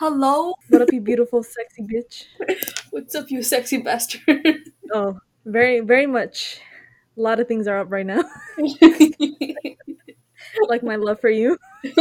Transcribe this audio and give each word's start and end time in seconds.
Hello? 0.00 0.54
What 0.70 0.80
up, 0.80 0.92
you 0.92 1.00
beautiful, 1.02 1.42
sexy 1.42 1.82
bitch? 1.82 2.24
What's 2.90 3.14
up, 3.14 3.30
you 3.30 3.42
sexy 3.42 3.78
bastard? 3.78 4.22
Oh, 4.92 5.20
very, 5.44 5.78
very 5.78 6.06
much. 6.06 6.58
A 7.16 7.20
lot 7.20 7.38
of 7.38 7.46
things 7.46 7.68
are 7.68 7.78
up 7.78 7.92
right 7.92 8.04
now, 8.04 8.22
like 10.68 10.82
my 10.82 10.96
love 10.96 11.20
for 11.20 11.30
you. 11.30 11.56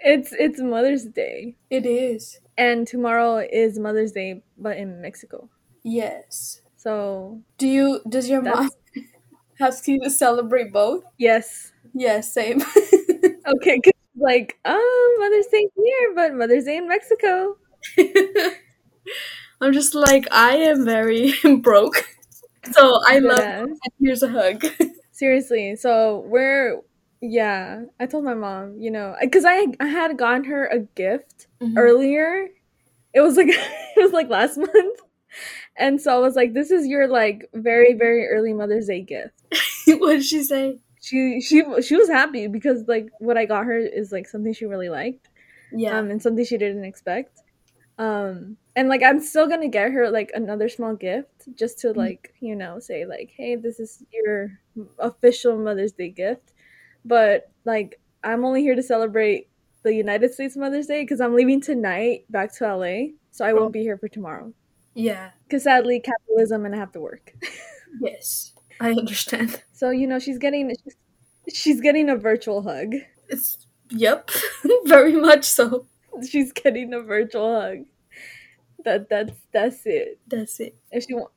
It's 0.00 0.32
it's 0.32 0.60
Mother's 0.60 1.04
Day, 1.04 1.56
it 1.70 1.84
is. 1.84 2.38
and 2.56 2.86
tomorrow 2.86 3.38
is 3.38 3.78
Mother's 3.78 4.12
Day, 4.12 4.42
but 4.56 4.76
in 4.76 5.00
Mexico. 5.00 5.48
Yes. 5.82 6.60
So 6.76 7.42
Do 7.58 7.66
you, 7.66 8.00
does 8.08 8.28
your 8.28 8.42
mom 8.42 8.70
That's- 8.94 9.08
have 9.58 9.82
to 9.82 10.08
celebrate 10.10 10.72
both? 10.72 11.02
yes, 11.18 11.72
Yes, 11.98 12.32
same. 12.32 12.60
okay. 13.56 13.80
'cause, 13.80 13.92
like, 14.16 14.58
oh, 14.64 15.16
Mother's 15.20 15.46
Day 15.46 15.68
here, 15.76 16.12
but 16.14 16.34
Mother's 16.34 16.64
Day 16.64 16.76
in 16.76 16.88
Mexico. 16.88 17.56
I'm 19.60 19.72
just 19.72 19.94
like, 19.94 20.26
I 20.30 20.56
am 20.56 20.84
very 20.84 21.34
broke. 21.62 22.08
So 22.72 23.00
I 23.06 23.18
love. 23.18 23.68
Here's 24.00 24.22
a 24.22 24.28
hug. 24.28 24.64
Seriously. 25.12 25.76
So 25.76 26.24
we're 26.26 26.80
yeah. 27.20 27.84
I 27.98 28.06
told 28.06 28.24
my 28.24 28.34
mom, 28.34 28.76
you 28.78 28.90
know, 28.90 29.16
because 29.20 29.44
I 29.44 29.66
I 29.80 29.86
had 29.86 30.16
gotten 30.18 30.44
her 30.44 30.66
a 30.66 30.80
gift 30.80 31.48
Mhm. 31.60 31.74
earlier. 31.76 32.48
It 33.14 33.20
was 33.22 33.36
like 33.36 33.48
it 33.50 34.02
was 34.02 34.12
like 34.12 34.28
last 34.30 34.58
month. 34.58 35.00
And 35.76 36.00
so 36.00 36.14
I 36.16 36.20
was 36.20 36.36
like, 36.36 36.54
this 36.54 36.70
is 36.70 36.86
your 36.86 37.08
like 37.08 37.48
very, 37.54 37.94
very 37.94 38.28
early 38.28 38.52
Mother's 38.54 38.86
Day 38.88 39.02
gift. 39.02 39.34
what 39.88 40.14
did 40.14 40.24
she 40.24 40.42
say? 40.44 40.78
She 41.00 41.40
she 41.40 41.64
she 41.82 41.96
was 41.96 42.08
happy 42.08 42.46
because 42.48 42.84
like 42.88 43.08
what 43.18 43.36
I 43.38 43.44
got 43.44 43.64
her 43.66 43.76
is 43.78 44.10
like 44.12 44.26
something 44.28 44.52
she 44.52 44.66
really 44.66 44.88
liked. 44.88 45.28
Yeah. 45.72 45.98
Um 45.98 46.10
and 46.10 46.20
something 46.22 46.44
she 46.44 46.58
didn't 46.58 46.84
expect. 46.84 47.40
Um 47.98 48.56
and 48.76 48.88
like 48.88 49.02
I'm 49.02 49.20
still 49.20 49.48
gonna 49.48 49.68
get 49.68 49.90
her 49.92 50.10
like 50.10 50.30
another 50.34 50.68
small 50.68 50.94
gift 50.94 51.48
just 51.54 51.78
to 51.80 51.92
like, 51.92 52.34
you 52.40 52.54
know, 52.56 52.78
say 52.78 53.06
like, 53.06 53.32
hey, 53.36 53.56
this 53.56 53.80
is 53.80 54.04
your 54.12 54.58
official 54.98 55.56
Mother's 55.58 55.92
Day 55.92 56.10
gift. 56.10 56.52
But 57.04 57.50
like 57.64 58.00
I'm 58.24 58.44
only 58.44 58.62
here 58.62 58.74
to 58.76 58.82
celebrate 58.82 59.48
the 59.84 59.94
United 59.94 60.32
States 60.34 60.56
Mother's 60.56 60.86
Day 60.86 61.02
because 61.02 61.20
I'm 61.20 61.34
leaving 61.34 61.60
tonight 61.60 62.24
back 62.30 62.52
to 62.56 62.66
LA. 62.76 63.12
So 63.30 63.44
I 63.44 63.52
Oh. 63.52 63.56
won't 63.56 63.72
be 63.72 63.82
here 63.82 63.96
for 63.98 64.08
tomorrow. 64.08 64.52
yeah. 64.94 65.30
Because 65.44 65.62
sadly 65.64 66.00
capitalism 66.00 66.66
and 66.66 66.74
I 66.74 66.78
have 66.78 66.92
to 66.92 67.00
work. 67.00 67.32
Yes. 68.02 68.52
I 68.80 68.90
understand. 68.90 69.62
So, 69.78 69.90
you 69.90 70.06
know, 70.08 70.18
she's 70.18 70.38
getting 70.38 70.74
she's, 70.84 70.96
she's 71.54 71.80
getting 71.80 72.10
a 72.10 72.16
virtual 72.16 72.62
hug. 72.62 72.94
It's, 73.28 73.58
yep. 73.90 74.30
very 74.86 75.12
much 75.14 75.44
so. 75.44 75.86
She's 76.28 76.52
getting 76.52 76.92
a 76.94 77.00
virtual 77.00 77.60
hug. 77.60 77.78
That 78.84 79.08
that's 79.08 79.32
that's 79.52 79.86
it. 79.86 80.18
That's 80.26 80.60
it. 80.60 80.76
if 80.90 81.04
she 81.06 81.14
want. 81.14 81.30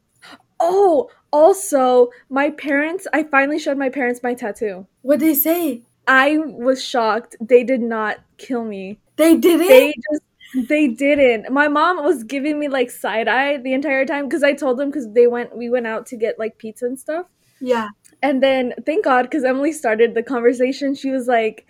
Oh, 0.60 1.10
also, 1.32 2.10
my 2.30 2.50
parents. 2.52 3.08
I 3.14 3.24
finally 3.24 3.60
showed 3.60 3.78
my 3.78 3.90
parents 3.90 4.22
my 4.24 4.34
tattoo. 4.34 4.88
What 5.02 5.20
did 5.20 5.30
they 5.30 5.36
say? 5.36 5.84
I 6.08 6.38
was 6.40 6.84
shocked. 6.84 7.36
They 7.40 7.64
did 7.64 7.82
not 7.82 8.18
kill 8.38 8.64
me. 8.64 9.00
They 9.18 9.38
didn't. 9.38 9.68
They 9.68 9.94
just. 10.12 10.24
They 10.70 10.88
didn't. 10.88 11.52
My 11.54 11.68
mom 11.70 12.04
was 12.04 12.24
giving 12.24 12.60
me 12.60 12.68
like 12.68 12.92
side 12.92 13.28
eye 13.28 13.58
the 13.58 13.74
entire 13.74 14.06
time 14.06 14.26
because 14.28 14.44
I 14.44 14.54
told 14.54 14.78
them 14.78 14.90
because 14.90 15.12
they 15.14 15.28
went. 15.28 15.56
We 15.56 15.70
went 15.70 15.88
out 15.88 16.06
to 16.08 16.18
get 16.18 16.40
like 16.40 16.58
pizza 16.58 16.86
and 16.86 17.00
stuff. 17.00 17.28
yeah. 17.60 17.90
And 18.24 18.42
then 18.44 18.74
thank 18.86 19.04
God 19.06 19.24
because 19.24 19.44
Emily 19.44 19.72
started 19.72 20.14
the 20.14 20.24
conversation. 20.24 20.94
She 20.96 21.12
was 21.12 21.28
like, 21.28 21.66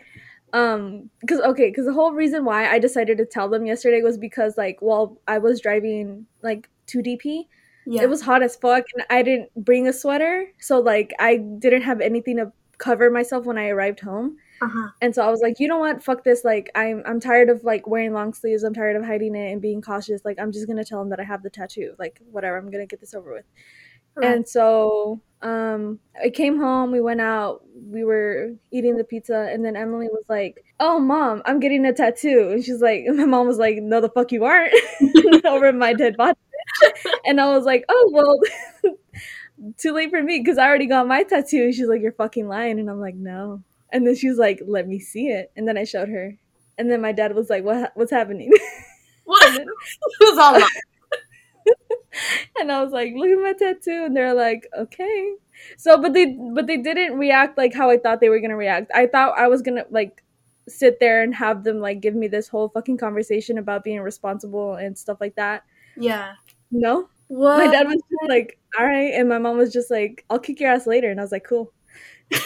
um, 0.54 1.10
because 1.22 1.40
okay, 1.42 1.70
because 1.70 1.86
the 1.86 1.94
whole 1.94 2.12
reason 2.12 2.44
why 2.44 2.70
I 2.70 2.78
decided 2.78 3.18
to 3.20 3.26
tell 3.26 3.48
them 3.50 3.66
yesterday 3.66 4.02
was 4.02 4.18
because 4.18 4.58
like 4.58 4.78
while 4.82 5.18
I 5.28 5.38
was 5.38 5.62
driving 5.62 6.26
like 6.44 6.70
to 6.88 7.00
DP, 7.02 7.48
Yeah. 7.86 8.04
it 8.04 8.10
was 8.10 8.22
hot 8.22 8.44
as 8.44 8.56
fuck 8.58 8.84
and 8.94 9.06
i 9.10 9.24
didn't 9.24 9.50
bring 9.56 9.88
a 9.88 9.94
sweater. 9.94 10.46
So 10.60 10.80
like 10.80 11.14
i 11.20 11.38
didn't 11.38 11.84
have 11.84 12.02
anything 12.02 12.36
to 12.38 12.52
cover 12.80 13.10
myself 13.10 13.46
when 13.46 13.58
i 13.58 13.68
arrived 13.70 14.02
home. 14.02 14.38
Uh-huh. 14.62 14.90
and 15.02 15.16
so 15.16 15.24
i 15.26 15.30
was 15.30 15.42
like 15.42 15.60
you 15.60 15.68
know 15.68 15.80
what? 15.80 16.04
Fuck 16.04 16.24
this. 16.26 16.44
Like 16.44 16.70
i'm 16.76 17.02
i'm 17.06 17.20
tired 17.22 17.50
of 17.50 17.64
like 17.64 17.88
wearing 17.88 18.12
long 18.14 18.34
sleeves. 18.34 18.64
I'm 18.64 18.74
tired 18.74 18.96
of 18.98 19.06
hiding 19.06 19.36
it 19.36 19.52
and 19.54 19.62
being 19.62 19.82
cautious. 19.82 20.22
Like 20.26 20.38
i'm 20.40 20.52
just 20.52 20.68
gonna 20.68 20.84
tell 20.84 21.00
them 21.00 21.10
that 21.10 21.20
i 21.22 21.24
have 21.24 21.44
the 21.44 21.50
tattoo. 21.50 21.96
Like 21.98 22.20
whatever. 22.30 22.58
I'm 22.58 22.70
gonna 22.70 22.86
get 22.86 23.00
this 23.00 23.14
over 23.14 23.32
with 23.34 23.46
and 24.22 24.48
so 24.48 25.20
um 25.42 26.00
i 26.24 26.30
came 26.30 26.58
home 26.60 26.92
we 26.92 27.02
went 27.02 27.22
out 27.22 27.64
we 27.90 28.04
were 28.04 28.54
eating 28.72 28.96
the 28.96 29.04
pizza 29.04 29.50
and 29.52 29.66
then 29.66 29.76
emily 29.76 30.08
was 30.08 30.24
like 30.30 30.64
oh 30.80 31.00
mom 31.00 31.42
i'm 31.46 31.60
getting 31.60 31.86
a 31.86 31.94
tattoo. 31.94 32.50
And 32.52 32.64
she's 32.64 32.82
like 32.82 33.04
my 33.08 33.26
mom 33.26 33.48
was 33.48 33.58
like 33.58 33.78
no 33.78 34.02
the 34.02 34.10
fuck 34.10 34.32
you 34.32 34.44
aren't 34.44 34.74
over 35.46 35.72
my 35.74 35.94
dead 35.94 36.18
body. 36.18 36.38
And 37.26 37.42
i 37.42 37.50
was 37.56 37.66
like 37.66 37.84
oh 37.90 38.10
well 38.14 38.40
too 39.78 39.94
late 39.94 40.10
for 40.10 40.22
me 40.24 40.40
because 40.40 40.58
i 40.58 40.66
already 40.66 40.88
got 40.88 41.08
my 41.08 41.24
tattoo. 41.24 41.64
And 41.66 41.74
she's 41.74 41.88
like 41.88 42.02
you're 42.02 42.14
fucking 42.14 42.48
lying. 42.48 42.80
And 42.80 42.90
i'm 42.90 43.00
like 43.00 43.16
no. 43.16 43.62
And 43.92 44.08
then 44.08 44.16
she 44.16 44.30
was 44.30 44.38
like 44.38 44.62
let 44.66 44.88
me 44.88 45.00
see 45.00 45.28
it. 45.28 45.52
And 45.56 45.68
then 45.68 45.78
i 45.78 45.84
showed 45.84 46.10
her. 46.10 46.38
And 46.78 46.90
then 46.90 47.02
my 47.02 47.12
dad 47.12 47.36
was 47.36 47.50
like 47.50 47.64
what 47.64 47.92
what's 47.96 48.12
happening? 48.12 48.52
What? 49.24 49.54
it 49.56 49.68
was 50.20 50.38
all 50.38 50.60
and 52.60 52.72
I 52.72 52.84
was 52.84 52.92
like, 52.92 53.14
"Look 53.16 53.30
at 53.30 53.42
my 53.42 53.54
tattoo," 53.54 54.06
and 54.06 54.16
they're 54.16 54.34
like, 54.34 54.68
"Okay." 54.78 55.34
So, 55.78 56.02
but 56.02 56.14
they 56.14 56.38
but 56.54 56.68
they 56.68 56.78
didn't 56.78 57.18
react 57.18 57.58
like 57.58 57.74
how 57.74 57.90
I 57.90 57.98
thought 57.98 58.20
they 58.22 58.30
were 58.30 58.40
gonna 58.40 58.58
react. 58.58 58.92
I 58.94 59.08
thought 59.08 59.38
I 59.38 59.48
was 59.48 59.62
gonna 59.62 59.86
like 59.90 60.24
sit 60.68 61.00
there 61.00 61.22
and 61.24 61.34
have 61.36 61.64
them 61.64 61.80
like 61.80 62.02
give 62.02 62.16
me 62.16 62.28
this 62.28 62.48
whole 62.48 62.70
fucking 62.70 62.98
conversation 62.98 63.58
about 63.58 63.84
being 63.84 64.00
responsible 64.02 64.76
and 64.76 64.98
stuff 64.98 65.18
like 65.22 65.36
that. 65.36 65.64
Yeah. 65.96 66.34
No, 66.72 67.10
What? 67.28 67.58
my 67.58 67.68
dad 67.68 67.88
was 67.88 67.96
just 67.98 68.30
like, 68.30 68.58
"All 68.80 68.86
right," 68.86 69.14
and 69.14 69.30
my 69.30 69.38
mom 69.40 69.58
was 69.58 69.74
just 69.74 69.92
like, 69.92 70.26
"I'll 70.30 70.40
kick 70.40 70.60
your 70.60 70.72
ass 70.72 70.88
later," 70.88 71.10
and 71.12 71.20
I 71.20 71.24
was 71.24 71.32
like, 71.32 71.44
"Cool." 71.46 71.72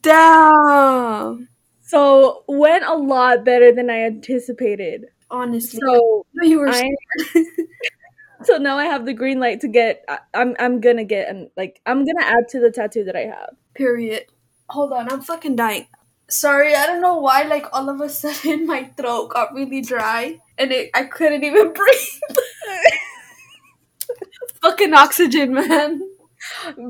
Damn. 0.00 1.48
So 1.80 2.44
went 2.48 2.84
a 2.84 2.94
lot 2.94 3.44
better 3.44 3.72
than 3.72 3.90
I 3.90 4.02
anticipated. 4.04 5.06
Honestly. 5.32 5.80
So 5.82 6.26
you 6.42 6.60
were 6.60 6.68
I 6.68 6.90
so 8.44 8.58
now 8.58 8.76
I 8.76 8.84
have 8.84 9.06
the 9.06 9.14
green 9.14 9.40
light 9.40 9.60
to 9.60 9.68
get. 9.68 10.04
I, 10.06 10.18
I'm 10.34 10.54
I'm 10.58 10.80
gonna 10.80 11.04
get 11.04 11.28
and 11.28 11.48
like 11.56 11.80
I'm 11.86 12.04
gonna 12.04 12.24
add 12.24 12.48
to 12.50 12.60
the 12.60 12.70
tattoo 12.70 13.04
that 13.04 13.16
I 13.16 13.26
have. 13.26 13.56
Period. 13.74 14.26
Hold 14.68 14.92
on, 14.92 15.10
I'm 15.10 15.22
fucking 15.22 15.56
dying. 15.56 15.86
Sorry, 16.28 16.74
I 16.74 16.86
don't 16.86 17.00
know 17.00 17.16
why. 17.18 17.44
Like 17.44 17.66
all 17.72 17.88
of 17.88 18.00
a 18.00 18.10
sudden, 18.10 18.66
my 18.74 18.84
throat 18.96 19.30
got 19.30 19.54
really 19.54 19.80
dry, 19.80 20.38
and 20.58 20.70
it, 20.70 20.90
I 20.92 21.04
couldn't 21.04 21.44
even 21.44 21.72
breathe. 21.74 22.20
fucking 24.60 24.92
oxygen, 24.92 25.54
man. 25.54 26.02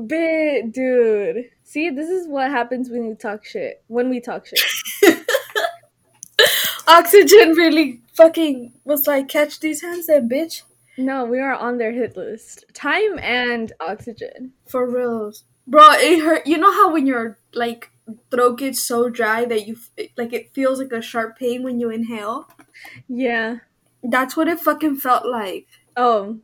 Bit, 0.07 0.73
dude. 0.73 1.45
See, 1.63 1.89
this 1.89 2.09
is 2.09 2.27
what 2.27 2.51
happens 2.51 2.89
when 2.89 3.05
you 3.05 3.15
talk 3.15 3.45
shit. 3.45 3.83
When 3.87 4.09
we 4.09 4.19
talk 4.19 4.45
shit. 4.45 4.59
Oxygen 6.87 7.51
really 7.51 8.01
fucking 8.13 8.73
was 8.83 9.07
like, 9.07 9.27
catch 9.27 9.59
these 9.59 9.81
hands, 9.81 10.07
then, 10.07 10.29
bitch. 10.29 10.63
No, 10.97 11.25
we 11.25 11.39
are 11.39 11.55
on 11.55 11.77
their 11.77 11.91
hit 11.91 12.15
list. 12.15 12.65
Time 12.73 13.17
and 13.19 13.71
oxygen. 13.79 14.53
For 14.67 14.89
reals, 14.89 15.43
bro. 15.65 15.93
It 15.93 16.23
hurt. 16.23 16.45
You 16.45 16.57
know 16.57 16.71
how 16.71 16.93
when 16.93 17.07
your 17.07 17.39
like 17.53 17.89
throat 18.29 18.59
gets 18.59 18.79
so 18.81 19.09
dry 19.09 19.45
that 19.45 19.65
you 19.65 19.77
like 20.17 20.33
it 20.33 20.53
feels 20.53 20.79
like 20.79 20.91
a 20.91 21.01
sharp 21.01 21.39
pain 21.39 21.63
when 21.63 21.79
you 21.79 21.89
inhale. 21.89 22.47
Yeah. 23.07 23.57
That's 24.03 24.37
what 24.37 24.47
it 24.47 24.59
fucking 24.59 24.97
felt 24.97 25.25
like. 25.25 25.67
Oh, 25.97 26.39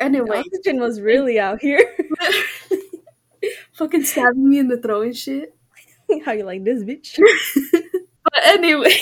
Anyway, 0.00 0.38
oxygen 0.38 0.80
was 0.80 1.00
really 1.00 1.38
out 1.38 1.60
here. 1.60 1.96
fucking 3.72 4.04
stabbing 4.04 4.48
me 4.48 4.58
in 4.58 4.68
the 4.68 4.76
throat 4.76 5.06
and 5.06 5.16
shit. 5.16 5.54
How 6.24 6.32
you 6.32 6.44
like 6.44 6.64
this, 6.64 6.82
bitch? 6.82 7.18
But 8.24 8.46
anyway, 8.46 8.96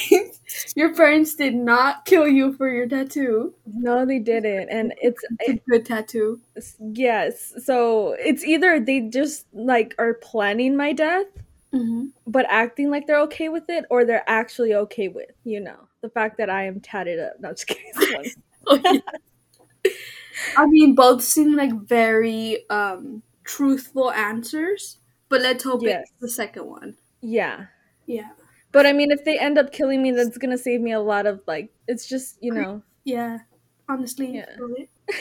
your 0.75 0.95
parents 0.95 1.35
did 1.35 1.55
not 1.55 2.05
kill 2.05 2.27
you 2.27 2.53
for 2.55 2.69
your 2.73 2.87
tattoo. 2.87 3.55
No, 3.67 4.07
they 4.07 4.19
didn't, 4.19 4.69
and 4.71 4.95
it's 5.01 5.23
It's 5.41 5.61
a 5.67 5.71
good 5.71 5.87
tattoo. 5.87 6.41
yes. 6.81 7.53
So 7.65 8.13
it's 8.19 8.45
either 8.45 8.81
they 8.81 9.01
just 9.03 9.47
like 9.53 9.95
are 9.99 10.15
planning 10.15 10.77
my 10.77 10.93
death, 10.93 11.27
Mm-hmm. 11.75 12.09
but 12.27 12.45
acting 12.51 12.91
like 12.91 13.07
they're 13.07 13.21
okay 13.23 13.49
with 13.49 13.65
it, 13.71 13.87
or 13.89 14.05
they're 14.05 14.29
actually 14.29 14.75
okay 14.75 15.09
with 15.09 15.31
you 15.45 15.59
know 15.61 15.89
the 16.03 16.11
fact 16.11 16.37
that 16.39 16.51
I 16.51 16.65
am 16.67 16.81
tatted 16.81 17.19
up. 17.19 17.33
No, 17.41 17.51
just 17.53 17.67
kidding. 17.67 18.33
I 20.57 20.67
mean, 20.67 20.95
both 20.95 21.23
seem 21.23 21.57
like 21.57 21.73
very 21.73 22.69
um 22.71 23.23
truthful 23.45 24.11
answers. 24.13 24.99
But 25.29 25.41
let's 25.43 25.65
hope 25.65 25.83
Yes. 25.83 26.03
it's 26.03 26.13
the 26.21 26.29
second 26.29 26.67
one. 26.67 26.97
yeah. 27.23 27.67
Yeah. 28.07 28.31
But 28.73 28.87
I 28.87 28.93
mean, 28.93 29.11
if 29.11 29.25
they 29.25 29.39
end 29.39 29.59
up 29.59 29.71
killing 29.73 30.03
me, 30.03 30.11
that's 30.11 30.39
gonna 30.39 30.59
save 30.59 30.81
me 30.81 30.93
a 30.93 31.01
lot 31.01 31.27
of 31.27 31.41
like. 31.47 31.71
It's 31.87 32.09
just 32.09 32.39
you 32.43 32.53
know. 32.53 32.83
Yeah. 33.05 33.39
Honestly, 33.89 34.35
Yeah. 34.35 34.47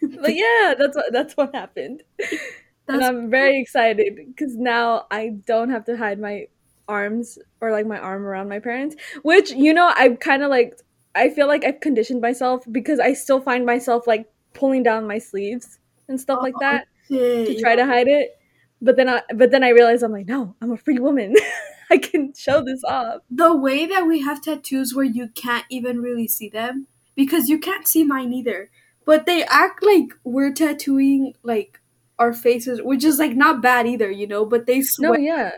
But 0.00 0.36
yeah, 0.36 0.74
that's 0.78 0.94
what 0.96 1.12
that's 1.12 1.36
what 1.36 1.52
happened. 1.52 2.04
and 2.88 3.02
I'm 3.02 3.30
very 3.30 3.60
excited 3.60 4.14
because 4.14 4.56
now 4.56 5.06
I 5.10 5.30
don't 5.44 5.70
have 5.70 5.84
to 5.86 5.96
hide 5.96 6.20
my 6.20 6.46
arms 6.86 7.36
or 7.60 7.72
like 7.72 7.84
my 7.84 7.98
arm 7.98 8.24
around 8.24 8.48
my 8.48 8.60
parents. 8.60 8.94
Which 9.22 9.50
you 9.50 9.74
know, 9.74 9.92
I 9.96 10.10
kind 10.10 10.42
of 10.42 10.50
like. 10.50 10.80
I 11.14 11.30
feel 11.30 11.48
like 11.48 11.64
I've 11.64 11.80
conditioned 11.80 12.20
myself 12.20 12.64
because 12.70 13.00
I 13.00 13.12
still 13.12 13.40
find 13.40 13.66
myself 13.66 14.06
like 14.06 14.30
pulling 14.54 14.84
down 14.84 15.08
my 15.08 15.18
sleeves 15.18 15.80
and 16.06 16.20
stuff 16.20 16.38
oh, 16.40 16.44
like 16.44 16.54
that 16.60 16.86
shit, 17.08 17.48
to 17.48 17.60
try 17.60 17.74
to 17.74 17.84
hide 17.84 18.06
it. 18.06 18.38
But 18.80 18.96
then 18.96 19.08
I 19.08 19.22
but 19.34 19.50
then 19.50 19.64
I 19.64 19.70
realized 19.70 20.04
I'm 20.04 20.12
like, 20.12 20.28
no, 20.28 20.54
I'm 20.62 20.70
a 20.70 20.76
free 20.76 21.00
woman. 21.00 21.34
I 21.90 21.98
can 21.98 22.32
show 22.34 22.62
this 22.62 22.82
off. 22.84 23.22
The 23.30 23.54
way 23.54 23.86
that 23.86 24.06
we 24.06 24.20
have 24.22 24.42
tattoos 24.42 24.94
where 24.94 25.04
you 25.04 25.28
can't 25.28 25.64
even 25.70 26.00
really 26.00 26.28
see 26.28 26.48
them 26.48 26.86
because 27.14 27.48
you 27.48 27.58
can't 27.58 27.86
see 27.86 28.04
mine 28.04 28.32
either. 28.32 28.70
But 29.04 29.26
they 29.26 29.42
act 29.44 29.82
like 29.82 30.08
we're 30.22 30.52
tattooing 30.52 31.32
like 31.42 31.80
our 32.18 32.32
faces, 32.32 32.82
which 32.82 33.04
is 33.04 33.18
like 33.18 33.34
not 33.34 33.62
bad 33.62 33.86
either, 33.86 34.10
you 34.10 34.26
know. 34.26 34.44
But 34.44 34.66
they 34.66 34.82
sweat. 34.82 35.12
No, 35.12 35.16
yeah. 35.18 35.52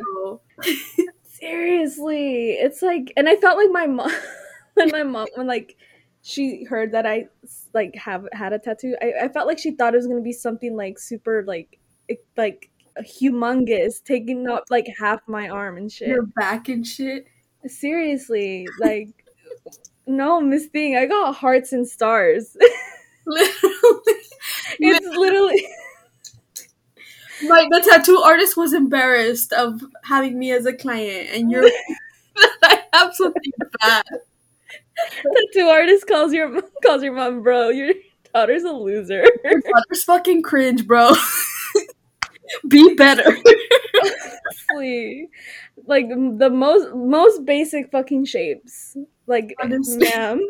Seriously, 1.25 2.51
it's 2.53 2.83
like, 2.83 3.13
and 3.17 3.29
I 3.29 3.37
felt 3.37 3.57
like 3.57 3.71
my 3.73 3.87
mom 3.87 4.13
when 4.75 4.91
my 4.91 5.03
mom 5.03 5.27
when 5.35 5.47
like 5.47 5.77
she 6.23 6.65
heard 6.65 6.93
that 6.93 7.07
I 7.07 7.29
like 7.75 7.95
have 7.97 8.29
had 8.33 8.53
a 8.53 8.59
tattoo. 8.59 8.95
I, 9.03 9.25
I 9.25 9.29
felt 9.29 9.47
like 9.47 9.59
she 9.59 9.73
thought 9.73 9.95
it 9.95 9.97
was 9.97 10.07
gonna 10.07 10.21
be 10.21 10.33
something 10.33 10.77
like 10.77 10.99
super 10.99 11.43
like 11.45 11.79
like 12.37 12.70
humongous, 12.99 14.03
taking 14.03 14.49
up 14.49 14.65
like 14.71 14.87
half 14.99 15.21
my 15.27 15.49
arm 15.49 15.77
and 15.77 15.91
shit. 15.91 16.09
Your 16.09 16.27
back 16.27 16.69
and 16.69 16.87
shit. 16.87 17.27
Seriously, 17.67 18.67
like 18.79 19.09
no, 20.07 20.41
Miss 20.41 20.67
Thing, 20.67 20.97
I 20.97 21.07
got 21.07 21.37
hearts 21.37 21.73
and 21.73 21.87
stars. 21.87 22.57
literally, 23.27 24.21
it's 24.79 25.17
literally. 25.17 25.67
Like 27.43 27.71
the 27.71 27.81
tattoo 27.81 28.19
artist 28.19 28.55
was 28.59 28.75
embarrassed 28.75 29.55
of 29.55 29.81
having 30.05 30.39
me 30.39 30.53
as 30.53 30.67
a 30.67 30.75
client, 30.75 31.31
and 31.33 31.51
you're. 31.51 31.65
I 32.63 32.83
have 32.93 33.15
something 33.15 33.53
bad. 33.81 34.05
Tattoo 35.55 35.69
artist 35.69 36.07
calls 36.07 36.35
your 36.35 36.61
calls 36.85 37.03
your 37.03 37.15
mom, 37.15 37.43
bro. 37.43 37.71
Your 37.71 37.95
daughter's 38.35 38.65
a 38.65 38.73
loser. 38.73 39.25
Your 39.43 39.61
daughter's 39.63 40.05
fucking 40.05 40.43
cringe, 40.43 40.87
bro. 40.87 41.15
Be 42.69 42.95
better. 42.95 43.37
Honestly, 44.73 45.29
like 45.87 46.09
the 46.09 46.51
most 46.51 46.95
most 46.95 47.45
basic 47.45 47.91
fucking 47.91 48.25
shapes. 48.25 48.97
Like, 49.27 49.55
ma'am. 49.63 50.41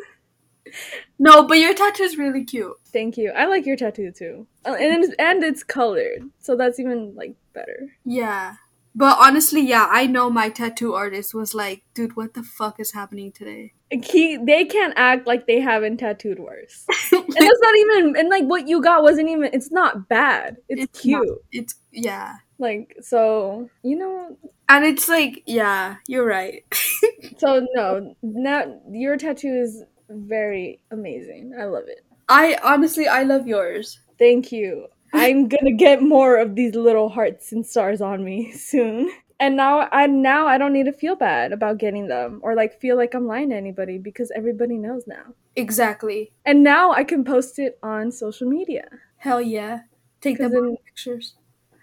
No, 1.19 1.47
but 1.47 1.59
your 1.59 1.75
tattoo 1.75 2.05
is 2.05 2.17
really 2.17 2.45
cute. 2.45 2.77
Thank 2.93 3.17
you. 3.17 3.31
I 3.31 3.47
like 3.47 3.67
your 3.67 3.77
tattoo 3.77 4.13
too, 4.13 4.47
uh, 4.65 4.75
and 4.75 5.05
it's, 5.05 5.15
and 5.19 5.43
it's 5.43 5.63
colored, 5.63 6.31
so 6.39 6.57
that's 6.57 6.79
even 6.81 7.15
like 7.15 7.35
better. 7.53 7.91
Yeah, 8.05 8.55
but 8.95 9.19
honestly, 9.19 9.61
yeah, 9.61 9.87
I 9.91 10.07
know 10.07 10.31
my 10.31 10.49
tattoo 10.49 10.95
artist 10.95 11.35
was 11.35 11.55
like, 11.55 11.83
"Dude, 11.95 12.17
what 12.17 12.35
the 12.35 12.43
fuck 12.43 12.81
is 12.81 12.93
happening 12.93 13.33
today?" 13.33 13.75
He 13.91 14.37
they 14.37 14.65
can't 14.65 14.95
act 14.97 15.27
like 15.27 15.47
they 15.47 15.61
haven't 15.61 15.99
tattooed 15.99 16.39
worse. 16.39 16.87
and 17.13 17.25
that's 17.29 17.61
not 17.61 17.77
even 17.77 18.17
and 18.17 18.29
like 18.29 18.45
what 18.45 18.69
you 18.69 18.81
got 18.81 19.03
wasn't 19.03 19.29
even 19.29 19.51
it's 19.53 19.71
not 19.71 20.09
bad. 20.09 20.57
It's, 20.69 20.85
it's 20.85 21.01
cute. 21.01 21.27
Not, 21.27 21.39
it's 21.53 21.75
yeah. 21.93 22.37
Like 22.59 22.95
so, 23.01 23.69
you 23.83 23.97
know 23.97 24.37
and 24.69 24.85
it's 24.85 25.09
like 25.09 25.43
yeah, 25.47 25.97
you're 26.07 26.27
right. 26.27 26.63
so 27.39 27.67
no, 27.75 28.15
now 28.23 28.81
your 28.91 29.17
tattoo 29.17 29.55
is 29.55 29.83
very 30.09 30.81
amazing. 30.91 31.55
I 31.59 31.65
love 31.65 31.85
it. 31.89 32.05
I 32.29 32.57
honestly 32.63 33.09
I 33.09 33.25
love 33.25 33.47
yours. 33.49 33.99
Thank 34.19 34.53
you. 34.53 34.87
I'm 35.13 35.49
gonna 35.49 35.73
get 35.73 36.03
more 36.03 36.37
of 36.37 36.55
these 36.55 36.77
little 36.77 37.09
hearts 37.09 37.51
and 37.51 37.67
stars 37.67 38.01
on 38.01 38.23
me 38.25 38.53
soon 38.57 39.11
and 39.41 39.57
now 39.57 39.89
I 39.91 40.07
now 40.07 40.47
I 40.47 40.59
don't 40.59 40.73
need 40.73 40.85
to 40.85 40.93
feel 40.93 41.17
bad 41.17 41.53
about 41.53 41.79
getting 41.79 42.07
them 42.07 42.41
or 42.43 42.55
like 42.55 42.79
feel 42.79 42.97
like 42.97 43.15
I'm 43.15 43.27
lying 43.27 43.49
to 43.51 43.57
anybody 43.57 43.99
because 43.99 44.31
everybody 44.37 44.77
knows 44.77 45.07
now. 45.07 45.35
Exactly. 45.57 46.31
And 46.45 46.63
now 46.63 46.93
I 46.93 47.03
can 47.03 47.25
post 47.25 47.59
it 47.59 47.79
on 47.83 48.13
social 48.13 48.49
media. 48.49 48.89
Hell 49.17 49.41
yeah! 49.41 49.81
Take 50.21 50.39
them 50.39 50.53
in, 50.55 50.77
pictures. 50.85 51.35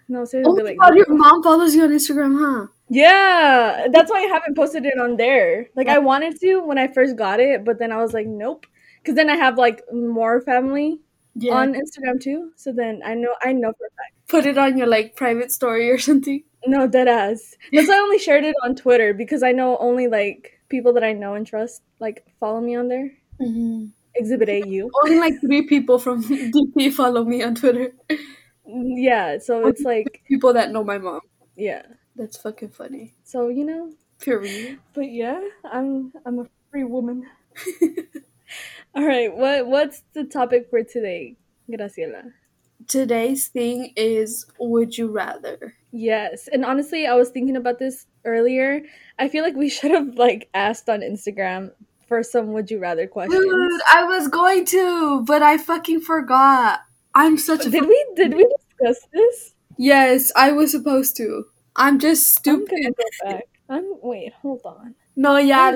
No, 0.07 0.24
seriously. 0.24 0.62
Oh 0.62 0.63
like, 0.63 0.77
God, 0.77 0.95
your 0.95 1.06
mom 1.09 1.44
follows 1.44 1.75
you 1.75 1.83
on 1.83 1.89
Instagram, 1.89 2.38
huh? 2.39 2.68
Yeah, 2.89 3.88
that's 3.92 4.09
why 4.09 4.19
I 4.19 4.27
haven't 4.27 4.56
posted 4.56 4.86
it 4.86 4.98
on 4.98 5.18
there. 5.18 5.68
Like 5.75 5.89
I 5.89 5.98
wanted 5.98 6.39
to 6.39 6.59
when 6.59 6.77
I 6.77 6.88
first 6.88 7.18
got 7.18 7.39
it, 7.39 7.65
but 7.65 7.80
then 7.80 7.92
I 7.92 7.98
was 7.98 8.13
like, 8.13 8.27
nope, 8.27 8.65
because 9.01 9.15
then 9.15 9.30
I 9.30 9.36
have 9.36 9.57
like 9.57 9.81
more 9.92 10.42
family 10.42 11.01
yeah. 11.36 11.54
on 11.54 11.74
Instagram 11.74 12.21
too. 12.21 12.51
So 12.56 12.71
then 12.71 13.01
I 13.04 13.15
know 13.15 13.36
I 13.44 13.51
know 13.51 13.74
for 13.77 13.88
a 13.88 13.89
fact. 13.89 14.13
Put 14.27 14.45
it 14.45 14.57
on 14.57 14.77
your 14.77 14.88
like 14.88 15.15
private 15.15 15.51
story 15.51 15.89
or 15.89 15.98
something. 15.98 16.44
No, 16.67 16.85
dead 16.85 17.07
ass. 17.07 17.55
That's 17.71 17.87
why 17.87 17.95
I 17.95 17.99
only 17.99 18.19
shared 18.19 18.43
it 18.43 18.55
on 18.63 18.75
Twitter 18.75 19.13
because 19.13 19.41
I 19.41 19.53
know 19.53 19.77
only 19.77 20.07
like 20.07 20.59
people 20.67 20.91
that 20.93 21.03
I 21.03 21.13
know 21.13 21.33
and 21.33 21.47
trust 21.47 21.81
like 21.99 22.25
follow 22.39 22.59
me 22.59 22.75
on 22.75 22.89
there. 22.89 23.11
Mm-hmm. 23.41 23.85
Exhibit 24.15 24.49
A, 24.49 24.67
you. 24.67 24.91
Only 25.03 25.19
like 25.19 25.39
three 25.39 25.65
people 25.65 25.97
from 25.97 26.23
DP 26.23 26.91
follow 26.91 27.23
me 27.23 27.41
on 27.41 27.55
Twitter. 27.55 27.93
Yeah, 28.65 29.37
so 29.37 29.67
it's 29.67 29.81
like 29.81 30.23
people 30.27 30.53
that 30.53 30.71
know 30.71 30.83
my 30.83 30.97
mom. 30.97 31.21
Yeah, 31.55 31.83
that's 32.15 32.35
fucking 32.35 32.69
funny. 32.69 33.13
So 33.23 33.47
you 33.47 33.63
know, 33.63 33.93
period. 34.19 34.79
But 34.93 35.11
yeah, 35.11 35.39
I'm 35.63 36.11
I'm 36.25 36.39
a 36.39 36.47
free 36.71 36.83
woman. 36.83 37.25
All 38.95 39.05
right, 39.05 39.33
what 39.33 39.67
what's 39.67 40.03
the 40.13 40.25
topic 40.25 40.69
for 40.69 40.83
today, 40.83 41.37
Graciela? 41.71 42.33
Today's 42.87 43.47
thing 43.47 43.93
is 43.95 44.45
would 44.59 44.97
you 44.97 45.07
rather? 45.07 45.75
Yes. 45.91 46.47
And 46.51 46.63
honestly, 46.63 47.07
I 47.07 47.15
was 47.15 47.29
thinking 47.29 47.57
about 47.57 47.79
this 47.79 48.05
earlier. 48.23 48.81
I 49.19 49.29
feel 49.29 49.43
like 49.43 49.55
we 49.55 49.69
should 49.75 49.91
have 49.91 50.15
like 50.15 50.49
asked 50.53 50.89
on 50.89 51.01
Instagram 51.01 51.71
for 52.07 52.23
some 52.23 52.53
would 52.53 52.71
you 52.71 52.79
rather 52.79 53.07
questions. 53.07 53.43
Dude, 53.43 53.81
I 53.91 54.05
was 54.05 54.27
going 54.27 54.65
to, 54.65 55.23
but 55.25 55.43
I 55.43 55.57
fucking 55.57 56.01
forgot. 56.01 56.81
I'm 57.13 57.37
such 57.37 57.65
a 57.65 57.69
Did 57.69 57.87
we 57.87 58.05
did 58.15 58.33
we 58.33 58.47
discuss 58.79 59.07
this? 59.11 59.53
Yes, 59.77 60.31
I 60.35 60.51
was 60.51 60.71
supposed 60.71 61.17
to. 61.17 61.45
I'm 61.75 61.99
just 61.99 62.27
stupid. 62.27 62.77
I'm 62.85 62.91
go 62.93 63.31
back. 63.31 63.43
I'm 63.69 63.93
wait, 64.01 64.33
hold 64.41 64.61
on. 64.65 64.95
No, 65.15 65.37
yeah, 65.37 65.73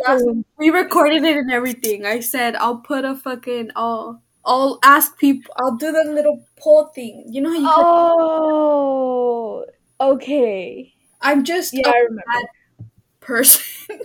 we 0.57 0.69
recorded 0.69 1.23
it 1.23 1.37
and 1.37 1.51
everything. 1.51 2.05
I 2.05 2.19
said 2.19 2.55
I'll 2.55 2.77
put 2.77 3.05
a 3.05 3.15
fucking 3.15 3.71
I'll 3.75 4.21
I'll 4.45 4.79
ask 4.83 5.17
people. 5.17 5.53
I'll 5.57 5.75
do 5.75 5.91
the 5.91 6.03
little 6.11 6.43
poll 6.57 6.85
thing. 6.95 7.25
You 7.29 7.41
know 7.41 7.51
how 7.51 7.59
you. 7.59 7.67
Oh, 7.69 9.65
okay. 9.99 10.93
I'm 11.21 11.43
just 11.43 11.73
yeah, 11.73 11.87
I 11.87 11.97
remember. 11.99 12.23
bad 12.25 12.45
person. 13.19 13.99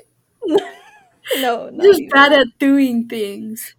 no, 1.38 1.70
just 1.82 2.02
bad 2.10 2.32
at 2.32 2.46
doing 2.58 3.08
things. 3.08 3.74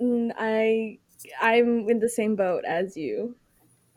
Mm, 0.00 0.32
I 0.38 0.98
I'm 1.40 1.88
in 1.88 2.00
the 2.00 2.08
same 2.08 2.36
boat 2.36 2.64
as 2.66 2.96
you. 2.96 3.36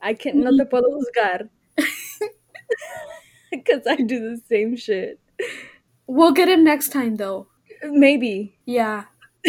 I 0.01 0.13
can 0.13 0.41
no 0.41 0.51
te 0.51 0.63
puedo 0.63 0.87
juzgar 0.89 1.49
because 3.51 3.85
I 3.87 3.95
do 3.97 4.19
the 4.19 4.41
same 4.47 4.75
shit. 4.77 5.19
We'll 6.07 6.31
get 6.31 6.47
him 6.47 6.63
next 6.63 6.89
time 6.89 7.15
though. 7.17 7.47
Maybe. 7.83 8.57
Yeah. 8.65 9.05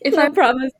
if 0.00 0.16
I 0.16 0.28
promise. 0.30 0.72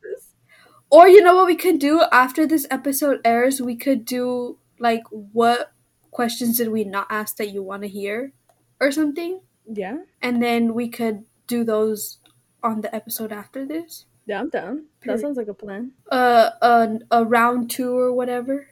Or 0.93 1.07
you 1.07 1.23
know 1.23 1.35
what 1.35 1.47
we 1.47 1.55
could 1.55 1.79
do 1.79 2.03
after 2.11 2.45
this 2.45 2.67
episode 2.69 3.19
airs? 3.25 3.59
We 3.59 3.75
could 3.75 4.05
do 4.05 4.59
like 4.77 5.01
what 5.09 5.71
questions 6.11 6.57
did 6.57 6.69
we 6.69 6.83
not 6.83 7.07
ask 7.09 7.37
that 7.37 7.49
you 7.49 7.63
want 7.63 7.81
to 7.81 7.87
hear 7.87 8.31
or 8.79 8.91
something? 8.91 9.41
Yeah. 9.65 9.97
And 10.21 10.39
then 10.39 10.75
we 10.75 10.87
could 10.87 11.25
do 11.47 11.63
those 11.63 12.19
on 12.61 12.81
the 12.81 12.93
episode 12.93 13.31
after 13.31 13.65
this. 13.65 14.05
Yeah, 14.27 14.39
I'm 14.39 14.49
down. 14.49 14.85
That 15.03 15.19
sounds 15.19 15.35
like 15.35 15.47
a 15.47 15.55
plan. 15.55 15.93
Uh, 16.11 16.51
a, 16.61 16.99
a 17.09 17.25
round 17.25 17.71
two 17.71 17.97
or 17.97 18.13
whatever. 18.13 18.67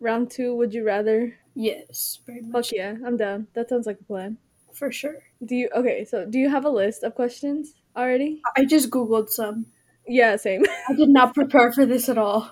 Round 0.00 0.30
two, 0.30 0.56
would 0.56 0.72
you 0.72 0.84
rather? 0.84 1.36
Yes, 1.54 2.18
very 2.24 2.40
much. 2.40 2.70
Fuck 2.70 2.72
yeah, 2.72 2.94
I'm 3.04 3.18
down. 3.18 3.48
That 3.52 3.68
sounds 3.68 3.86
like 3.86 4.00
a 4.00 4.04
plan. 4.04 4.38
For 4.72 4.90
sure. 4.90 5.22
Do 5.44 5.54
you 5.54 5.68
okay? 5.76 6.06
So, 6.06 6.24
do 6.24 6.38
you 6.38 6.48
have 6.48 6.64
a 6.64 6.70
list 6.70 7.02
of 7.02 7.14
questions 7.14 7.74
already? 7.94 8.40
I 8.56 8.64
just 8.64 8.88
googled 8.88 9.28
some. 9.28 9.66
Yeah, 10.06 10.36
same. 10.36 10.64
I 10.88 10.94
did 10.94 11.08
not 11.08 11.34
prepare 11.34 11.72
for 11.72 11.86
this 11.86 12.08
at 12.08 12.18
all. 12.18 12.50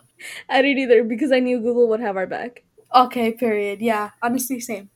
I 0.49 0.63
didn't 0.63 0.79
either 0.79 1.05
because 1.05 1.33
I 1.33 1.41
knew 1.41 1.59
Google 1.61 1.89
would 1.89 2.01
have 2.01 2.17
our 2.17 2.27
back. 2.27 2.63
Okay, 2.95 3.33
period. 3.33 3.81
Yeah, 3.81 4.11
honestly, 4.23 4.61
same. 4.61 4.91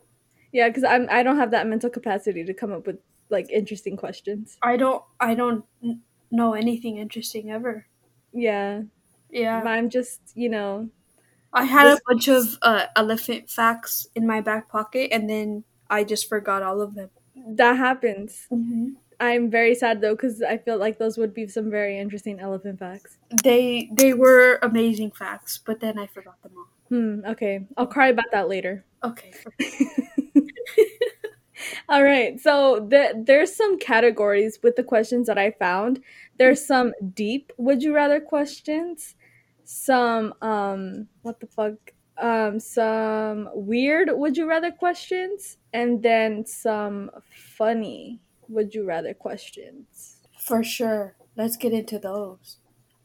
Yeah, 0.52 0.68
because 0.68 0.84
I'm 0.84 1.08
I 1.10 1.22
don't 1.22 1.36
have 1.36 1.50
that 1.50 1.66
mental 1.66 1.90
capacity 1.90 2.44
to 2.44 2.54
come 2.54 2.72
up 2.72 2.86
with 2.86 2.98
like 3.30 3.50
interesting 3.50 3.96
questions. 3.96 4.56
I 4.62 4.76
don't 4.76 5.02
I 5.20 5.34
don't 5.34 5.64
know 6.30 6.54
anything 6.54 6.96
interesting 6.98 7.50
ever. 7.50 7.86
Yeah. 8.32 8.82
Yeah. 9.30 9.62
I'm 9.64 9.90
just 9.90 10.20
you 10.34 10.48
know. 10.48 10.88
I 11.52 11.64
had 11.64 11.86
a 11.86 11.98
bunch 12.06 12.28
of 12.28 12.58
uh, 12.60 12.86
elephant 12.94 13.48
facts 13.48 14.06
in 14.14 14.26
my 14.26 14.42
back 14.42 14.68
pocket, 14.68 15.08
and 15.12 15.30
then 15.30 15.64
I 15.88 16.04
just 16.04 16.28
forgot 16.28 16.62
all 16.62 16.82
of 16.82 16.94
them. 16.94 17.08
That 17.34 17.78
happens. 17.78 18.46
Mm-hmm. 18.52 18.90
I'm 19.20 19.50
very 19.50 19.74
sad 19.74 20.00
though 20.00 20.14
because 20.14 20.42
I 20.42 20.58
feel 20.58 20.78
like 20.78 20.98
those 20.98 21.18
would 21.18 21.34
be 21.34 21.48
some 21.48 21.70
very 21.70 21.98
interesting 21.98 22.38
elephant 22.40 22.78
facts. 22.78 23.18
They 23.42 23.90
they 23.92 24.14
were 24.14 24.58
amazing 24.62 25.10
facts, 25.10 25.58
but 25.58 25.80
then 25.80 25.98
I 25.98 26.06
forgot 26.06 26.40
them 26.42 26.52
all. 26.56 26.68
Hmm. 26.88 27.20
Okay, 27.26 27.66
I'll 27.76 27.86
cry 27.86 28.08
about 28.08 28.30
that 28.32 28.48
later. 28.48 28.84
Okay. 29.04 29.32
All 31.88 32.02
right. 32.02 32.38
So 32.40 32.86
the, 32.88 33.22
there's 33.26 33.54
some 33.54 33.78
categories 33.78 34.58
with 34.62 34.76
the 34.76 34.84
questions 34.84 35.26
that 35.26 35.38
I 35.38 35.50
found. 35.52 36.00
There's 36.38 36.64
some 36.64 36.92
deep 37.14 37.52
would 37.58 37.82
you 37.82 37.94
rather 37.94 38.20
questions, 38.20 39.14
some 39.64 40.34
um 40.40 41.08
what 41.22 41.40
the 41.40 41.46
fuck 41.46 41.74
um 42.18 42.58
some 42.58 43.48
weird 43.52 44.08
would 44.12 44.36
you 44.36 44.48
rather 44.48 44.70
questions 44.70 45.58
and 45.72 46.02
then 46.02 46.46
some 46.46 47.10
funny 47.30 48.20
would 48.48 48.74
you 48.74 48.84
rather 48.84 49.14
questions. 49.14 50.16
For 50.38 50.62
sure. 50.62 51.16
Let's 51.36 51.56
get 51.56 51.72
into 51.72 51.98
those. 51.98 52.56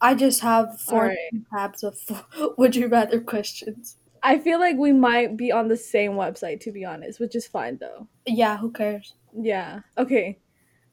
I 0.02 0.16
just 0.16 0.42
have 0.42 0.80
four 0.80 1.04
Alright. 1.04 1.18
tabs 1.54 1.84
of 1.84 1.98
would 2.58 2.76
you 2.76 2.88
rather 2.88 3.22
questions. 3.22 3.98
I 4.22 4.38
feel 4.40 4.60
like 4.60 4.78
we 4.78 4.94
might 4.94 5.36
be 5.38 5.52
on 5.52 5.68
the 5.68 5.78
same 5.78 6.14
website 6.14 6.62
to 6.62 6.72
be 6.72 6.86
honest, 6.86 7.20
which 7.20 7.36
is 7.36 7.48
fine 7.48 7.78
though. 7.80 8.08
Yeah, 8.26 8.58
who 8.58 8.72
cares? 8.72 9.14
Yeah. 9.34 9.82
Okay. 9.98 10.40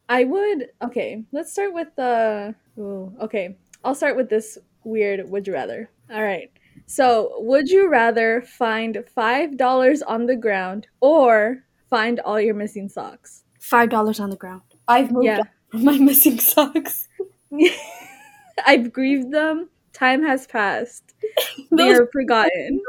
I 0.09 0.25
would. 0.25 0.69
Okay. 0.83 1.25
Let's 1.33 1.53
start 1.53 1.73
with 1.73 1.89
the. 1.97 2.55
Ooh, 2.79 3.15
okay. 3.21 3.57
I'll 3.85 3.95
start 3.95 4.17
with 4.17 4.29
this 4.29 4.59
weird 4.85 5.29
would 5.31 5.47
you 5.47 5.53
rather. 5.53 5.91
All 6.11 6.23
right. 6.23 6.51
So, 6.87 7.35
would 7.39 7.69
you 7.69 7.89
rather 7.89 8.43
find 8.43 9.05
$5 9.17 10.03
on 10.07 10.27
the 10.27 10.37
ground 10.37 10.89
or 11.01 11.65
find 11.89 12.19
all 12.21 12.41
your 12.41 12.55
missing 12.55 12.89
socks? 12.89 13.45
Five 13.71 13.89
dollars 13.91 14.21
on 14.21 14.31
the 14.31 14.37
ground. 14.37 14.63
I've 14.89 15.11
moved 15.13 15.25
Yeah. 15.27 15.43
on 15.73 15.85
my 15.85 15.99
missing 16.11 16.39
socks. 16.41 17.09
I've 18.67 18.93
grieved 18.93 19.33
them. 19.33 19.71
Time 19.93 20.23
has 20.25 20.47
passed. 20.47 21.15
they 21.71 21.91
are 21.93 22.09
forgotten. 22.13 22.81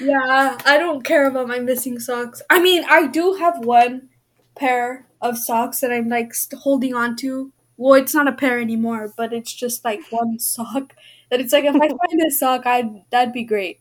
yeah, 0.00 0.58
I 0.64 0.78
don't 0.78 1.04
care 1.04 1.26
about 1.28 1.48
my 1.48 1.58
missing 1.58 1.98
socks. 1.98 2.42
I 2.50 2.60
mean, 2.60 2.84
I 2.88 3.06
do 3.06 3.34
have 3.34 3.64
one 3.64 4.08
pair 4.54 5.06
of 5.20 5.38
socks 5.38 5.80
that 5.80 5.92
I'm 5.92 6.08
like 6.08 6.32
holding 6.60 6.94
on 6.94 7.16
to. 7.16 7.52
Well, 7.76 7.94
it's 7.94 8.14
not 8.14 8.28
a 8.28 8.32
pair 8.32 8.60
anymore, 8.60 9.12
but 9.16 9.32
it's 9.32 9.52
just 9.52 9.84
like 9.84 10.00
one 10.10 10.38
sock. 10.38 10.94
That 11.30 11.40
it's 11.40 11.52
like 11.52 11.64
if 11.64 11.74
I 11.74 11.88
find 11.88 12.22
a 12.26 12.30
sock, 12.30 12.62
I 12.66 13.04
that'd 13.10 13.32
be 13.32 13.44
great. 13.44 13.80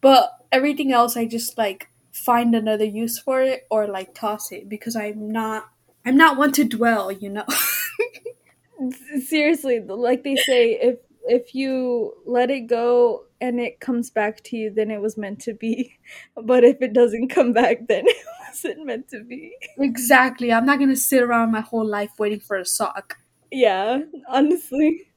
But 0.00 0.30
everything 0.52 0.92
else, 0.92 1.16
I 1.16 1.26
just 1.26 1.56
like 1.58 1.87
find 2.24 2.54
another 2.54 2.84
use 2.84 3.18
for 3.18 3.40
it 3.40 3.66
or 3.70 3.86
like 3.86 4.14
toss 4.14 4.52
it 4.52 4.68
because 4.68 4.96
I'm 4.96 5.30
not. 5.30 5.68
I'm 6.04 6.16
not 6.16 6.38
one 6.38 6.52
to 6.52 6.64
dwell, 6.64 7.12
you 7.12 7.28
know. 7.28 7.44
Seriously, 9.26 9.80
like 9.80 10.22
they 10.24 10.36
say, 10.36 10.72
if 10.80 10.98
if 11.26 11.54
you 11.54 12.14
let 12.26 12.50
it 12.50 12.66
go 12.68 13.24
and 13.40 13.60
it 13.60 13.80
comes 13.80 14.10
back 14.10 14.42
to 14.44 14.56
you, 14.56 14.70
then 14.70 14.90
it 14.90 15.00
was 15.00 15.16
meant 15.16 15.40
to 15.40 15.54
be. 15.54 15.98
But 16.36 16.64
if 16.64 16.80
it 16.80 16.92
doesn't 16.92 17.28
come 17.28 17.52
back, 17.52 17.86
then 17.88 18.04
it 18.06 18.16
wasn't 18.46 18.86
meant 18.86 19.08
to 19.08 19.22
be. 19.22 19.56
exactly. 19.78 20.52
I'm 20.52 20.66
not 20.66 20.78
gonna 20.78 20.96
sit 20.96 21.22
around 21.22 21.52
my 21.52 21.60
whole 21.60 21.86
life 21.86 22.12
waiting 22.18 22.40
for 22.40 22.56
a 22.56 22.64
sock. 22.64 23.18
Yeah, 23.50 24.00
honestly. 24.28 25.08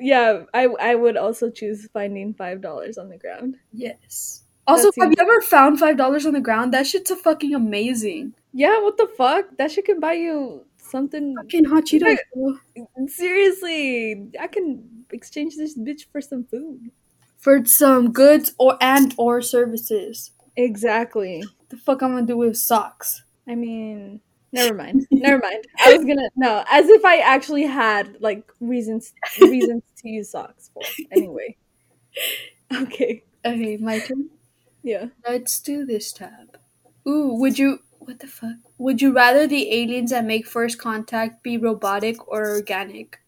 Yeah, 0.00 0.44
I 0.52 0.64
I 0.66 0.94
would 0.94 1.16
also 1.16 1.50
choose 1.50 1.88
finding 1.92 2.34
five 2.34 2.60
dollars 2.60 2.98
on 2.98 3.08
the 3.08 3.18
ground. 3.18 3.56
Yes. 3.72 4.44
Also, 4.68 4.90
have 5.00 5.10
you 5.10 5.16
ever 5.18 5.40
found 5.40 5.80
five 5.80 5.96
dollars 5.96 6.26
on 6.26 6.34
the 6.34 6.40
ground? 6.40 6.74
That 6.74 6.86
shit's 6.86 7.10
a 7.10 7.16
fucking 7.16 7.54
amazing. 7.54 8.34
Yeah, 8.52 8.80
what 8.82 8.98
the 8.98 9.08
fuck? 9.16 9.56
That 9.56 9.72
shit 9.72 9.86
can 9.86 9.98
buy 9.98 10.12
you 10.14 10.64
something. 10.76 11.34
Fucking 11.36 11.64
hot 11.64 11.84
Cheetos. 11.84 12.18
Seriously, 13.06 14.30
I 14.38 14.46
can 14.46 15.04
exchange 15.10 15.56
this 15.56 15.76
bitch 15.78 16.06
for 16.12 16.20
some 16.20 16.44
food. 16.44 16.90
For 17.38 17.64
some 17.64 18.12
goods 18.12 18.52
or 18.58 18.76
and 18.80 19.14
or 19.16 19.40
services. 19.40 20.32
Exactly. 20.56 21.42
The 21.70 21.76
fuck 21.76 22.02
I'm 22.02 22.12
gonna 22.12 22.26
do 22.26 22.36
with 22.36 22.56
socks? 22.56 23.22
I 23.48 23.54
mean, 23.54 24.20
never 24.52 24.74
mind. 24.74 25.06
never 25.10 25.38
mind. 25.38 25.64
I 25.78 25.96
was 25.96 26.04
gonna 26.04 26.28
no, 26.36 26.64
as 26.70 26.88
if 26.88 27.04
I 27.04 27.18
actually 27.18 27.64
had 27.64 28.20
like 28.20 28.52
reasons 28.60 29.14
reasons 29.40 29.82
to 29.98 30.08
use 30.08 30.30
socks 30.30 30.70
for. 30.74 30.82
Anyway. 31.12 31.56
Okay. 32.72 33.22
Okay, 33.44 33.76
my 33.78 33.98
turn. 34.00 34.28
Yeah. 34.82 35.06
Let's 35.26 35.60
do 35.60 35.84
this 35.84 36.12
tab. 36.12 36.58
Ooh, 37.06 37.34
would 37.34 37.58
you? 37.58 37.80
What 37.98 38.20
the 38.20 38.26
fuck? 38.26 38.56
Would 38.78 39.02
you 39.02 39.12
rather 39.12 39.46
the 39.46 39.72
aliens 39.72 40.10
that 40.10 40.24
make 40.24 40.46
first 40.46 40.78
contact 40.78 41.42
be 41.42 41.58
robotic 41.58 42.28
or 42.28 42.48
organic? 42.48 43.18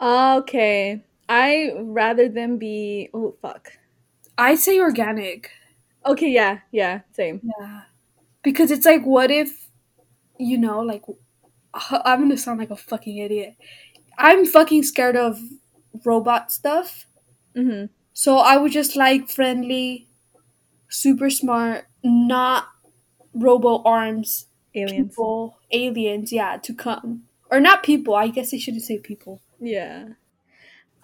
Okay. 0.00 1.04
I 1.28 1.72
rather 1.80 2.28
them 2.28 2.56
be 2.56 3.10
oh 3.12 3.36
fuck. 3.42 3.72
I 4.38 4.54
say 4.54 4.80
organic. 4.80 5.50
Okay, 6.04 6.30
yeah, 6.30 6.60
yeah, 6.70 7.00
same. 7.12 7.40
Yeah. 7.58 7.82
Because 8.42 8.70
it's 8.70 8.86
like, 8.86 9.04
what 9.04 9.30
if, 9.30 9.68
you 10.38 10.56
know, 10.56 10.80
like, 10.80 11.02
I'm 11.74 12.20
gonna 12.20 12.36
sound 12.36 12.60
like 12.60 12.70
a 12.70 12.76
fucking 12.76 13.16
idiot. 13.16 13.56
I'm 14.18 14.46
fucking 14.46 14.84
scared 14.84 15.16
of 15.16 15.40
robot 16.04 16.52
stuff. 16.52 17.06
Mm-hmm. 17.56 17.86
So 18.12 18.38
I 18.38 18.56
would 18.56 18.72
just 18.72 18.94
like 18.96 19.28
friendly, 19.28 20.08
super 20.88 21.30
smart, 21.30 21.86
not 22.02 22.68
robo 23.34 23.82
arms 23.84 24.46
Aliens. 24.74 25.08
people, 25.10 25.58
aliens, 25.72 26.32
yeah, 26.32 26.56
to 26.58 26.74
come. 26.74 27.24
Or 27.50 27.60
not 27.60 27.82
people, 27.82 28.14
I 28.14 28.28
guess 28.28 28.52
I 28.54 28.58
shouldn't 28.58 28.84
say 28.84 28.98
people. 28.98 29.40
Yeah. 29.60 30.08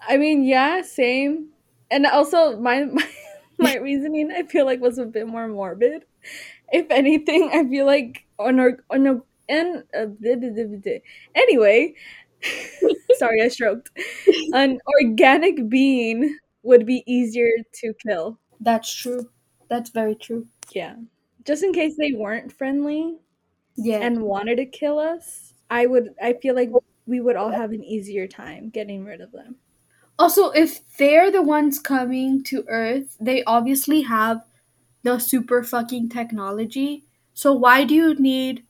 I 0.07 0.17
mean, 0.17 0.43
yeah, 0.43 0.81
same. 0.81 1.49
And 1.91 2.05
also 2.05 2.59
my 2.59 2.83
my, 2.85 3.07
my 3.57 3.75
reasoning 3.77 4.31
I 4.31 4.43
feel 4.43 4.65
like 4.65 4.81
was 4.81 4.97
a 4.97 5.05
bit 5.05 5.27
more 5.27 5.47
morbid. 5.47 6.05
If 6.71 6.87
anything, 6.91 7.51
I 7.53 7.67
feel 7.69 7.85
like 7.85 8.25
on 8.39 8.59
or 8.59 8.83
on 8.89 9.07
a 9.07 9.21
and 9.49 9.83
uh, 9.95 10.07
anyway, 11.35 11.93
sorry, 13.17 13.41
I 13.41 13.47
stroked. 13.49 13.91
An 14.53 14.79
organic 15.01 15.69
being 15.69 16.37
would 16.63 16.85
be 16.85 17.03
easier 17.05 17.49
to 17.81 17.93
kill. 18.05 18.39
That's 18.59 18.93
true. 18.93 19.29
That's 19.73 19.89
very 19.89 20.15
true. 20.15 20.47
Yeah. 20.71 20.95
Just 21.45 21.63
in 21.63 21.73
case 21.73 21.95
they 21.97 22.13
weren't 22.13 22.51
friendly 22.53 23.17
Yeah. 23.75 23.99
and 23.99 24.21
wanted 24.23 24.57
to 24.57 24.65
kill 24.65 24.99
us, 24.99 25.53
I 25.69 25.87
would 25.87 26.13
I 26.21 26.33
feel 26.33 26.55
like 26.55 26.71
we 27.07 27.19
would 27.19 27.35
all 27.35 27.49
have 27.51 27.71
an 27.71 27.83
easier 27.83 28.27
time 28.27 28.69
getting 28.69 29.03
rid 29.03 29.19
of 29.21 29.31
them. 29.31 29.55
Also, 30.19 30.51
if 30.51 30.81
they're 30.97 31.31
the 31.31 31.41
ones 31.41 31.79
coming 31.79 32.43
to 32.45 32.65
Earth, 32.67 33.17
they 33.19 33.43
obviously 33.45 34.03
have 34.03 34.45
the 35.03 35.19
super 35.19 35.63
fucking 35.63 36.09
technology. 36.09 37.05
So 37.33 37.53
why 37.53 37.83
do 37.85 37.95
you 37.95 38.15
need 38.15 38.65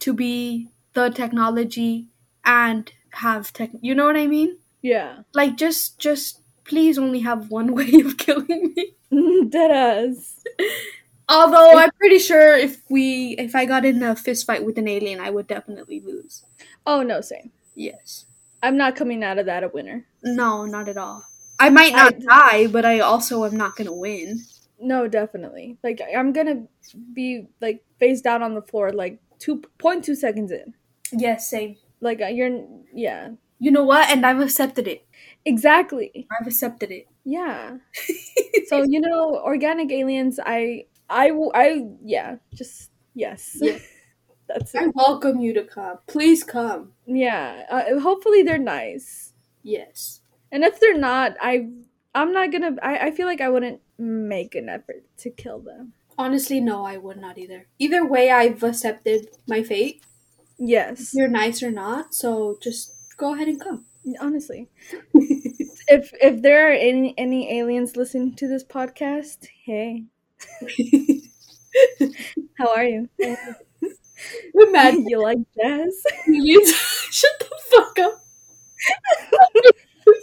to 0.00 0.12
be 0.12 0.70
the 0.94 1.10
technology 1.10 2.08
and 2.44 2.92
have 3.12 3.52
tech? 3.52 3.70
You 3.80 3.94
know 3.94 4.06
what 4.06 4.16
I 4.16 4.26
mean? 4.26 4.58
Yeah. 4.82 5.22
Like, 5.34 5.56
just, 5.56 5.98
just 6.00 6.40
please 6.68 6.98
only 6.98 7.20
have 7.20 7.50
one 7.50 7.74
way 7.78 8.00
of 8.04 8.16
killing 8.16 8.74
me. 8.76 8.94
Deadass. 9.12 10.34
Although 11.28 11.76
I'm 11.76 11.90
pretty 11.92 12.18
sure 12.18 12.56
if 12.56 12.82
we, 12.88 13.32
if 13.38 13.54
I 13.54 13.66
got 13.66 13.84
in 13.84 14.02
a 14.02 14.16
fist 14.16 14.46
fight 14.46 14.64
with 14.64 14.78
an 14.78 14.88
alien, 14.88 15.20
I 15.20 15.30
would 15.30 15.46
definitely 15.46 16.00
lose. 16.00 16.44
Oh 16.86 17.02
no, 17.02 17.20
same. 17.20 17.50
Yes. 17.74 18.24
I'm 18.62 18.76
not 18.76 18.96
coming 18.96 19.22
out 19.22 19.38
of 19.38 19.46
that 19.46 19.62
a 19.62 19.68
winner. 19.68 20.06
No, 20.22 20.64
not 20.64 20.88
at 20.88 20.96
all. 20.96 21.24
I 21.60 21.70
might 21.70 21.92
not 21.92 22.18
die, 22.20 22.66
but 22.68 22.84
I 22.84 23.00
also 23.00 23.44
am 23.44 23.56
not 23.56 23.76
gonna 23.76 23.92
win. 23.92 24.40
No, 24.80 25.08
definitely. 25.08 25.76
Like 25.82 26.00
I'm 26.16 26.32
gonna 26.32 26.64
be 27.12 27.48
like 27.60 27.84
face 27.98 28.20
down 28.20 28.42
on 28.42 28.54
the 28.54 28.62
floor 28.62 28.92
like 28.92 29.18
two 29.38 29.62
point 29.78 30.04
two 30.04 30.14
seconds 30.14 30.52
in. 30.52 30.74
Yes, 31.12 31.50
same. 31.50 31.76
Like 32.00 32.20
uh, 32.20 32.26
you're 32.26 32.64
yeah. 32.92 33.30
You 33.58 33.70
know 33.70 33.84
what? 33.84 34.08
And 34.10 34.24
I've 34.24 34.40
accepted 34.40 34.86
it. 34.88 35.04
Exactly. 35.44 36.26
I've 36.40 36.46
accepted 36.46 36.90
it. 36.90 37.06
Yeah. 37.24 37.78
So 38.66 38.82
you 38.82 39.00
know, 39.00 39.36
organic 39.44 39.90
aliens. 39.90 40.38
I 40.44 40.84
I 41.08 41.30
I 41.54 41.86
yeah. 42.04 42.36
Just 42.54 42.90
yes. 43.14 43.56
Yeah. 43.60 43.78
That's 44.48 44.74
it. 44.74 44.82
I 44.82 44.86
welcome 44.94 45.40
you 45.40 45.54
to 45.54 45.64
come. 45.64 45.98
Please 46.06 46.44
come. 46.44 46.92
Yeah. 47.06 47.64
Uh, 47.70 47.98
hopefully 48.00 48.42
they're 48.42 48.58
nice. 48.58 49.32
Yes. 49.62 50.20
And 50.52 50.64
if 50.64 50.80
they're 50.80 50.98
not, 50.98 51.36
I 51.40 51.68
I'm 52.14 52.32
not 52.32 52.52
gonna. 52.52 52.76
I 52.82 53.08
I 53.08 53.10
feel 53.10 53.26
like 53.26 53.40
I 53.40 53.48
wouldn't 53.48 53.80
make 53.98 54.54
an 54.54 54.68
effort 54.68 55.04
to 55.18 55.30
kill 55.30 55.60
them. 55.60 55.92
Honestly, 56.18 56.60
no, 56.60 56.84
I 56.84 56.96
would 56.96 57.16
not 57.18 57.38
either. 57.38 57.68
Either 57.78 58.04
way, 58.06 58.30
I've 58.30 58.62
accepted 58.62 59.28
my 59.46 59.62
fate. 59.62 60.02
Yes. 60.58 61.12
You're 61.14 61.28
nice 61.28 61.62
or 61.62 61.70
not, 61.70 62.14
so 62.14 62.58
just 62.62 62.92
go 63.18 63.34
ahead 63.34 63.48
and 63.48 63.60
come. 63.60 63.84
Honestly. 64.20 64.68
if 65.14 66.12
if 66.22 66.42
there 66.42 66.70
are 66.70 66.72
any 66.72 67.14
any 67.18 67.58
aliens 67.60 67.96
listening 67.96 68.34
to 68.36 68.48
this 68.48 68.64
podcast, 68.64 69.46
hey, 69.66 70.04
how 72.58 72.72
are 72.74 72.84
you? 72.84 73.08
Imagine 74.54 75.04
you 75.08 75.22
like 75.22 75.38
jazz? 75.56 76.02
aliens. 76.28 76.72
Shut 77.10 77.30
the 77.40 77.58
fuck 77.70 77.98
up. 78.00 78.24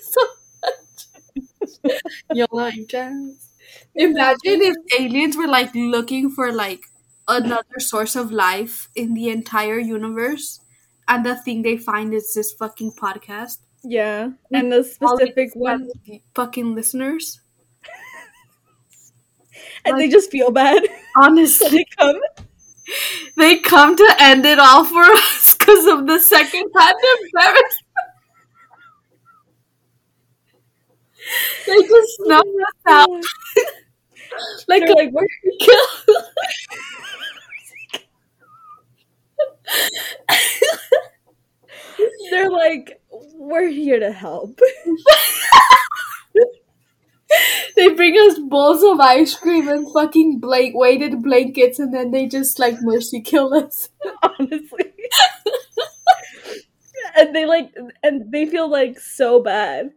so 0.01 0.21
much. 0.63 1.93
You 2.33 2.45
like 2.51 2.87
jazz. 2.87 3.49
Imagine 3.95 4.61
if 4.61 4.75
aliens 4.99 5.37
were 5.37 5.47
like 5.47 5.73
looking 5.75 6.29
for 6.29 6.51
like 6.51 6.85
another 7.27 7.79
source 7.79 8.15
of 8.15 8.31
life 8.31 8.89
in 8.95 9.13
the 9.13 9.29
entire 9.29 9.79
universe, 9.79 10.59
and 11.07 11.25
the 11.25 11.35
thing 11.35 11.61
they 11.61 11.77
find 11.77 12.13
is 12.13 12.33
this 12.33 12.51
fucking 12.53 12.93
podcast. 12.93 13.59
Yeah, 13.83 14.31
and 14.51 14.71
the 14.71 14.83
specific 14.83 15.55
one, 15.55 15.89
fucking 16.33 16.75
listeners. 16.75 17.41
and 19.85 19.99
they 19.99 20.09
just 20.09 20.31
feel 20.31 20.51
bad. 20.51 20.83
Honestly, 21.15 21.69
they 21.77 21.85
come. 21.97 22.19
They 23.35 23.57
come 23.57 23.95
to 23.95 24.15
end 24.19 24.45
it 24.45 24.59
all 24.59 24.85
for 24.85 25.03
us 25.03 25.55
because 25.57 25.87
of 25.87 26.05
the 26.05 26.19
second 26.19 26.69
hand 26.77 26.95
embarrassment. 27.23 27.81
they 31.67 31.81
just 31.81 32.15
snuff 32.17 32.43
us 32.43 32.81
out. 32.87 33.23
like, 34.67 34.83
like, 34.87 35.11
kill. 35.59 35.77
They're 42.31 42.51
like, 42.51 43.01
we're 43.35 43.69
here 43.69 43.99
to 43.99 44.11
help. 44.11 44.59
they 47.75 47.89
bring 47.89 48.15
us 48.15 48.39
bowls 48.39 48.83
of 48.83 48.99
ice 48.99 49.35
cream 49.35 49.67
and 49.67 49.91
fucking 49.93 50.39
blank 50.39 50.75
weighted 50.75 51.21
blankets, 51.23 51.79
and 51.79 51.93
then 51.93 52.11
they 52.11 52.27
just 52.27 52.59
like 52.59 52.75
mercy 52.81 53.21
kill 53.21 53.53
us. 53.53 53.89
Honestly. 54.23 54.93
and 57.15 57.35
they 57.35 57.45
like, 57.45 57.73
and 58.03 58.31
they 58.31 58.45
feel 58.45 58.69
like 58.69 58.99
so 58.99 59.41
bad 59.41 59.91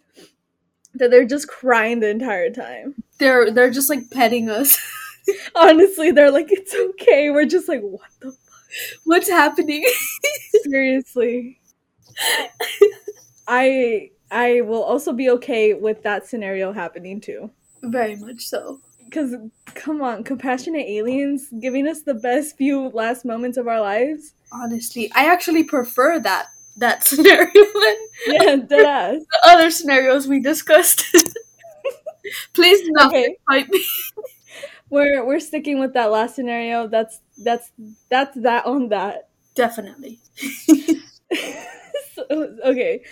that 0.94 1.10
they're 1.10 1.26
just 1.26 1.48
crying 1.48 2.00
the 2.00 2.08
entire 2.08 2.50
time. 2.50 2.94
They're 3.18 3.50
they're 3.50 3.70
just 3.70 3.90
like 3.90 4.10
petting 4.10 4.48
us. 4.48 4.78
Honestly, 5.54 6.10
they're 6.10 6.30
like, 6.30 6.50
it's 6.50 6.74
okay. 6.74 7.30
We're 7.30 7.46
just 7.46 7.68
like, 7.68 7.82
what 7.82 8.10
the 8.20 8.34
What's 9.04 9.28
happening? 9.28 9.84
Seriously. 10.64 11.58
I 13.46 14.10
I 14.30 14.60
will 14.62 14.82
also 14.82 15.12
be 15.12 15.30
okay 15.30 15.74
with 15.74 16.02
that 16.02 16.26
scenario 16.26 16.72
happening 16.72 17.20
too. 17.20 17.50
Very 17.82 18.16
much 18.16 18.46
so. 18.46 18.80
Cuz 19.10 19.34
come 19.74 20.02
on, 20.02 20.22
compassionate 20.24 20.86
aliens 20.86 21.48
giving 21.60 21.86
us 21.88 22.02
the 22.02 22.14
best 22.14 22.56
few 22.56 22.88
last 22.90 23.24
moments 23.24 23.56
of 23.56 23.66
our 23.66 23.80
lives. 23.80 24.34
Honestly, 24.52 25.10
I 25.14 25.26
actually 25.26 25.64
prefer 25.64 26.18
that 26.20 26.48
that 26.76 27.04
scenario 27.06 27.50
Yeah, 28.26 28.56
the 29.18 29.40
other 29.44 29.70
scenarios 29.70 30.26
we 30.28 30.40
discussed. 30.40 31.04
Please 32.54 32.80
do 32.80 32.90
not 32.92 33.08
Okay. 33.08 33.36
fight 33.46 33.68
me. 33.70 33.84
We're 34.90 35.24
we're 35.24 35.40
sticking 35.40 35.80
with 35.80 35.92
that 35.94 36.10
last 36.10 36.34
scenario. 36.36 36.88
That's 36.88 37.20
that's 37.38 37.70
that's 38.10 38.36
that 38.40 38.66
on 38.66 38.88
that. 38.88 39.28
Definitely. 39.54 40.20
so, 42.14 42.24
okay. 42.64 43.02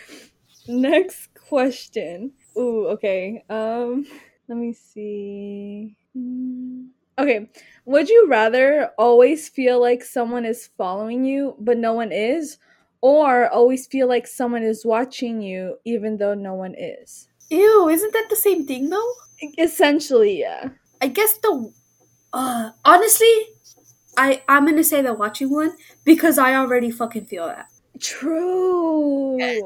Next 0.69 1.29
question. 1.49 2.33
Ooh, 2.59 2.89
okay. 2.89 3.45
Um 3.51 4.07
let 4.49 4.59
me 4.59 4.73
see. 4.73 5.97
Hmm. 6.15 6.87
Okay. 7.19 7.51
Would 7.87 8.09
you 8.11 8.27
rather 8.29 8.91
always 8.99 9.49
feel 9.49 9.81
like 9.81 10.05
someone 10.05 10.45
is 10.45 10.69
following 10.79 11.25
you 11.25 11.57
but 11.59 11.79
no 11.79 11.93
one 11.95 12.13
is 12.13 12.59
or 13.01 13.49
always 13.49 13.87
feel 13.87 14.09
like 14.09 14.27
someone 14.27 14.63
is 14.63 14.85
watching 14.85 15.41
you 15.43 15.79
even 15.85 16.19
though 16.19 16.35
no 16.35 16.55
one 16.55 16.75
is? 16.77 17.29
Ew, 17.51 17.89
isn't 17.89 18.13
that 18.13 18.27
the 18.31 18.37
same 18.37 18.67
thing 18.67 18.91
though? 18.91 19.13
Essentially, 19.59 20.41
yeah. 20.41 20.71
I 21.01 21.09
guess 21.09 21.37
the 21.39 21.73
uh 22.33 22.71
honestly, 22.85 23.35
I 24.17 24.43
I'm 24.49 24.67
gonna 24.67 24.85
say 24.85 25.03
the 25.03 25.15
watching 25.15 25.51
one 25.51 25.73
because 26.05 26.39
I 26.39 26.55
already 26.55 26.91
fucking 26.91 27.27
feel 27.27 27.47
that. 27.47 27.69
True. 28.01 29.39
Yes. 29.39 29.63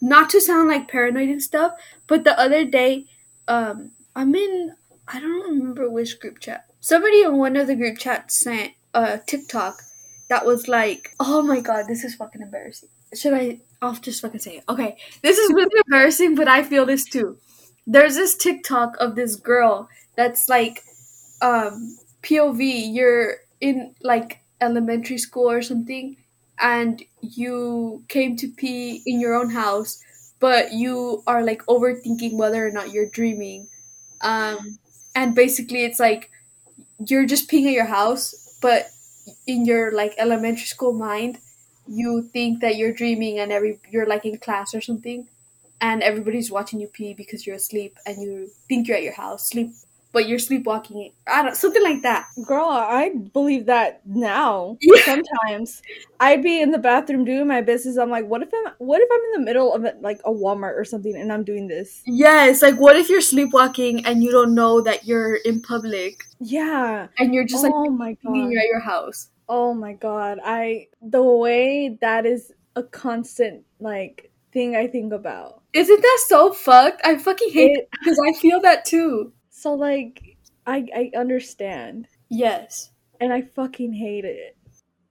Not 0.00 0.30
to 0.30 0.40
sound 0.40 0.68
like 0.68 0.88
paranoid 0.88 1.28
and 1.28 1.42
stuff, 1.42 1.72
but 2.06 2.24
the 2.24 2.38
other 2.38 2.64
day, 2.64 3.06
um, 3.48 3.92
I'm 4.16 4.34
in 4.34 4.74
I 5.08 5.20
don't 5.20 5.42
remember 5.50 5.90
which 5.90 6.20
group 6.20 6.38
chat. 6.40 6.66
Somebody 6.80 7.22
in 7.22 7.36
one 7.36 7.56
of 7.56 7.66
the 7.66 7.76
group 7.76 7.98
chats 7.98 8.36
sent 8.36 8.72
a 8.94 9.18
TikTok 9.18 9.82
that 10.28 10.46
was 10.46 10.68
like, 10.68 11.14
oh 11.20 11.42
my 11.42 11.60
god, 11.60 11.86
this 11.88 12.04
is 12.04 12.14
fucking 12.14 12.40
embarrassing. 12.42 12.88
Should 13.14 13.34
I? 13.34 13.60
I'll 13.82 13.94
just 13.94 14.22
fucking 14.22 14.40
say 14.40 14.58
it. 14.58 14.64
Okay, 14.68 14.96
this 15.22 15.38
is 15.38 15.52
really 15.52 15.80
embarrassing, 15.86 16.34
but 16.36 16.48
I 16.48 16.62
feel 16.62 16.86
this 16.86 17.04
too. 17.04 17.38
There's 17.86 18.14
this 18.14 18.36
TikTok 18.36 18.96
of 19.00 19.14
this 19.16 19.36
girl 19.36 19.88
that's 20.16 20.48
like, 20.48 20.84
um, 21.42 21.96
POV. 22.22 22.86
You're 22.86 23.38
in 23.60 23.94
like 24.02 24.40
elementary 24.60 25.18
school 25.18 25.50
or 25.50 25.62
something, 25.62 26.16
and 26.60 27.02
you 27.22 28.04
came 28.08 28.36
to 28.36 28.48
pee 28.48 29.02
in 29.06 29.20
your 29.20 29.34
own 29.34 29.50
house, 29.50 30.02
but 30.40 30.72
you 30.72 31.22
are 31.26 31.42
like 31.44 31.64
overthinking 31.66 32.36
whether 32.36 32.66
or 32.66 32.70
not 32.70 32.92
you're 32.92 33.08
dreaming. 33.08 33.68
Um, 34.22 34.78
and 35.14 35.34
basically, 35.34 35.84
it's 35.84 36.00
like 36.00 36.30
you're 37.06 37.26
just 37.26 37.50
peeing 37.50 37.66
at 37.66 37.72
your 37.72 37.86
house, 37.86 38.58
but 38.62 38.88
in 39.46 39.64
your 39.64 39.92
like 39.92 40.14
elementary 40.18 40.66
school 40.66 40.92
mind, 40.92 41.38
you 41.86 42.28
think 42.32 42.60
that 42.60 42.76
you're 42.76 42.92
dreaming 42.92 43.38
and 43.38 43.52
every 43.52 43.78
you're 43.90 44.06
like 44.06 44.24
in 44.24 44.38
class 44.38 44.74
or 44.74 44.80
something, 44.80 45.28
and 45.80 46.02
everybody's 46.02 46.50
watching 46.50 46.80
you 46.80 46.88
pee 46.88 47.14
because 47.14 47.46
you're 47.46 47.56
asleep 47.56 47.96
and 48.06 48.22
you 48.22 48.48
think 48.68 48.86
you're 48.88 48.96
at 48.96 49.02
your 49.02 49.14
house, 49.14 49.48
sleep, 49.48 49.70
but 50.12 50.28
you're 50.28 50.40
sleepwalking. 50.40 51.12
I 51.28 51.42
don't 51.42 51.54
something 51.56 51.82
like 51.84 52.02
that. 52.02 52.26
Girl, 52.44 52.66
I 52.68 53.10
believe 53.32 53.66
that 53.66 54.00
now. 54.04 54.76
Yeah. 54.80 55.00
Sometimes 55.04 55.82
I'd 56.18 56.42
be 56.42 56.60
in 56.60 56.72
the 56.72 56.78
bathroom 56.78 57.24
doing 57.24 57.46
my 57.46 57.60
business. 57.60 57.96
I'm 57.96 58.10
like, 58.10 58.26
what 58.26 58.42
if 58.42 58.48
I'm 58.52 58.72
what 58.78 59.00
if 59.00 59.08
I'm 59.12 59.20
in 59.26 59.40
the 59.40 59.46
middle 59.46 59.72
of 59.72 59.84
it, 59.84 60.02
like 60.02 60.20
a 60.24 60.30
Walmart 60.32 60.76
or 60.76 60.84
something 60.84 61.14
and 61.16 61.32
I'm 61.32 61.44
doing 61.44 61.68
this? 61.68 62.02
yes 62.06 62.60
like 62.60 62.74
what 62.80 62.96
if 62.96 63.08
you're 63.08 63.20
sleepwalking 63.20 64.04
and 64.04 64.22
you 64.24 64.32
don't 64.32 64.52
know 64.54 64.80
that 64.80 65.06
you're 65.06 65.36
in 65.36 65.62
public 65.62 66.24
Yeah. 66.40 67.06
and 67.18 67.32
you're 67.32 67.44
just 67.44 67.62
like 67.62 67.72
oh 67.74 67.88
my 67.90 68.16
god. 68.24 68.34
you're 68.34 68.60
at 68.60 68.66
your 68.66 68.80
house. 68.80 69.28
Oh 69.48 69.74
my 69.74 69.92
god. 69.92 70.40
I 70.44 70.88
the 71.00 71.22
way 71.22 71.96
that 72.00 72.26
is 72.26 72.52
a 72.74 72.82
constant 72.82 73.64
like 73.78 74.30
thing 74.52 74.74
I 74.74 74.88
think 74.88 75.12
about. 75.12 75.59
Isn't 75.72 76.00
that 76.02 76.18
so 76.26 76.52
fucked? 76.52 77.00
I 77.04 77.16
fucking 77.18 77.50
hate 77.50 77.76
It, 77.78 77.88
because 77.92 78.18
I 78.26 78.32
feel 78.38 78.60
that 78.60 78.84
too. 78.84 79.32
so 79.50 79.74
like 79.74 80.20
I 80.66 80.86
I 80.94 81.10
understand 81.18 82.06
Yes. 82.28 82.90
and 83.20 83.32
I 83.32 83.42
fucking 83.42 83.92
hate 83.92 84.24
it. 84.24 84.56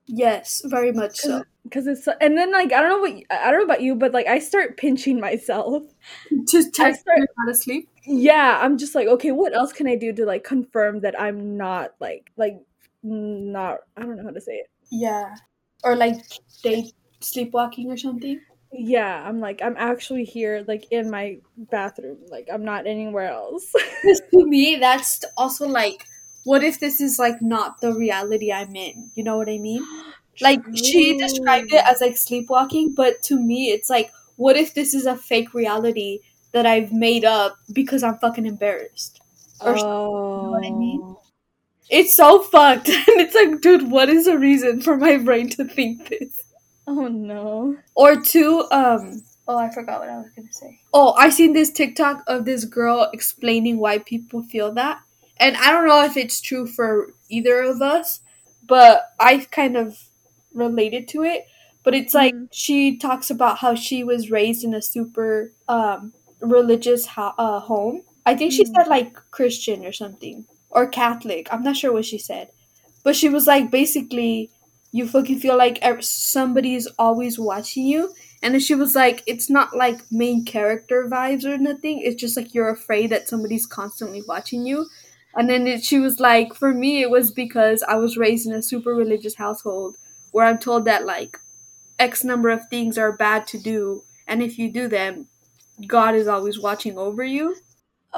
Yes, 0.06 0.62
very 0.65 0.91
much 0.91 1.17
so. 1.17 1.43
Cause 1.72 1.86
it's 1.86 2.04
so- 2.04 2.15
and 2.19 2.36
then 2.38 2.52
like 2.52 2.74
I 2.74 2.82
don't 2.82 2.89
know 2.89 3.00
what 3.00 3.24
I 3.30 3.52
don't 3.52 3.60
know 3.60 3.65
about 3.65 3.82
you, 3.84 3.95
but 3.95 4.12
like 4.12 4.26
I 4.28 4.39
start 4.39 4.76
pinching 4.78 5.19
myself. 5.19 5.84
Just 6.50 6.80
I 6.80 6.86
text 6.86 7.02
start- 7.02 7.19
not 7.38 7.52
asleep. 7.52 7.88
Yeah, 8.06 8.60
I'm 8.62 8.78
just 8.78 8.95
like, 8.95 9.08
okay, 9.08 9.32
what 9.32 9.56
else 9.56 9.72
can 9.72 9.88
I 9.88 9.95
do 9.95 10.12
to 10.13 10.26
like 10.26 10.43
confirm 10.43 11.02
that 11.02 11.19
I'm 11.19 11.58
not 11.58 11.91
like 12.00 12.32
like 12.38 12.58
not 13.04 13.80
I 13.95 14.02
don't 14.02 14.17
know 14.17 14.24
how 14.24 14.32
to 14.32 14.41
say 14.41 14.54
it. 14.54 14.67
Yeah. 14.91 15.36
Or 15.84 15.95
like 15.95 16.15
they 16.63 16.91
sleepwalking 17.22 17.91
or 17.91 17.98
something. 17.98 18.41
Yeah, 18.71 19.27
I'm 19.27 19.39
like 19.39 19.62
I'm 19.63 19.75
actually 19.77 20.23
here 20.23 20.63
like 20.67 20.86
in 20.91 21.10
my 21.10 21.39
bathroom. 21.58 22.17
Like 22.29 22.47
I'm 22.51 22.63
not 22.63 22.88
anywhere 22.88 23.29
else. 23.29 23.71
Because 24.01 24.21
to 24.34 24.45
me, 24.45 24.77
that's 24.77 25.25
also 25.36 25.67
like, 25.67 26.05
what 26.45 26.63
if 26.63 26.79
this 26.79 27.01
is 27.01 27.19
like 27.19 27.41
not 27.41 27.82
the 27.82 27.93
reality 27.93 28.51
I'm 28.51 28.75
in? 28.75 29.12
You 29.15 29.23
know 29.23 29.38
what 29.38 29.49
I 29.49 29.58
mean? 29.58 29.86
Like 30.41 30.62
she 30.73 31.17
described 31.17 31.73
it 31.73 31.84
as 31.86 31.99
like 31.99 32.15
sleepwalking, 32.15 32.95
but 32.95 33.21
to 33.23 33.38
me, 33.38 33.71
it's 33.71 33.89
like, 33.89 34.10
what 34.38 34.55
if 34.55 34.73
this 34.73 34.93
is 34.93 35.05
a 35.05 35.17
fake 35.17 35.53
reality 35.53 36.19
that 36.53 36.65
I've 36.65 36.93
made 36.93 37.25
up 37.25 37.58
because 37.73 38.03
I'm 38.03 38.19
fucking 38.19 38.45
embarrassed? 38.45 39.19
or 39.62 39.75
oh, 39.77 40.51
what 40.51 40.65
I 40.65 40.71
mean? 40.71 41.01
Oh. 41.03 41.21
It's 41.89 42.15
so 42.15 42.41
fucked, 42.43 42.88
and 42.89 43.05
it's 43.08 43.36
like, 43.36 43.62
dude, 43.62 43.91
what 43.91 44.10
is 44.10 44.25
the 44.25 44.38
reason 44.38 44.82
for 44.82 44.95
my 44.95 45.17
brain 45.17 45.49
to 45.51 45.65
think 45.65 46.10
this? 46.10 46.43
Oh 46.91 47.08
no. 47.08 47.78
Or 47.93 48.15
two, 48.19 48.65
um, 48.71 49.21
oh, 49.47 49.58
I 49.58 49.69
forgot 49.69 49.99
what 49.99 50.10
I 50.10 50.17
was 50.17 50.32
gonna 50.36 50.52
say. 50.52 50.80
Oh, 50.91 51.13
I 51.13 51.30
seen 51.30 51.54
this 51.54 51.69
TikTok 51.69 52.23
of 52.25 52.45
this 52.45 52.65
girl 52.65 53.08
explaining 53.13 53.78
why 53.78 53.99
people 53.99 54.41
feel 54.41 54.71
that, 54.73 54.99
and 55.38 55.56
I 55.58 55.71
don't 55.71 55.88
know 55.88 56.04
if 56.04 56.17
it's 56.17 56.41
true 56.41 56.65
for 56.65 57.13
either 57.30 57.62
of 57.62 57.84
us, 57.84 58.21
but 58.65 59.12
I 59.19 59.38
kind 59.52 59.78
of 59.78 59.99
related 60.52 61.08
to 61.10 61.23
it. 61.23 61.45
But 61.84 61.93
it's 61.93 62.15
like 62.15 62.34
Mhm. 62.34 62.47
she 62.52 62.97
talks 62.97 63.30
about 63.30 63.60
how 63.60 63.75
she 63.75 64.04
was 64.04 64.32
raised 64.32 64.63
in 64.63 64.73
a 64.73 64.82
super 64.82 65.54
um 65.67 66.13
religious 66.41 67.06
ho- 67.06 67.36
uh, 67.38 67.60
home. 67.60 68.02
I 68.25 68.36
think 68.36 68.52
she 68.52 68.63
Mm. 68.63 68.73
said 68.75 68.88
like 68.88 69.13
Christian 69.30 69.86
or 69.86 69.91
something 69.91 70.47
or 70.71 70.88
Catholic. 70.88 71.47
I'm 71.54 71.63
not 71.63 71.78
sure 71.78 71.93
what 71.93 72.06
she 72.06 72.17
said, 72.17 72.49
but 73.04 73.15
she 73.15 73.30
was 73.30 73.47
like 73.47 73.71
basically 73.71 74.52
you 74.91 75.08
fucking 75.08 75.39
feel 75.39 75.58
like 75.58 75.84
somebody's 76.02 76.88
always 76.97 77.38
watching 77.38 77.86
you. 77.86 78.13
And 78.41 78.54
then 78.54 78.62
she 78.62 78.75
was 78.75 78.95
like, 78.95 79.21
it's 79.28 79.49
not 79.49 79.75
like 79.75 79.99
main 80.12 80.45
character 80.45 81.08
vibes 81.12 81.45
or 81.45 81.58
nothing. 81.58 82.02
It's 82.02 82.19
just 82.19 82.38
like 82.38 82.54
you're 82.54 82.69
afraid 82.69 83.12
that 83.12 83.28
somebody's 83.28 83.65
constantly 83.65 84.23
watching 84.28 84.65
you. 84.65 84.88
And 85.36 85.49
then 85.49 85.67
it, 85.67 85.84
she 85.84 85.99
was 85.99 86.19
like, 86.19 86.56
for 86.56 86.73
me, 86.73 87.02
it 87.02 87.10
was 87.10 87.32
because 87.32 87.84
I 87.84 87.95
was 87.95 88.17
raised 88.17 88.47
in 88.47 88.54
a 88.54 88.63
super 88.63 88.95
religious 88.95 89.36
household 89.36 89.97
where 90.32 90.45
I'm 90.45 90.58
told 90.58 90.86
that 90.86 91.06
like 91.06 91.38
X 91.99 92.23
number 92.23 92.49
of 92.49 92.67
things 92.69 92.97
are 92.97 93.12
bad 93.12 93.45
to 93.47 93.58
do. 93.60 94.04
And 94.28 94.41
if 94.41 94.58
you 94.58 94.71
do 94.71 94.88
them, 94.88 95.28
God 95.86 96.15
is 96.15 96.28
always 96.28 96.60
watching 96.60 96.97
over 96.97 97.23
you. 97.23 97.56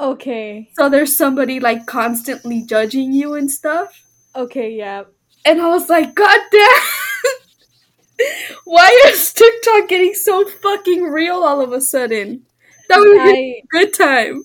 Okay. 0.00 0.70
So 0.74 0.88
there's 0.88 1.16
somebody 1.16 1.60
like 1.60 1.86
constantly 1.86 2.62
judging 2.62 3.12
you 3.12 3.34
and 3.34 3.50
stuff. 3.50 4.04
Okay, 4.34 4.72
yeah. 4.72 5.04
And 5.44 5.60
I 5.60 5.68
was 5.68 5.88
like, 5.88 6.14
God 6.14 6.40
damn! 6.50 6.82
Why 8.64 9.02
is 9.06 9.32
TikTok 9.32 9.88
getting 9.88 10.14
so 10.14 10.44
fucking 10.44 11.04
real 11.04 11.42
all 11.42 11.60
of 11.60 11.72
a 11.72 11.80
sudden? 11.80 12.46
That 12.88 12.98
was 12.98 13.18
I 13.20 13.30
a 13.30 13.64
good 13.70 13.92
time. 13.92 14.44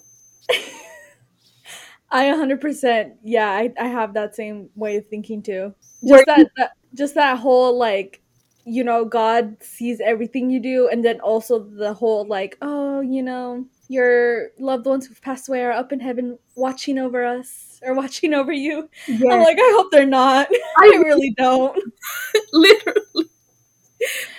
I 2.09 2.25
100% 2.25 3.15
yeah, 3.23 3.49
I 3.49 3.71
I 3.79 3.87
have 3.87 4.13
that 4.13 4.35
same 4.35 4.69
way 4.75 4.95
of 4.97 5.07
thinking 5.07 5.41
too. 5.43 5.75
Just 6.05 6.25
that, 6.25 6.49
that 6.55 6.71
just 6.93 7.15
that 7.15 7.39
whole 7.39 7.77
like 7.77 8.21
you 8.69 8.83
know, 8.83 9.05
God 9.05 9.55
sees 9.61 10.01
everything 10.01 10.49
you 10.49 10.59
do 10.59 10.89
and 10.89 11.03
then 11.03 11.21
also 11.21 11.57
the 11.57 11.93
whole 11.93 12.27
like, 12.27 12.57
oh, 12.61 12.99
you 12.99 13.23
know, 13.23 13.65
your 13.87 14.49
loved 14.59 14.85
ones 14.85 15.07
who've 15.07 15.21
passed 15.21 15.47
away 15.47 15.63
are 15.63 15.71
up 15.71 15.93
in 15.93 16.01
heaven 16.01 16.37
watching 16.55 16.99
over 16.99 17.25
us 17.25 17.66
or 17.81 17.93
watching 17.93 18.33
over 18.33 18.51
you. 18.51 18.89
I'm 19.07 19.19
like, 19.21 19.57
I 19.59 19.73
hope 19.75 19.91
they're 19.91 20.05
not. 20.05 20.47
I 20.77 20.87
really 21.03 21.33
don't. 21.37 21.77
literally. 22.53 23.29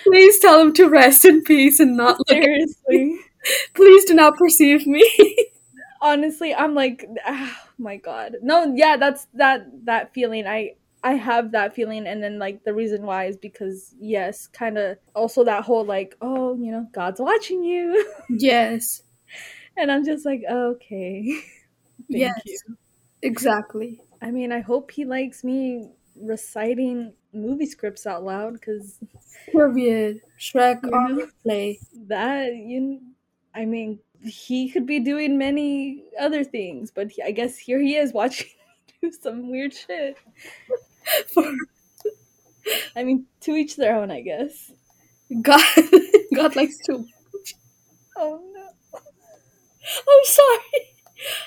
Please 0.03 0.39
tell 0.39 0.59
them 0.59 0.73
to 0.75 0.87
rest 0.87 1.25
in 1.25 1.43
peace 1.43 1.79
and 1.79 1.97
not 1.97 2.17
Seriously. 2.27 3.19
Please 3.73 4.05
do 4.05 4.13
not 4.13 4.37
perceive 4.37 4.85
me. 4.85 5.09
honestly 6.01 6.55
i'm 6.55 6.73
like 6.75 7.05
ah, 7.25 7.67
my 7.77 7.97
god 7.97 8.37
no 8.41 8.73
yeah 8.73 8.95
that's 8.95 9.27
that 9.33 9.65
that 9.83 10.13
feeling 10.13 10.47
i 10.47 10.71
i 11.03 11.11
have 11.13 11.51
that 11.51 11.75
feeling 11.75 12.07
and 12.07 12.23
then 12.23 12.39
like 12.39 12.63
the 12.63 12.73
reason 12.73 13.01
why 13.05 13.25
is 13.25 13.35
because 13.35 13.93
yes 13.99 14.47
kind 14.47 14.77
of 14.77 14.97
also 15.13 15.43
that 15.43 15.61
whole 15.65 15.83
like 15.83 16.15
oh 16.21 16.55
you 16.55 16.71
know 16.71 16.87
god's 16.93 17.19
watching 17.19 17.65
you 17.65 18.09
yes. 18.29 19.03
and 19.75 19.91
i'm 19.91 20.05
just 20.05 20.25
like 20.25 20.41
okay 20.49 21.41
Thank 22.11 22.21
yes. 22.21 22.41
you. 22.45 22.77
Exactly. 23.21 24.01
i 24.21 24.31
mean 24.31 24.51
i 24.51 24.59
hope 24.61 24.91
he 24.91 25.05
likes 25.05 25.43
me 25.43 25.89
reciting 26.15 27.13
movie 27.33 27.65
scripts 27.65 28.05
out 28.07 28.23
loud 28.23 28.53
because 28.53 28.99
Period. 29.51 30.21
Shrek 30.39 30.83
You 30.83 30.91
on 30.93 31.15
know? 31.17 31.27
replay. 31.45 31.79
that 32.07 32.55
you 32.55 33.01
i 33.55 33.65
mean 33.65 33.99
he 34.23 34.69
could 34.69 34.85
be 34.85 34.99
doing 34.99 35.37
many 35.37 36.03
other 36.19 36.43
things 36.43 36.91
but 36.91 37.09
he, 37.11 37.21
i 37.23 37.31
guess 37.31 37.57
here 37.57 37.79
he 37.79 37.95
is 37.95 38.13
watching 38.21 38.47
me 38.47 39.09
do 39.09 39.11
some 39.21 39.49
weird 39.49 39.73
shit 39.73 40.17
For 41.33 41.43
I 42.95 43.03
mean, 43.03 43.25
to 43.41 43.51
each 43.55 43.75
their 43.75 43.95
own, 43.95 44.11
I 44.11 44.21
guess. 44.21 44.71
God, 45.41 45.61
God 46.35 46.55
likes 46.55 46.77
to. 46.87 47.05
Oh 48.17 48.41
no. 48.53 48.67
I'm 49.97 50.23
sorry. 50.25 50.87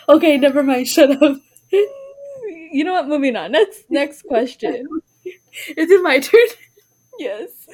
Okay, 0.09 0.39
never 0.39 0.63
mind. 0.63 0.89
Shut 0.89 1.23
up. 1.23 1.37
You 1.73 2.85
know 2.85 2.93
what? 2.93 3.09
Moving 3.09 3.37
on. 3.37 3.53
Next, 3.53 3.85
next 3.91 4.23
question. 4.23 4.87
Is 5.77 5.91
it 5.91 6.03
my 6.03 6.19
turn? 6.19 6.41
Yes. 7.19 7.67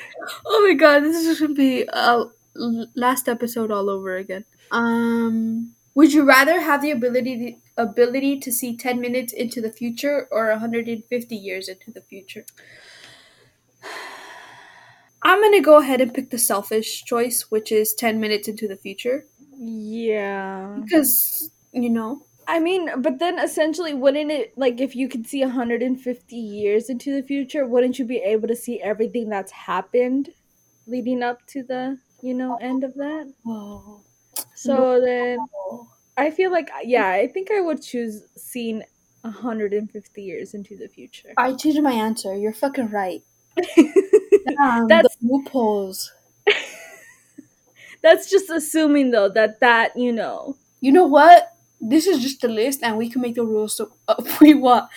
Oh 0.44 0.66
my 0.68 0.74
god, 0.74 1.00
this 1.00 1.24
is 1.24 1.40
gonna 1.40 1.54
be 1.54 1.88
l- 1.88 2.32
last 2.94 3.28
episode 3.28 3.70
all 3.70 3.88
over 3.88 4.16
again. 4.16 4.44
Um, 4.72 5.74
would 5.94 6.12
you 6.12 6.24
rather 6.24 6.61
have 6.61 6.82
the 6.82 6.90
ability 6.90 7.52
to, 7.76 7.82
ability 7.82 8.40
to 8.40 8.52
see 8.52 8.76
ten 8.76 9.00
minutes 9.00 9.32
into 9.32 9.61
the 9.61 9.70
future 9.72 10.26
or 10.30 10.48
150 10.50 11.37
years 11.37 11.68
into 11.68 11.90
the 11.92 12.02
future? 12.02 12.44
I'm 15.22 15.40
gonna 15.42 15.61
go 15.61 15.78
ahead 15.78 16.00
and 16.00 16.14
pick 16.14 16.30
the 16.30 16.38
selfish 16.38 17.04
choice, 17.04 17.50
which 17.50 17.72
is 17.72 17.92
10 17.94 18.20
minutes 18.20 18.48
into 18.48 18.68
the 18.68 18.76
future, 18.76 19.26
Yeah. 19.58 20.78
because 20.82 21.50
you 21.72 21.90
know. 21.90 22.24
I 22.50 22.58
mean, 22.61 23.02
but 23.02 23.18
then 23.18 23.38
essentially, 23.38 23.92
wouldn't 23.92 24.30
it 24.30 24.56
like 24.56 24.80
if 24.80 24.96
you 24.96 25.06
could 25.08 25.26
see 25.26 25.42
150 25.42 26.34
years 26.37 26.88
into 26.88 27.14
the 27.14 27.22
future, 27.26 27.66
wouldn't 27.66 27.98
you 27.98 28.06
be 28.06 28.16
able 28.18 28.48
to 28.48 28.56
see 28.56 28.80
everything 28.82 29.28
that's 29.28 29.52
happened 29.52 30.30
leading 30.87 31.22
up 31.22 31.46
to 31.48 31.62
the 31.62 31.98
you 32.22 32.32
know 32.34 32.56
end 32.61 32.84
of 32.84 32.94
that? 32.94 33.30
Whoa. 33.42 34.00
So 34.54 35.00
then, 35.04 35.38
I 36.16 36.30
feel 36.30 36.50
like 36.50 36.70
uh, 36.70 36.80
yeah, 36.84 37.08
I 37.11 37.26
think 37.28 37.50
I 37.50 37.61
would 37.61 37.82
choose 37.82 38.22
seeing 38.37 38.82
150 39.22 40.22
years 40.22 40.54
into 40.54 40.74
the 40.76 40.88
future. 40.88 41.34
I 41.37 41.52
changed 41.52 41.82
my 41.82 41.92
answer. 41.92 42.34
You're 42.34 42.54
fucking 42.54 42.88
right. 42.88 43.22
Damn, 43.76 44.88
That's- 44.88 45.16
loopholes. 45.20 46.12
That's 48.02 48.30
just 48.30 48.50
assuming 48.50 49.11
though 49.11 49.28
that 49.30 49.61
that 49.61 49.96
you 49.96 50.12
know 50.12 50.56
You 50.80 50.92
know 50.92 51.06
what? 51.06 51.52
This 51.80 52.06
is 52.06 52.20
just 52.20 52.42
a 52.44 52.48
list, 52.48 52.80
and 52.82 52.96
we 52.98 53.08
can 53.08 53.22
make 53.22 53.36
the 53.36 53.44
rules 53.44 53.76
so 53.76 53.92
uh, 54.08 54.22
we 54.40 54.54
want. 54.54 54.90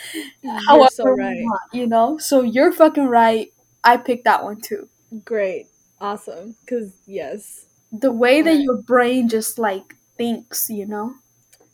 However, 0.67 0.89
so 0.91 1.03
we 1.13 1.43
want, 1.43 1.61
you 1.73 1.87
know. 1.87 2.17
So 2.17 2.41
you're 2.41 2.71
fucking 2.71 3.07
right. 3.07 3.53
I 3.83 3.97
picked 3.97 4.25
that 4.25 4.43
one 4.43 4.61
too. 4.61 4.89
Great. 5.25 5.67
Awesome. 5.99 6.55
Cause 6.67 6.91
yes. 7.05 7.65
The 7.91 8.11
way 8.11 8.41
that 8.41 8.57
your 8.61 8.77
brain 8.81 9.29
just 9.29 9.59
like 9.59 9.95
thinks, 10.17 10.69
you 10.69 10.85
know. 10.85 11.15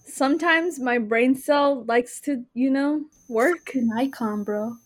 Sometimes 0.05 0.79
my 0.79 0.97
brain 0.97 1.35
cell 1.35 1.83
likes 1.85 2.19
to, 2.21 2.45
you 2.53 2.69
know, 2.69 3.05
work. 3.29 3.75
An 3.75 3.91
icon, 3.95 4.43
bro. 4.43 4.77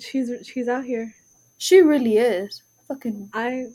She's 0.00 0.30
she's 0.46 0.68
out 0.68 0.84
here. 0.84 1.14
She 1.56 1.80
really 1.80 2.18
is. 2.18 2.62
Fucking 2.88 3.30
I 3.32 3.66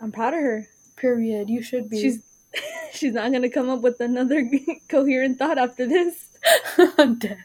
I'm 0.00 0.12
proud 0.12 0.34
of 0.34 0.40
her. 0.40 0.68
period. 0.96 1.50
You 1.50 1.62
should 1.62 1.90
be. 1.90 2.00
She's 2.00 2.23
she's 2.92 3.14
not 3.14 3.32
gonna 3.32 3.50
come 3.50 3.68
up 3.70 3.80
with 3.82 4.00
another 4.00 4.48
coherent 4.88 5.38
thought 5.38 5.58
after 5.58 5.86
this. 5.86 6.26
I'm 6.98 7.18
dead. 7.18 7.38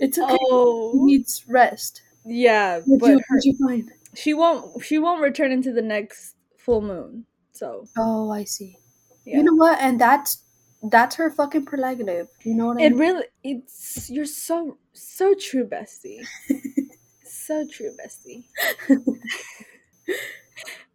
It's 0.00 0.18
okay. 0.18 0.36
She 0.36 0.38
oh 0.50 0.92
needs 0.92 1.44
rest. 1.48 2.02
yeah, 2.24 2.80
What'd 2.84 3.00
but 3.00 3.10
you, 3.10 3.20
her, 3.28 3.38
you 3.42 3.56
find? 3.66 3.92
she 4.14 4.34
won't 4.34 4.82
she 4.84 4.98
won't 4.98 5.22
return 5.22 5.52
into 5.52 5.72
the 5.72 5.82
next 5.82 6.34
full 6.56 6.80
moon. 6.82 7.26
So 7.52 7.88
Oh, 7.96 8.30
I 8.30 8.44
see. 8.44 8.78
yeah. 9.24 9.38
You 9.38 9.42
know 9.44 9.54
what? 9.54 9.78
And 9.80 10.00
that's 10.00 10.44
that's 10.82 11.16
her 11.16 11.30
fucking 11.30 11.64
prerogative. 11.66 12.28
You 12.44 12.54
know 12.54 12.66
what 12.66 12.78
I 12.78 12.84
It 12.84 12.90
mean? 12.90 12.98
really 12.98 13.24
it's 13.42 14.08
you're 14.10 14.24
so 14.26 14.78
so 14.92 15.34
true, 15.34 15.66
bestie. 15.66 16.24
so 17.24 17.66
true, 17.70 17.94
bestie. 17.98 18.44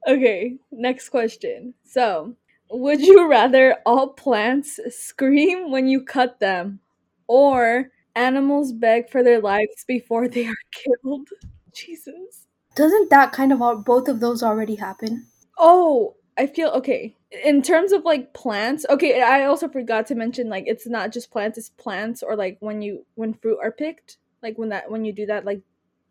Okay, 0.08 0.58
next 0.72 1.10
question. 1.10 1.74
So, 1.84 2.36
would 2.70 3.02
you 3.02 3.28
rather 3.30 3.78
all 3.86 4.10
plants 4.10 4.80
scream 4.90 5.72
when 5.72 5.88
you 5.88 6.02
cut 6.04 6.40
them 6.40 6.80
or 7.28 7.92
animals 8.16 8.72
beg 8.72 9.10
for 9.10 9.24
their 9.24 9.42
lives 9.42 9.86
before 9.88 10.28
they 10.28 10.46
are 10.48 10.56
killed? 10.72 11.30
Jesus. 11.74 12.48
Doesn't 12.76 13.10
that 13.10 13.32
kind 13.32 13.52
of 13.52 13.62
all, 13.62 13.78
both 13.78 14.08
of 14.08 14.20
those 14.20 14.42
already 14.42 14.76
happen? 14.76 15.28
Oh, 15.58 16.16
I 16.38 16.48
feel 16.48 16.70
okay. 16.70 17.16
In 17.44 17.62
terms 17.62 17.92
of 17.92 18.04
like 18.04 18.34
plants, 18.34 18.86
okay, 18.90 19.22
I 19.22 19.46
also 19.46 19.68
forgot 19.68 20.08
to 20.08 20.16
mention 20.16 20.50
like 20.50 20.66
it's 20.68 20.88
not 20.88 21.12
just 21.12 21.32
plants, 21.32 21.58
it's 21.58 21.70
plants 21.70 22.24
or 22.24 22.36
like 22.36 22.58
when 22.60 22.82
you 22.82 23.06
when 23.16 23.34
fruit 23.36 23.60
are 23.62 23.72
picked, 23.72 24.18
like 24.42 24.58
when 24.58 24.70
that 24.70 24.90
when 24.90 25.06
you 25.06 25.14
do 25.14 25.28
that 25.28 25.46
like 25.46 25.62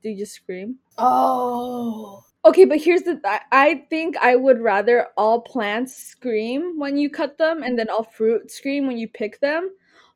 do 0.02 0.10
you 0.10 0.18
just 0.18 0.34
scream? 0.34 0.76
Oh, 0.98 2.24
Okay, 2.44 2.64
but 2.64 2.80
here's 2.80 3.02
the 3.02 3.20
I, 3.24 3.40
I 3.52 3.74
think 3.88 4.16
I 4.16 4.34
would 4.36 4.60
rather 4.60 5.08
all 5.16 5.40
plants 5.42 5.96
scream 5.96 6.78
when 6.78 6.96
you 6.96 7.08
cut 7.08 7.38
them 7.38 7.62
and 7.62 7.78
then 7.78 7.88
all 7.88 8.02
fruit 8.02 8.50
scream 8.50 8.86
when 8.86 8.98
you 8.98 9.08
pick 9.08 9.40
them 9.40 9.70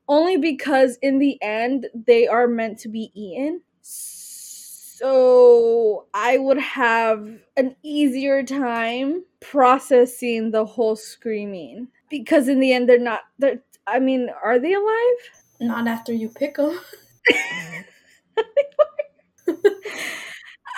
only 0.09 0.37
because 0.37 0.97
in 1.01 1.19
the 1.19 1.41
end 1.41 1.87
they 1.93 2.27
are 2.27 2.47
meant 2.47 2.79
to 2.79 2.89
be 2.89 3.11
eaten. 3.13 3.61
So 3.81 6.07
I 6.13 6.37
would 6.37 6.57
have 6.59 7.29
an 7.55 7.75
easier 7.83 8.43
time 8.43 9.23
processing 9.39 10.51
the 10.51 10.65
whole 10.65 10.95
screaming 10.95 11.87
because 12.09 12.47
in 12.49 12.59
the 12.59 12.73
end 12.73 12.89
they're 12.89 12.99
not 12.99 13.21
they're 13.39 13.61
I 13.85 13.99
mean, 13.99 14.29
are 14.43 14.59
they 14.59 14.73
alive? 14.73 15.31
not 15.59 15.87
after 15.87 16.13
you 16.13 16.29
pick 16.29 16.57
them. 17.37 17.85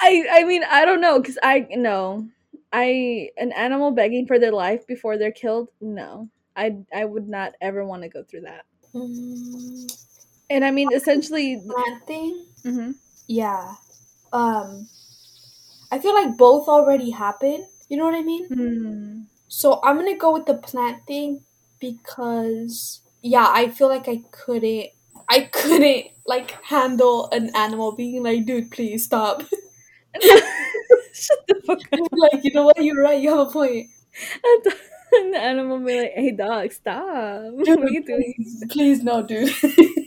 I 0.02 0.26
I 0.32 0.44
mean 0.44 0.64
I 0.70 0.86
don't 0.86 1.02
know 1.02 1.20
because 1.20 1.38
I 1.44 1.68
no 1.72 2.28
I 2.72 3.30
an 3.38 3.52
animal 3.52 3.92
begging 3.92 4.28
for 4.28 4.40
their 4.40 4.52
life 4.52 4.86
before 4.88 5.18
they're 5.18 5.32
killed 5.32 5.70
no 5.82 6.30
I 6.56 6.78
I 6.94 7.06
would 7.06 7.28
not 7.28 7.54
ever 7.62 7.86
want 7.86 8.04
to 8.04 8.10
go 8.10 8.24
through 8.24 8.42
that 8.42 8.66
Mm, 8.94 9.92
and 10.50 10.66
I 10.66 10.72
mean 10.72 10.92
essentially 10.94 11.62
plant 11.64 12.08
thing. 12.08 12.46
Mm-hmm. 12.64 12.92
Yeah. 13.28 13.76
Um 14.34 14.90
I 15.92 16.00
feel 16.00 16.14
like 16.14 16.38
both 16.38 16.68
already 16.68 17.12
happened. 17.12 17.66
You 17.88 17.98
know 17.98 18.06
what 18.06 18.16
I 18.16 18.22
mean? 18.22 18.50
Mm. 18.50 19.26
So 19.48 19.80
I'm 19.84 19.98
gonna 19.98 20.18
go 20.18 20.34
with 20.34 20.46
the 20.46 20.56
plant 20.56 21.06
thing 21.06 21.44
because 21.80 23.02
yeah, 23.22 23.48
I 23.50 23.70
feel 23.70 23.90
like 23.90 24.08
I 24.08 24.24
couldn't 24.32 24.88
I 25.28 25.42
couldn't 25.42 26.08
like 26.26 26.52
handle 26.64 27.30
an 27.32 27.56
animal 27.56 27.92
being 27.92 28.24
like, 28.24 28.46
dude, 28.46 28.72
please 28.72 29.06
stop. 29.06 29.44
Shut 31.14 31.38
the 31.48 31.62
fuck 31.66 31.80
up. 31.94 32.00
like, 32.12 32.44
you 32.44 32.52
know 32.54 32.64
what, 32.66 32.84
you're 32.84 33.02
right, 33.02 33.22
you 33.22 33.30
have 33.30 33.48
a 33.48 33.52
point. 33.52 33.88
And 35.12 35.34
the 35.34 35.40
animal 35.40 35.80
be 35.80 36.02
like, 36.02 36.12
"Hey, 36.14 36.32
dog, 36.32 36.72
stop! 36.72 37.44
What 37.54 37.80
are 37.80 37.90
you 37.90 38.04
doing? 38.04 38.34
Please, 38.38 38.64
please 38.70 39.04
no, 39.04 39.24
dude. 39.24 39.52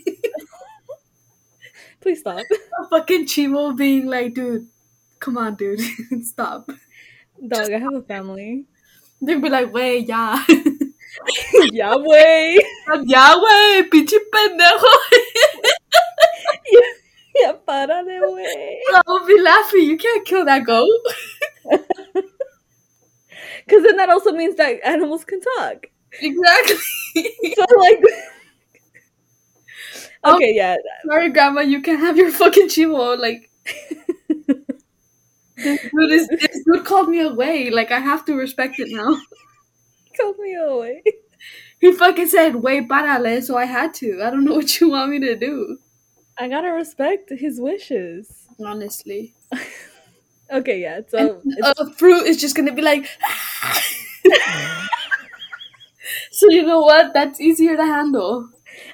Please 2.01 2.19
stop." 2.19 2.41
a 2.79 2.87
fucking 2.89 3.25
chivo 3.25 3.75
being 3.75 4.07
like, 4.07 4.33
dude, 4.33 4.67
come 5.19 5.37
on, 5.37 5.55
dude, 5.55 5.79
stop. 6.25 6.69
Dog, 7.47 7.71
I 7.71 7.79
have 7.79 7.93
a 7.95 8.01
family. 8.01 8.65
They'd 9.21 9.41
be 9.41 9.49
like, 9.49 9.73
wait, 9.73 10.07
yeah. 10.07 10.43
Yahweh. 11.73 12.57
ya, 13.05 13.25
wey, 13.43 13.83
pinche 13.91 14.17
pendejo. 14.31 14.91
Para 17.73 18.03
de 18.05 18.19
way. 18.33 18.79
I'll 19.07 19.25
be 19.25 19.39
laughing. 19.41 19.89
You 19.89 19.97
can't 19.97 20.25
kill 20.25 20.45
that 20.45 20.63
goat. 20.65 20.89
Because 23.65 23.83
then 23.83 23.97
that 23.97 24.09
also 24.09 24.31
means 24.31 24.55
that 24.55 24.79
animals 24.85 25.25
can 25.25 25.41
talk. 25.41 25.87
Exactly. 26.21 26.75
So 27.15 27.65
like, 27.79 28.01
oh, 30.23 30.35
okay, 30.35 30.53
yeah. 30.55 30.75
Sorry, 31.07 31.29
Grandma, 31.31 31.61
you 31.61 31.81
can't 31.81 31.99
have 31.99 32.17
your 32.17 32.31
fucking 32.31 32.67
chivo. 32.67 33.17
Like, 33.19 33.49
this 35.57 35.81
dude, 35.81 36.11
is, 36.11 36.27
this 36.27 36.63
dude 36.65 36.85
called 36.85 37.09
me 37.09 37.21
away. 37.21 37.69
Like, 37.69 37.91
I 37.91 37.99
have 37.99 38.25
to 38.25 38.35
respect 38.35 38.79
it 38.79 38.89
now. 38.91 39.17
Call 40.19 40.33
me 40.35 40.55
away. 40.55 41.03
He 41.79 41.93
fucking 41.93 42.27
said, 42.27 42.57
wait, 42.57 42.89
parale, 42.89 43.41
so 43.43 43.57
I 43.57 43.65
had 43.65 43.93
to. 43.95 44.21
I 44.23 44.31
don't 44.31 44.45
know 44.45 44.55
what 44.55 44.81
you 44.81 44.89
want 44.89 45.11
me 45.11 45.19
to 45.21 45.35
do. 45.35 45.79
I 46.37 46.47
gotta 46.47 46.71
respect 46.71 47.29
his 47.29 47.59
wishes. 47.59 48.47
Honestly. 48.63 49.33
Okay, 50.51 50.81
yeah. 50.81 50.99
So 51.07 51.41
a 51.63 51.89
fruit 51.93 52.27
is 52.27 52.39
just 52.39 52.55
gonna 52.55 52.73
be 52.73 52.83
like. 52.83 53.07
so, 56.31 56.49
you 56.49 56.63
know 56.63 56.81
what? 56.81 57.13
That's 57.13 57.41
easier 57.41 57.75
to 57.75 57.83
handle. 57.83 58.49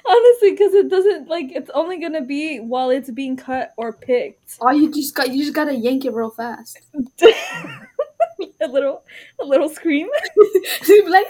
honestly, 0.06 0.52
because 0.52 0.74
it 0.74 0.88
doesn't 0.88 1.28
like 1.28 1.52
it's 1.52 1.70
only 1.74 1.98
gonna 2.00 2.22
be 2.22 2.58
while 2.60 2.90
it's 2.90 3.10
being 3.10 3.36
cut 3.36 3.74
or 3.76 3.92
picked. 3.92 4.56
Oh, 4.60 4.70
you 4.70 4.90
just 4.92 5.14
got, 5.14 5.30
you 5.30 5.42
just 5.42 5.54
gotta 5.54 5.74
yank 5.74 6.04
it 6.04 6.14
real 6.14 6.30
fast. 6.30 6.78
a 8.62 8.66
little, 8.66 9.02
a 9.40 9.44
little 9.44 9.68
scream. 9.68 10.08
You'd 10.86 11.04
be 11.04 11.10
like, 11.10 11.26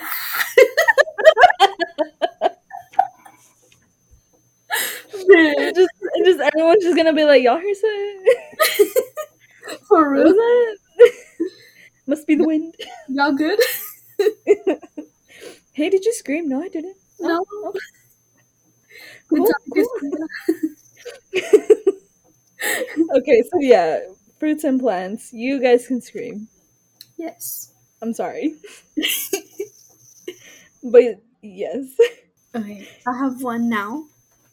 just, 5.74 5.90
just 6.24 6.40
everyone's 6.40 6.84
just 6.84 6.96
gonna 6.96 7.12
be 7.12 7.24
like, 7.24 7.42
"Y'all 7.42 7.56
heard 7.58 7.76
that? 7.82 9.04
for 9.88 10.10
real? 10.10 10.34
Must 12.06 12.26
be 12.26 12.34
the 12.34 12.44
wind." 12.44 12.74
Y'all 13.08 13.32
good? 13.32 13.58
Hey, 15.72 15.88
did 15.90 16.04
you 16.04 16.12
scream? 16.12 16.48
No, 16.48 16.62
I 16.62 16.68
didn't. 16.68 16.96
Oh, 17.20 17.26
no. 17.28 17.72
Oh, 19.32 19.52
Good 19.72 19.86
Cool, 22.94 23.16
okay, 23.16 23.42
so 23.42 23.58
yeah, 23.60 24.00
fruits 24.38 24.64
and 24.64 24.80
plants. 24.80 25.32
You 25.32 25.60
guys 25.60 25.86
can 25.86 26.00
scream. 26.00 26.48
Yes. 27.18 27.72
I'm 28.02 28.14
sorry, 28.14 28.56
but 30.82 31.20
yes. 31.42 31.86
Okay, 32.54 32.88
I 33.06 33.16
have 33.18 33.42
one 33.42 33.68
now. 33.68 34.04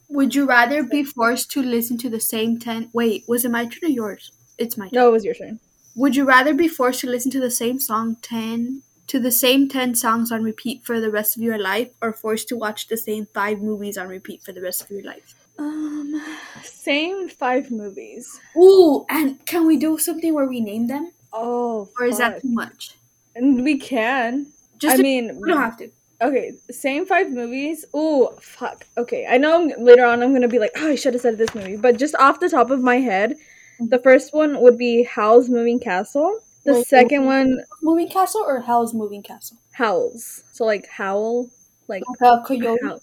Would 0.09 0.35
you 0.35 0.45
rather 0.45 0.83
be 0.83 1.03
forced 1.03 1.51
to 1.51 1.61
listen 1.61 1.97
to 1.99 2.09
the 2.09 2.19
same 2.19 2.59
10? 2.59 2.91
Wait, 2.93 3.25
was 3.27 3.45
it 3.45 3.51
my 3.51 3.65
turn 3.65 3.89
or 3.89 3.89
yours? 3.89 4.31
It's 4.57 4.77
my 4.77 4.85
turn. 4.85 4.93
No, 4.93 5.09
it 5.09 5.11
was 5.11 5.25
your 5.25 5.33
turn. 5.33 5.59
Would 5.95 6.15
you 6.15 6.25
rather 6.25 6.53
be 6.53 6.67
forced 6.67 7.01
to 7.01 7.09
listen 7.09 7.31
to 7.31 7.39
the 7.39 7.51
same 7.51 7.79
song 7.79 8.17
10 8.21 8.83
to 9.07 9.19
the 9.19 9.31
same 9.31 9.69
10 9.69 9.95
songs 9.95 10.31
on 10.31 10.43
repeat 10.43 10.85
for 10.85 10.99
the 10.99 11.09
rest 11.09 11.37
of 11.37 11.43
your 11.43 11.57
life 11.57 11.89
or 12.01 12.11
forced 12.13 12.49
to 12.49 12.57
watch 12.57 12.87
the 12.87 12.97
same 12.97 13.27
5 13.33 13.61
movies 13.61 13.97
on 13.97 14.07
repeat 14.07 14.43
for 14.43 14.51
the 14.51 14.61
rest 14.61 14.81
of 14.81 14.91
your 14.91 15.03
life? 15.03 15.35
Um, 15.57 16.21
same 16.61 17.29
five 17.29 17.71
movies. 17.71 18.39
Ooh, 18.55 19.05
and 19.09 19.43
can 19.45 19.65
we 19.65 19.77
do 19.77 19.97
something 19.97 20.33
where 20.33 20.45
we 20.45 20.59
name 20.61 20.87
them 20.87 21.13
Oh, 21.33 21.89
or 21.99 22.05
is 22.05 22.17
that 22.19 22.41
too 22.41 22.49
much? 22.49 22.95
And 23.35 23.63
we 23.63 23.77
can. 23.77 24.47
Just 24.77 24.99
I 24.99 25.01
mean, 25.01 25.39
we 25.39 25.49
don't 25.49 25.61
have 25.61 25.77
to. 25.77 25.89
Okay, 26.21 26.53
same 26.71 27.05
five 27.05 27.29
movies. 27.31 27.85
Ooh, 27.95 28.29
fuck. 28.41 28.85
Okay, 28.97 29.27
I 29.29 29.37
know 29.37 29.61
I'm, 29.61 29.83
later 29.83 30.03
on 30.05 30.23
I'm 30.23 30.33
gonna 30.33 30.47
be 30.47 30.59
like, 30.59 30.71
oh, 30.77 30.89
I 30.89 30.95
should 30.95 31.13
have 31.13 31.21
said 31.21 31.37
this 31.37 31.53
movie, 31.53 31.77
but 31.77 31.97
just 31.97 32.15
off 32.15 32.39
the 32.39 32.49
top 32.49 32.71
of 32.71 32.81
my 32.81 32.95
head, 32.95 33.35
the 33.79 33.99
first 33.99 34.33
one 34.33 34.59
would 34.61 34.77
be 34.77 35.03
Howl's 35.03 35.49
Moving 35.49 35.79
Castle. 35.79 36.39
The 36.65 36.73
Wait, 36.73 36.87
second 36.87 37.25
one, 37.25 37.63
Moving 37.83 38.09
Castle 38.09 38.43
or 38.45 38.59
Howl's 38.59 38.93
Moving 38.93 39.21
Castle? 39.21 39.57
Howls. 39.73 40.43
So 40.51 40.65
like 40.65 40.87
Howl, 40.87 41.49
like 41.87 42.03
coyote. 42.45 42.79
Howl. 42.83 42.99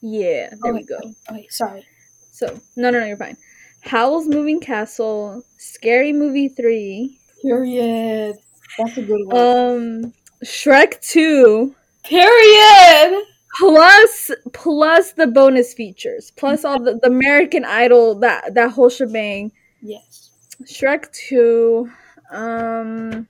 Yeah, 0.00 0.50
there 0.62 0.74
we 0.74 0.82
go. 0.82 0.96
Okay, 0.96 1.14
okay, 1.30 1.46
sorry. 1.48 1.86
So 2.32 2.46
no, 2.76 2.90
no, 2.90 2.98
no, 3.00 3.06
you're 3.06 3.16
fine. 3.16 3.36
Howl's 3.82 4.26
Moving 4.26 4.58
Castle, 4.60 5.44
Scary 5.56 6.12
Movie 6.12 6.48
three, 6.48 7.20
Period. 7.42 8.36
That's 8.76 8.98
a 8.98 9.02
good 9.02 9.24
one. 9.26 9.36
um, 9.36 10.12
Shrek 10.44 11.00
two, 11.00 11.74
Period. 12.08 13.22
plus 13.58 14.30
plus 14.52 15.12
the 15.12 15.26
bonus 15.26 15.74
features, 15.74 16.30
plus 16.36 16.64
all 16.64 16.78
the, 16.82 16.98
the 17.02 17.08
American 17.08 17.64
Idol 17.64 18.14
that 18.20 18.54
that 18.54 18.70
whole 18.72 18.88
shebang. 18.90 19.52
Yes. 19.82 20.30
Shrek 20.64 21.10
2. 21.12 21.90
Um 22.30 23.26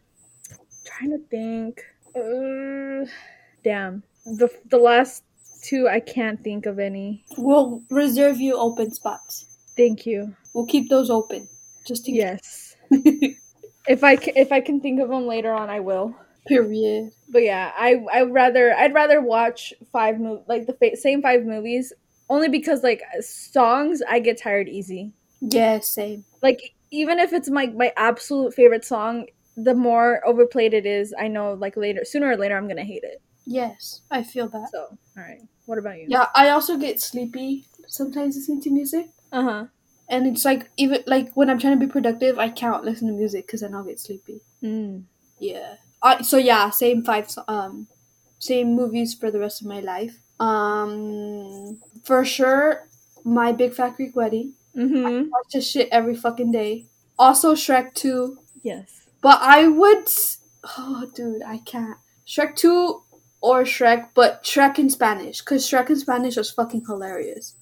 trying 0.84 1.10
to 1.10 1.18
think. 1.30 1.82
Uh, 2.14 3.06
damn. 3.64 4.02
The 4.24 4.48
the 4.70 4.78
last 4.78 5.22
two 5.62 5.88
I 5.88 6.00
can't 6.00 6.42
think 6.42 6.66
of 6.66 6.78
any. 6.78 7.24
We'll 7.36 7.82
reserve 7.90 8.38
you 8.40 8.56
open 8.56 8.92
spots. 8.94 9.46
Thank 9.76 10.06
you. 10.06 10.34
We'll 10.54 10.66
keep 10.66 10.88
those 10.88 11.10
open. 11.10 11.48
Just 11.86 12.08
in 12.08 12.14
Yes. 12.16 12.76
case. 12.90 13.40
If 13.88 14.02
I 14.02 14.16
ca- 14.16 14.32
if 14.34 14.50
I 14.50 14.60
can 14.60 14.80
think 14.80 14.98
of 15.00 15.08
them 15.10 15.28
later 15.28 15.52
on 15.54 15.70
I 15.70 15.78
will. 15.78 16.12
Period. 16.46 17.12
But 17.28 17.42
yeah, 17.42 17.72
I 17.76 18.04
I 18.12 18.22
rather 18.22 18.74
I'd 18.74 18.94
rather 18.94 19.20
watch 19.20 19.72
five 19.92 20.20
mo- 20.20 20.44
like 20.48 20.66
the 20.66 20.74
fa- 20.74 20.96
same 20.96 21.22
five 21.22 21.44
movies 21.44 21.92
only 22.28 22.48
because 22.48 22.82
like 22.82 23.02
songs 23.20 24.02
I 24.08 24.20
get 24.20 24.40
tired 24.40 24.68
easy. 24.68 25.12
Yeah, 25.40 25.80
same. 25.80 26.24
Like 26.42 26.74
even 26.90 27.18
if 27.18 27.32
it's 27.32 27.50
my 27.50 27.66
my 27.66 27.92
absolute 27.96 28.54
favorite 28.54 28.84
song, 28.84 29.26
the 29.56 29.74
more 29.74 30.26
overplayed 30.26 30.74
it 30.74 30.86
is, 30.86 31.14
I 31.18 31.28
know 31.28 31.54
like 31.54 31.76
later 31.76 32.04
sooner 32.04 32.28
or 32.30 32.36
later 32.36 32.56
I'm 32.56 32.66
going 32.66 32.76
to 32.76 32.84
hate 32.84 33.04
it. 33.04 33.20
Yes, 33.46 34.02
I 34.10 34.22
feel 34.22 34.48
that. 34.48 34.70
So, 34.70 34.98
all 35.16 35.22
right. 35.22 35.40
What 35.66 35.78
about 35.78 35.98
you? 35.98 36.06
Yeah, 36.08 36.26
I 36.34 36.48
also 36.50 36.76
get 36.76 37.00
sleepy 37.00 37.66
sometimes 37.86 38.36
listening 38.36 38.60
to 38.62 38.70
music. 38.70 39.08
Uh 39.32 39.42
huh. 39.42 39.64
And 40.08 40.26
it's 40.26 40.44
like, 40.44 40.68
even 40.76 41.02
like 41.06 41.32
when 41.34 41.50
I'm 41.50 41.58
trying 41.58 41.78
to 41.78 41.84
be 41.84 41.90
productive, 41.90 42.38
I 42.38 42.48
can't 42.48 42.84
listen 42.84 43.08
to 43.08 43.14
music 43.14 43.46
because 43.46 43.60
then 43.60 43.74
I'll 43.74 43.84
get 43.84 43.98
sleepy. 43.98 44.40
Mm. 44.62 45.04
Yeah. 45.40 45.76
I, 46.06 46.22
so 46.22 46.36
yeah, 46.36 46.70
same 46.70 47.02
five, 47.02 47.28
um, 47.48 47.88
same 48.38 48.74
movies 48.74 49.14
for 49.14 49.30
the 49.30 49.40
rest 49.40 49.60
of 49.60 49.66
my 49.66 49.80
life. 49.80 50.18
Um, 50.38 51.80
for 52.04 52.24
sure, 52.24 52.88
my 53.24 53.52
Big 53.52 53.74
Fat 53.74 53.96
Greek 53.96 54.14
Wedding. 54.14 54.54
Mm-hmm. 54.76 55.30
Watch 55.30 55.52
this 55.52 55.70
shit 55.70 55.88
every 55.90 56.14
fucking 56.14 56.52
day. 56.52 56.86
Also, 57.18 57.54
Shrek 57.54 57.94
2. 57.94 58.38
Yes. 58.62 59.06
But 59.22 59.40
I 59.40 59.68
would. 59.68 60.08
Oh, 60.76 61.10
dude, 61.14 61.42
I 61.42 61.58
can't. 61.58 61.98
Shrek 62.26 62.56
2 62.56 63.02
or 63.40 63.62
Shrek, 63.62 64.10
but 64.14 64.44
Shrek 64.44 64.78
in 64.78 64.90
Spanish. 64.90 65.40
Because 65.40 65.68
Shrek 65.68 65.88
in 65.88 65.96
Spanish 65.96 66.36
was 66.36 66.50
fucking 66.50 66.84
hilarious. 66.86 67.54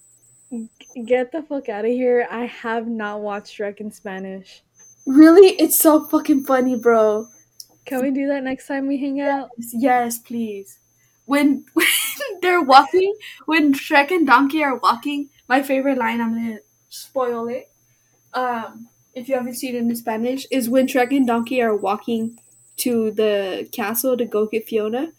Get 1.07 1.33
the 1.33 1.43
fuck 1.43 1.69
out 1.69 1.85
of 1.85 1.91
here. 1.91 2.27
I 2.31 2.47
have 2.47 2.87
not 2.87 3.21
watched 3.21 3.59
Shrek 3.59 3.81
in 3.81 3.91
Spanish. 3.91 4.63
Really? 5.07 5.49
It's 5.61 5.79
so 5.79 6.05
fucking 6.05 6.45
funny, 6.45 6.77
bro. 6.77 7.29
Can 7.85 8.01
we 8.03 8.11
do 8.11 8.27
that 8.29 8.43
next 8.43 8.67
time 8.67 8.87
we 8.87 8.99
hang 8.99 9.21
out? 9.21 9.51
Yes, 9.73 10.19
please. 10.19 10.79
When, 11.27 11.65
when 11.75 11.87
they're 12.43 12.63
walking, 12.63 13.15
when 13.47 13.73
Shrek 13.75 14.11
and 14.11 14.27
Donkey 14.27 14.63
are 14.63 14.77
walking, 14.77 15.29
my 15.49 15.63
favorite 15.63 15.99
line, 15.99 16.21
I'm 16.21 16.35
gonna 16.35 16.59
spoil 16.89 17.49
it. 17.49 17.71
Um, 18.35 18.89
if 19.15 19.29
you 19.29 19.37
haven't 19.37 19.55
seen 19.57 19.75
it 19.77 19.81
in 19.81 19.97
Spanish, 19.97 20.47
is 20.51 20.71
when 20.71 20.87
Shrek 20.89 21.17
and 21.17 21.27
Donkey 21.27 21.63
are 21.63 21.77
walking 21.77 22.41
to 22.79 23.11
the 23.13 23.69
castle 23.73 24.17
to 24.17 24.25
go 24.25 24.47
get 24.47 24.67
Fiona. 24.69 25.13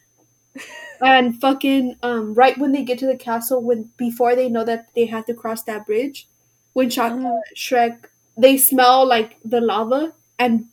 and 1.02 1.40
fucking 1.40 1.96
um 2.04 2.34
right 2.34 2.58
when 2.58 2.72
they 2.72 2.84
get 2.84 3.00
to 3.00 3.06
the 3.08 3.16
castle 3.18 3.62
when 3.62 3.90
before 3.98 4.36
they 4.36 4.50
know 4.50 4.64
that 4.64 4.88
they 4.96 5.06
have 5.06 5.26
to 5.26 5.34
cross 5.34 5.64
that 5.64 5.86
bridge, 5.86 6.28
when 6.74 6.90
Sh- 6.90 6.98
Uh-huh. 7.00 7.42
Shrek 7.56 8.06
they 8.38 8.58
smell 8.58 9.06
like 9.08 9.38
the 9.44 9.62
lava 9.62 10.14
and 10.40 10.68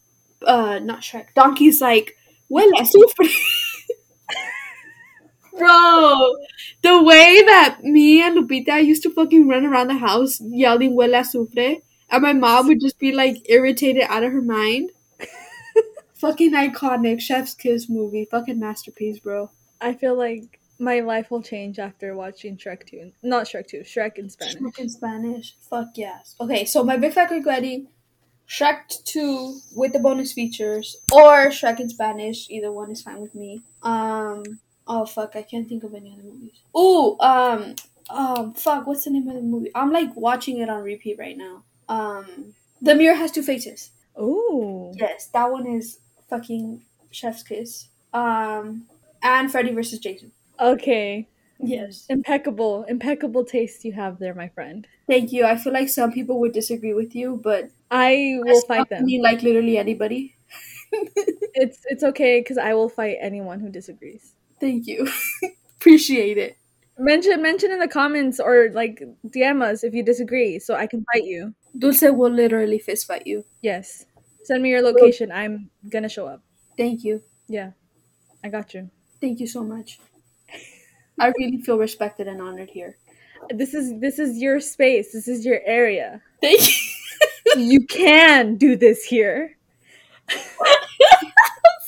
uh 0.47 0.79
not 0.79 1.01
Shrek 1.01 1.35
Donkey's 1.35 1.81
like 1.81 2.17
huele 2.51 2.79
a 2.79 2.83
azufre. 2.83 3.29
Bro, 5.59 6.37
the 6.83 7.03
way 7.03 7.43
that 7.45 7.81
me 7.83 8.23
and 8.23 8.37
Lupita 8.37 8.85
used 8.85 9.03
to 9.03 9.11
fucking 9.11 9.49
run 9.49 9.67
around 9.67 9.89
the 9.89 9.99
house 9.99 10.41
yelling 10.41 10.93
huele 10.93 11.19
a 11.19 11.23
azufre, 11.23 11.83
and 12.11 12.23
my 12.23 12.33
mom 12.33 12.69
would 12.69 12.81
just 12.81 12.99
be 12.99 13.13
like 13.13 13.49
irritated 13.49 14.05
out 14.09 14.25
of 14.25 14.33
her 14.33 14.43
mind. 14.43 14.91
fucking 16.15 16.53
iconic 16.53 17.21
Chef's 17.21 17.55
Kiss 17.55 17.89
movie, 17.89 18.27
fucking 18.31 18.59
masterpiece, 18.59 19.19
bro. 19.19 19.51
I 19.81 19.95
feel 19.95 20.17
like 20.17 20.61
my 20.79 21.01
life 21.01 21.31
will 21.31 21.43
change 21.43 21.79
after 21.79 22.15
watching 22.15 22.57
Shrek 22.57 22.87
2. 22.87 23.13
Not 23.23 23.47
Shrek 23.47 23.69
2, 23.69 23.79
Shrek 23.79 24.19
in 24.19 24.31
Spanish. 24.31 24.57
Shrek 24.57 24.79
in 24.79 24.89
Spanish. 24.89 25.57
Fuck 25.69 25.89
yes. 25.95 26.35
Okay, 26.41 26.65
so 26.65 26.85
my 26.85 26.97
big 26.97 27.13
fat 27.13 27.29
Greek 27.29 27.47
wedding, 27.47 27.89
Shrek 28.53 29.03
2 29.05 29.61
with 29.75 29.95
the 29.95 29.99
bonus 29.99 30.35
features, 30.35 30.99
or 31.11 31.47
Shrek 31.47 31.81
in 31.81 31.89
Spanish. 31.89 32.51
Either 32.51 32.71
one 32.71 32.91
is 32.91 33.01
fine 33.01 33.21
with 33.21 33.35
me. 33.35 33.63
Um. 33.83 34.43
Oh 34.87 35.07
fuck, 35.07 35.37
I 35.37 35.43
can't 35.43 35.67
think 35.67 35.85
of 35.85 35.95
any 35.95 36.13
other 36.13 36.23
movies. 36.23 36.61
Ooh. 36.77 37.19
Um. 37.21 37.77
Um. 38.11 38.53
Fuck. 38.53 38.87
What's 38.87 39.05
the 39.05 39.11
name 39.11 39.27
of 39.29 39.37
the 39.37 39.41
movie? 39.41 39.71
I'm 39.75 39.91
like 39.91 40.15
watching 40.17 40.59
it 40.59 40.69
on 40.69 40.83
repeat 40.83 41.19
right 41.19 41.37
now. 41.37 41.63
Um. 41.89 42.53
The 42.83 42.95
Mirror 42.95 43.15
Has 43.15 43.31
Two 43.31 43.43
Faces. 43.43 43.91
Ooh. 44.21 44.93
Yes, 44.97 45.29
that 45.29 45.51
one 45.51 45.67
is 45.67 46.01
fucking 46.29 46.83
Chef's 47.11 47.43
Kiss. 47.43 47.89
Um. 48.13 48.83
And 49.23 49.51
Freddy 49.51 49.73
versus 49.73 49.99
Jason. 49.99 50.31
Okay. 50.61 51.27
Yes. 51.59 52.07
Impeccable, 52.09 52.85
impeccable 52.89 53.45
taste 53.45 53.85
you 53.85 53.93
have 53.93 54.19
there, 54.19 54.35
my 54.35 54.49
friend. 54.49 54.87
Thank 55.07 55.33
you. 55.33 55.45
I 55.45 55.57
feel 55.57 55.73
like 55.73 55.89
some 55.89 56.13
people 56.13 56.41
would 56.41 56.53
disagree 56.53 56.93
with 56.93 57.15
you, 57.15 57.41
but 57.43 57.71
I 57.93 58.39
will 58.41 58.63
fight 58.63 58.89
them. 58.89 59.05
me, 59.05 59.21
like 59.21 59.43
literally 59.43 59.79
anybody. 59.79 60.37
It's 61.55 61.85
it's 61.89 62.03
okay 62.03 62.41
because 62.41 62.59
I 62.59 62.75
will 62.75 62.89
fight 62.89 63.17
anyone 63.21 63.61
who 63.61 63.69
disagrees. 63.71 64.33
Thank 64.61 64.87
you. 64.87 65.09
Appreciate 65.81 66.39
it. 66.39 66.57
Mention 66.99 67.43
mention 67.43 67.71
in 67.71 67.79
the 67.79 67.89
comments 67.89 68.41
or 68.41 68.71
like 68.73 69.03
DM 69.27 69.63
us 69.63 69.85
if 69.85 69.95
you 69.95 70.03
disagree, 70.03 70.59
so 70.59 70.75
I 70.75 70.87
can 70.87 71.05
fight 71.13 71.25
you. 71.25 71.55
Dulce 71.79 72.03
will 72.03 72.31
literally 72.31 72.79
fist 72.79 73.07
fight 73.07 73.27
you. 73.27 73.45
Yes. 73.61 74.07
Send 74.45 74.63
me 74.63 74.71
your 74.71 74.83
location. 74.83 75.31
I'm 75.33 75.71
gonna 75.89 76.09
show 76.09 76.27
up. 76.27 76.43
Thank 76.77 77.05
you. 77.05 77.23
Yeah. 77.49 77.73
I 78.45 78.49
got 78.49 78.75
you. 78.75 78.91
Thank 79.21 79.41
you 79.41 79.47
so 79.47 79.63
much. 79.63 79.99
I 81.19 81.33
really 81.39 81.59
feel 81.59 81.79
respected 81.79 82.29
and 82.29 82.41
honored 82.41 82.71
here. 82.71 82.97
This 83.51 83.75
is 83.75 83.99
this 84.01 84.19
is 84.19 84.39
your 84.41 84.61
space. 84.61 85.13
This 85.13 85.29
is 85.29 85.45
your 85.45 85.61
area. 85.65 86.23
Thank 86.41 86.69
you. 86.69 86.92
You 87.57 87.87
can 87.87 88.57
do 88.57 88.77
this 88.77 89.05
here. 89.05 89.57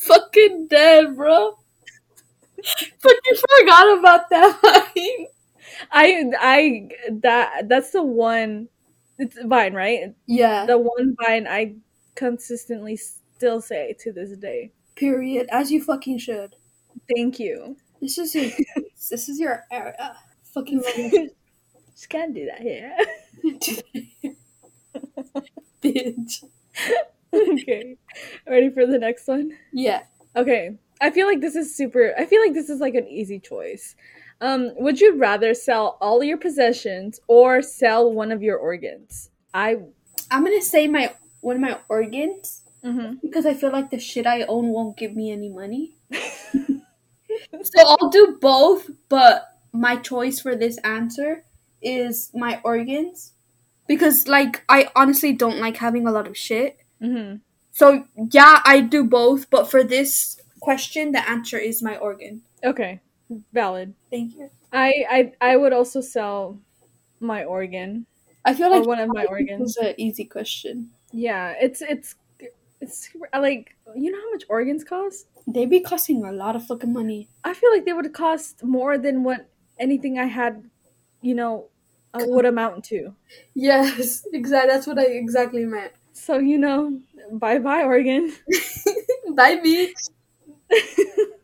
Fucking 0.07 0.69
dead, 0.69 1.17
bro. 1.17 1.59
Fucking 2.65 3.37
forgot 3.59 3.99
about 3.99 4.31
that 4.31 4.59
line. 4.97 5.27
I 5.91 6.25
I 6.41 6.89
that 7.23 7.69
that's 7.69 7.91
the 7.91 8.03
one 8.03 8.69
it's 9.19 9.39
Vine, 9.45 9.75
right? 9.75 10.15
Yeah. 10.27 10.67
The 10.67 10.79
one 10.79 11.17
Vine 11.23 11.47
I 11.47 11.77
consistently 12.15 12.97
still 12.97 13.61
say 13.61 13.95
to 14.01 14.13
this 14.13 14.37
day. 14.37 14.73
Period. 14.97 15.49
As 15.51 15.71
you 15.71 15.83
fucking 15.83 16.19
should. 16.19 16.57
Thank 17.15 17.39
you. 17.39 17.77
This 18.01 18.19
is 18.19 18.35
your. 18.35 18.51
this 19.11 19.29
is 19.29 19.39
your 19.39 19.65
area. 19.71 20.17
Fucking. 20.55 20.83
Just 21.95 22.09
can't 22.09 22.35
do 22.35 22.47
that 22.47 22.61
here. 22.61 22.97
Bitch. 25.95 26.45
okay. 27.35 27.97
Ready 28.49 28.71
for 28.71 28.87
the 28.87 28.99
next 28.99 29.27
one? 29.29 29.53
Yeah. 29.73 30.03
Okay. 30.37 30.77
I 31.01 31.11
feel 31.11 31.27
like 31.27 31.41
this 31.41 31.57
is 31.57 31.75
super 31.77 32.15
I 32.19 32.25
feel 32.27 32.41
like 32.41 32.55
this 32.55 32.71
is 32.71 32.81
like 32.81 32.95
an 32.95 33.09
easy 33.09 33.39
choice. 33.39 33.97
Um, 34.41 34.73
would 34.77 35.01
you 35.01 35.17
rather 35.17 35.55
sell 35.55 35.97
all 36.01 36.23
your 36.23 36.37
possessions 36.39 37.21
or 37.29 37.63
sell 37.63 38.13
one 38.13 38.33
of 38.33 38.43
your 38.43 38.59
organs? 38.59 39.31
I 39.53 39.77
I'm 40.31 40.45
gonna 40.45 40.63
say 40.63 40.87
my 40.89 41.15
one 41.41 41.57
of 41.57 41.63
my 41.63 41.79
organs 41.89 42.63
Mhm. 42.85 43.21
because 43.23 43.47
I 43.47 43.55
feel 43.55 43.71
like 43.73 43.91
the 43.91 43.99
shit 43.99 44.27
I 44.27 44.43
own 44.43 44.69
won't 44.69 44.97
give 44.97 45.17
me 45.17 45.31
any 45.33 45.49
money. 45.49 45.95
so 47.63 47.79
I'll 47.79 48.11
do 48.11 48.39
both, 48.41 48.91
but 49.09 49.57
my 49.73 49.97
choice 49.97 50.41
for 50.41 50.55
this 50.57 50.79
answer 50.79 51.45
is 51.83 52.31
my 52.35 52.61
organs 52.65 53.33
because 53.87 54.29
like 54.29 54.65
I 54.69 54.89
honestly 54.97 55.33
don't 55.33 55.59
like 55.59 55.77
having 55.77 56.07
a 56.07 56.13
lot 56.13 56.27
of 56.27 56.37
shit. 56.37 56.79
Mhm. 57.03 57.41
So 57.73 58.05
yeah, 58.31 58.61
I 58.65 58.81
do 58.81 59.05
both, 59.05 59.51
but 59.51 59.71
for 59.71 59.83
this 59.85 60.41
question 60.61 61.13
the 61.13 61.29
answer 61.29 61.59
is 61.59 61.83
my 61.83 61.97
organ. 61.97 62.43
Okay. 62.65 63.01
Valid. 63.53 63.95
Thank 64.11 64.35
you. 64.37 64.51
I 64.73 65.05
I 65.11 65.33
I 65.41 65.57
would 65.57 65.73
also 65.73 66.01
sell 66.01 66.59
my 67.21 67.45
organ 67.45 68.07
I 68.45 68.55
feel 68.55 68.67
or 68.67 68.79
like 68.79 68.87
one 68.87 69.01
of 69.01 69.09
my 69.09 69.25
organs. 69.25 69.61
was 69.61 69.77
an 69.79 69.95
easy 69.99 70.25
question. 70.25 70.91
Yeah, 71.13 71.55
it's 71.61 71.81
it's 71.81 72.17
it's 72.81 72.99
super, 73.09 73.29
like 73.33 73.77
you 73.97 74.11
know 74.11 74.19
how 74.19 74.31
much 74.33 74.45
organs 74.49 74.85
cost? 74.85 75.27
They 75.47 75.67
be 75.67 75.81
costing 75.81 76.25
a 76.25 76.33
lot 76.33 76.57
of 76.57 76.67
fucking 76.67 76.93
money. 76.93 77.29
I 77.45 77.55
feel 77.55 77.71
like 77.71 77.85
they 77.85 77.93
would 77.93 78.13
cost 78.13 78.63
more 78.63 78.99
than 78.99 79.25
what 79.25 79.49
anything 79.79 80.19
I 80.19 80.27
had, 80.27 80.65
you 81.23 81.35
know, 81.35 81.69
uh, 82.15 82.25
would 82.27 82.47
amount 82.47 82.85
to. 82.87 83.15
Yes, 83.55 84.27
exactly. 84.33 84.71
That's 84.73 84.87
what 84.87 84.99
I 84.99 85.05
exactly 85.07 85.65
meant. 85.65 85.93
So 86.13 86.39
you 86.39 86.59
know, 86.59 87.01
bye 87.33 87.59
bye 87.59 87.83
organ. 87.85 88.33
Bye, 89.35 89.57
bitch. 89.57 90.11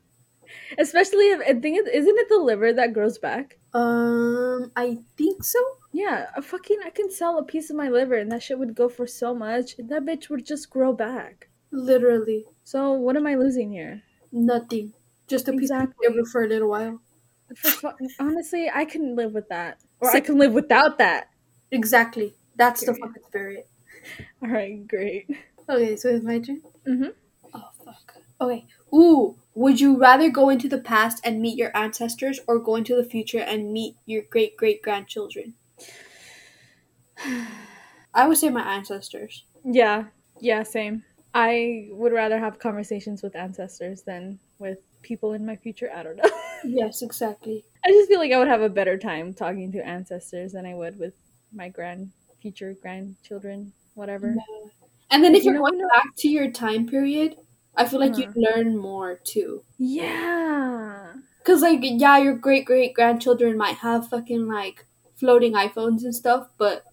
Especially 0.79 1.31
if 1.31 1.41
I 1.41 1.59
think 1.61 1.79
it 1.79 1.89
isn't 1.93 2.19
it 2.19 2.29
the 2.29 2.39
liver 2.39 2.73
that 2.73 2.93
grows 2.93 3.19
back. 3.19 3.59
Um, 3.75 4.71
I 4.77 4.99
think 5.17 5.43
so. 5.45 5.59
Yeah, 5.93 6.27
a 6.37 6.43
fucking 6.43 6.79
I 6.85 6.91
can 6.91 7.11
sell 7.11 7.39
a 7.39 7.45
piece 7.45 7.71
of 7.71 7.77
my 7.77 7.89
liver 7.89 8.15
and 8.15 8.31
that 8.33 8.43
shit 8.43 8.59
would 8.59 8.75
go 8.75 8.89
for 8.89 9.07
so 9.07 9.35
much. 9.35 9.79
and 9.79 9.89
That 9.89 10.05
bitch 10.05 10.29
would 10.31 10.47
just 10.47 10.71
grow 10.71 10.93
back. 10.93 11.49
Literally 11.73 12.47
So 12.65 12.93
what 12.93 13.17
am 13.17 13.27
I 13.27 13.35
losing 13.37 13.71
here? 13.71 14.03
nothing. 14.33 14.93
Just 15.27 15.49
a 15.49 15.53
piece 15.53 15.71
Exactly. 15.71 16.07
of 16.07 16.15
liver 16.15 16.27
for 16.29 16.45
a 16.45 16.49
little 16.49 16.69
while. 16.69 17.01
Honestly, 18.19 18.71
I 18.73 18.85
can 18.85 19.17
live 19.17 19.33
with 19.33 19.49
that, 19.49 19.81
or 20.01 20.11
I 20.11 20.21
can 20.21 20.39
live 20.39 20.53
without 20.53 20.99
that. 20.99 21.29
Exactly. 21.71 22.35
That's 22.57 22.85
the 22.85 22.95
fucking 22.95 23.23
spirit. 23.29 23.69
All 24.43 24.49
right, 24.49 24.87
great. 24.87 25.29
Okay, 25.69 25.97
so 25.97 26.09
it's 26.09 26.25
my 26.25 26.39
turn. 26.41 26.63
Mhm. 26.87 27.13
Oh 27.55 27.69
fuck. 27.85 28.15
Okay. 28.41 28.67
Ooh, 28.93 29.37
would 29.55 29.81
you 29.81 29.97
rather 29.97 30.31
go 30.31 30.49
into 30.51 30.69
the 30.69 30.79
past 30.79 31.21
and 31.25 31.41
meet 31.41 31.57
your 31.57 31.77
ancestors, 31.77 32.41
or 32.49 32.59
go 32.59 32.77
into 32.77 32.97
the 32.97 33.05
future 33.05 33.39
and 33.41 33.73
meet 33.73 33.97
your 34.07 34.23
great 34.23 34.57
great 34.57 34.83
grandchildren? 34.83 35.55
I 38.15 38.27
would 38.27 38.39
say 38.39 38.51
my 38.51 38.63
ancestors. 38.77 39.45
Yeah, 39.65 40.05
yeah, 40.41 40.63
same. 40.63 41.05
I 41.33 41.89
would 41.93 42.13
rather 42.13 42.39
have 42.39 42.59
conversations 42.59 43.23
with 43.23 43.37
ancestors 43.37 44.03
than 44.03 44.41
with 44.59 44.79
people 45.03 45.33
in 45.35 45.47
my 45.47 45.57
future. 45.57 45.91
I 45.95 46.03
don't 46.03 46.17
know. 46.17 46.25
Yes, 46.65 47.03
exactly. 47.03 47.65
I 47.85 47.91
just 47.91 48.09
feel 48.09 48.19
like 48.19 48.33
I 48.33 48.39
would 48.39 48.49
have 48.49 48.61
a 48.63 48.69
better 48.69 48.99
time 48.99 49.33
talking 49.35 49.73
to 49.73 49.87
ancestors 49.87 50.53
than 50.53 50.67
I 50.67 50.75
would 50.75 50.99
with 50.99 51.15
my 51.53 51.69
grand 51.69 52.13
future 52.41 52.75
grandchildren, 52.75 53.73
whatever. 53.95 54.43
And 55.11 55.25
then 55.25 55.35
if 55.35 55.45
You 55.45 55.51
you're 55.51 55.55
know 55.55 55.63
going 55.63 55.87
back 55.95 56.17
to 56.19 56.29
your 56.29 56.51
time 56.51 56.87
period, 56.87 57.37
I 57.77 57.87
feel 57.87 58.01
like 58.01 58.13
Uh-huh. 58.13 58.19
you'd 58.19 58.37
learn 58.37 58.77
more 58.79 59.17
too. 59.17 59.65
Yeah. 59.79 61.15
Cause 61.45 61.63
like 61.63 61.81
yeah, 61.83 62.19
your 62.19 62.35
great 62.35 62.65
great 62.65 62.95
grandchildren 62.95 63.57
might 63.57 63.77
have 63.79 64.09
fucking 64.09 64.47
like 64.47 64.87
floating 65.17 65.53
iPhones 65.55 66.03
and 66.05 66.15
stuff, 66.15 66.49
but 66.59 66.85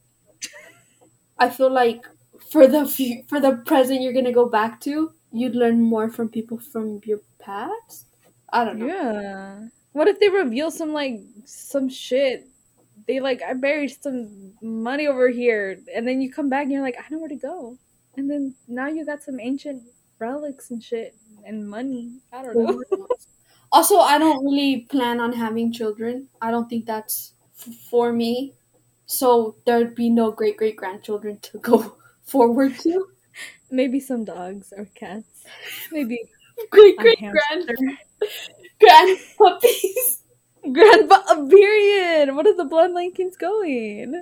I 1.40 1.50
feel 1.50 1.70
like 1.72 2.06
for 2.52 2.68
the 2.68 2.86
fu- 2.88 3.24
for 3.28 3.40
the 3.40 3.58
present 3.66 4.02
you're 4.02 4.14
gonna 4.14 4.32
go 4.32 4.48
back 4.50 4.80
to, 4.82 5.14
you'd 5.32 5.56
learn 5.56 5.82
more 5.82 6.10
from 6.10 6.30
people 6.30 6.58
from 6.60 7.02
your 7.06 7.20
past. 7.40 8.08
I 8.52 8.64
don't 8.64 8.80
know. 8.80 8.88
Yeah. 8.88 9.68
What 9.94 10.08
if 10.08 10.20
they 10.20 10.30
reveal 10.30 10.72
some 10.72 10.94
like 10.94 11.20
some 11.46 11.90
shit? 11.90 12.48
They 13.08 13.20
like 13.20 13.42
I 13.42 13.54
buried 13.54 13.90
some 14.02 14.54
money 14.62 15.08
over 15.08 15.30
here, 15.30 15.80
and 15.94 16.08
then 16.08 16.22
you 16.22 16.32
come 16.32 16.50
back 16.50 16.64
and 16.64 16.72
you're 16.72 16.82
like, 16.82 16.98
I 17.00 17.06
know 17.10 17.20
where 17.20 17.30
to 17.30 17.36
go, 17.36 17.78
and 18.16 18.30
then 18.30 18.56
now 18.68 18.88
you 18.88 19.06
got 19.06 19.24
some 19.24 19.40
ancient 19.40 19.84
relics 20.20 20.72
and 20.72 20.84
shit 20.84 21.16
and 21.46 21.70
money. 21.70 22.20
I 22.32 22.44
don't 22.44 22.58
know. 22.58 22.84
Also, 23.72 23.98
I 24.00 24.18
don't 24.18 24.44
really 24.46 24.88
plan 24.90 25.20
on 25.20 25.34
having 25.34 25.74
children. 25.74 26.30
I 26.42 26.52
don't 26.52 26.70
think 26.70 26.86
that's 26.86 27.34
f- 27.58 27.74
for 27.90 28.14
me. 28.14 28.54
So 29.06 29.58
there'd 29.66 29.96
be 29.96 30.10
no 30.10 30.32
great 30.32 30.58
great 30.58 30.78
grandchildren 30.78 31.40
to 31.42 31.60
go 31.60 31.98
forward 32.24 32.76
to. 32.80 33.08
Maybe 33.70 34.00
some 34.00 34.24
dogs 34.26 34.74
or 34.76 34.86
cats. 34.96 35.44
Maybe 35.92 36.20
Great 36.72 37.00
great 37.00 37.18
grand 37.32 37.70
grand 38.80 39.20
puppies. 39.38 40.24
Grandpa 40.74 41.48
period. 41.50 42.36
What 42.36 42.48
are 42.48 42.56
the 42.56 42.66
bloodline 42.66 43.16
keeps 43.16 43.38
going? 43.38 44.22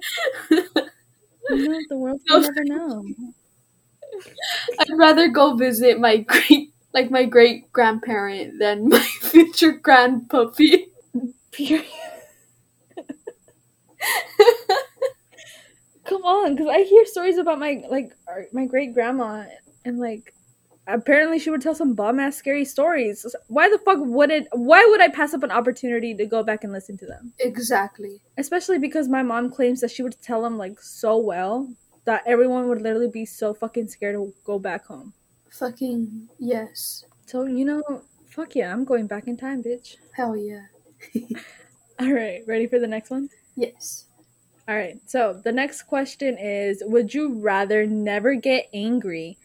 The 1.89 1.97
world 1.97 2.21
No. 2.29 2.38
will 2.38 2.41
never 2.41 2.63
know. 2.65 3.15
I'd 4.79 4.97
rather 4.97 5.27
go 5.29 5.55
visit 5.55 5.99
my 5.99 6.17
great, 6.17 6.73
like 6.93 7.11
my 7.11 7.25
great 7.25 7.71
grandparent 7.71 8.59
than 8.59 8.89
my 8.89 8.99
future 8.99 9.73
grandpuppy. 9.73 10.88
Period. 11.51 11.86
Come 16.05 16.23
on, 16.23 16.55
because 16.55 16.69
I 16.71 16.83
hear 16.83 17.05
stories 17.05 17.38
about 17.38 17.59
my 17.59 17.83
like 17.89 18.15
our, 18.27 18.45
my 18.53 18.65
great 18.65 18.93
grandma 18.93 19.45
and 19.83 19.99
like 19.99 20.34
apparently 20.88 21.39
she 21.39 21.49
would 21.49 21.61
tell 21.61 21.75
some 21.75 21.93
bomb 21.93 22.19
ass 22.19 22.36
scary 22.36 22.65
stories. 22.65 23.25
Why 23.47 23.69
the 23.69 23.77
fuck 23.79 23.99
would 23.99 24.31
it? 24.31 24.47
Why 24.51 24.86
would 24.89 25.01
I 25.01 25.09
pass 25.09 25.33
up 25.33 25.43
an 25.43 25.51
opportunity 25.51 26.13
to 26.15 26.25
go 26.25 26.43
back 26.43 26.63
and 26.63 26.73
listen 26.73 26.97
to 26.99 27.05
them? 27.05 27.33
exactly. 27.39 28.21
Especially 28.38 28.77
because 28.77 29.07
my 29.07 29.23
mom 29.23 29.49
claims 29.49 29.81
that 29.81 29.91
she 29.91 30.03
would 30.03 30.21
tell 30.21 30.41
them 30.41 30.57
like 30.57 30.79
so 30.79 31.17
well 31.17 31.69
that 32.05 32.23
everyone 32.25 32.67
would 32.69 32.81
literally 32.81 33.09
be 33.09 33.25
so 33.25 33.53
fucking 33.53 33.88
scared 33.88 34.15
to 34.15 34.33
go 34.43 34.59
back 34.59 34.86
home. 34.86 35.13
Fucking 35.49 36.29
yes. 36.39 37.05
So 37.25 37.45
you 37.45 37.65
know, 37.65 38.03
fuck 38.27 38.55
yeah, 38.55 38.71
I'm 38.71 38.86
going 38.86 39.07
back 39.07 39.27
in 39.27 39.38
time, 39.38 39.63
bitch. 39.63 39.97
Hell 40.15 40.36
yeah. 40.36 40.65
All 41.99 42.11
right, 42.11 42.41
ready 42.45 42.67
for 42.67 42.79
the 42.79 42.88
next 42.88 43.09
one? 43.09 43.29
Yes. 43.55 44.05
All 44.67 44.75
right. 44.75 44.99
So 45.05 45.39
the 45.43 45.51
next 45.51 45.83
question 45.83 46.38
is 46.38 46.81
Would 46.86 47.13
you 47.13 47.39
rather 47.39 47.86
never 47.86 48.36
get 48.36 48.69
angry 48.73 49.38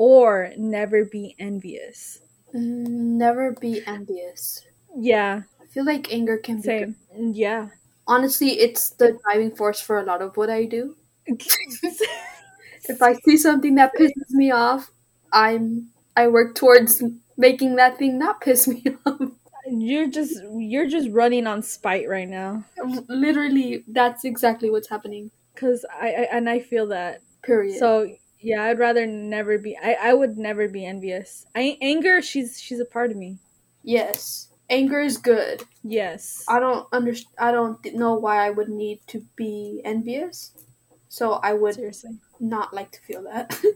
or 0.00 0.52
never 0.56 1.04
be 1.04 1.36
envious? 1.38 2.20
Never 2.54 3.52
be 3.52 3.82
envious. 3.86 4.64
Yeah, 4.96 5.42
I 5.60 5.66
feel 5.66 5.84
like 5.84 6.10
anger 6.10 6.38
can 6.38 6.62
be. 6.62 6.68
good. 6.70 6.94
same. 7.12 7.32
Yeah. 7.34 7.68
Honestly, 8.06 8.58
it's 8.60 8.90
the 8.90 9.18
driving 9.24 9.54
force 9.54 9.80
for 9.80 9.98
a 9.98 10.04
lot 10.04 10.22
of 10.22 10.36
what 10.38 10.48
I 10.50 10.64
do. 10.64 10.96
If 12.88 13.02
I 13.02 13.14
see 13.14 13.36
something 13.36 13.74
that 13.76 13.94
pisses 13.96 14.30
me 14.30 14.50
off, 14.50 14.90
I'm 15.32 15.90
I 16.16 16.28
work 16.28 16.54
towards 16.54 17.02
making 17.36 17.76
that 17.76 17.98
thing 17.98 18.18
not 18.18 18.40
piss 18.40 18.66
me 18.66 18.82
off. 19.06 19.30
you're 19.70 20.08
just 20.08 20.42
you're 20.56 20.88
just 20.88 21.10
running 21.10 21.46
on 21.46 21.62
spite 21.62 22.08
right 22.08 22.28
now. 22.28 22.64
Literally, 23.08 23.84
that's 23.88 24.24
exactly 24.24 24.70
what's 24.70 24.88
happening. 24.88 25.30
Cause 25.56 25.84
I, 25.92 26.08
I 26.08 26.28
and 26.36 26.48
I 26.48 26.60
feel 26.60 26.86
that. 26.88 27.22
Period. 27.42 27.78
So 27.78 28.08
yeah, 28.40 28.64
I'd 28.64 28.78
rather 28.78 29.06
never 29.06 29.58
be. 29.58 29.76
I, 29.76 29.96
I 30.10 30.14
would 30.14 30.36
never 30.38 30.68
be 30.68 30.84
envious. 30.86 31.46
I 31.54 31.76
anger. 31.80 32.22
She's 32.22 32.60
she's 32.60 32.80
a 32.80 32.84
part 32.84 33.10
of 33.10 33.16
me. 33.16 33.38
yes, 33.82 34.48
anger 34.68 35.00
is 35.00 35.16
good. 35.18 35.64
Yes. 35.82 36.44
I 36.48 36.60
don't 36.60 36.86
understand. 36.92 37.34
I 37.38 37.50
don't 37.52 37.82
th- 37.82 37.94
know 37.94 38.14
why 38.14 38.46
I 38.46 38.50
would 38.50 38.68
need 38.68 39.00
to 39.08 39.24
be 39.36 39.80
envious. 39.84 40.52
So 41.08 41.32
I 41.42 41.54
would 41.54 41.74
Seriously. 41.74 42.18
not 42.38 42.72
like 42.72 42.90
to 42.92 43.00
feel 43.00 43.22
that. 43.24 43.60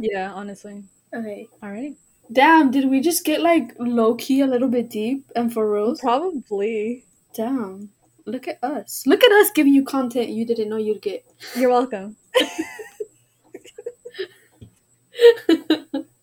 Yeah. 0.00 0.32
Honestly. 0.32 0.84
okay. 1.12 1.48
All 1.60 1.70
right. 1.72 1.96
Damn, 2.32 2.70
did 2.70 2.88
we 2.88 3.00
just 3.00 3.24
get 3.24 3.40
like 3.40 3.72
low 3.80 4.14
key 4.14 4.40
a 4.42 4.46
little 4.46 4.68
bit 4.68 4.90
deep 4.90 5.24
and 5.34 5.52
for 5.52 5.68
reals? 5.72 5.98
Probably. 6.00 7.04
Damn. 7.34 7.88
Look 8.26 8.46
at 8.46 8.62
us. 8.62 9.02
Look 9.06 9.24
at 9.24 9.32
us 9.32 9.50
giving 9.56 9.74
you 9.74 9.82
content 9.84 10.28
you 10.28 10.44
didn't 10.46 10.68
know 10.68 10.76
you'd 10.76 11.02
get. 11.02 11.24
You're 11.56 11.70
welcome. 11.70 12.16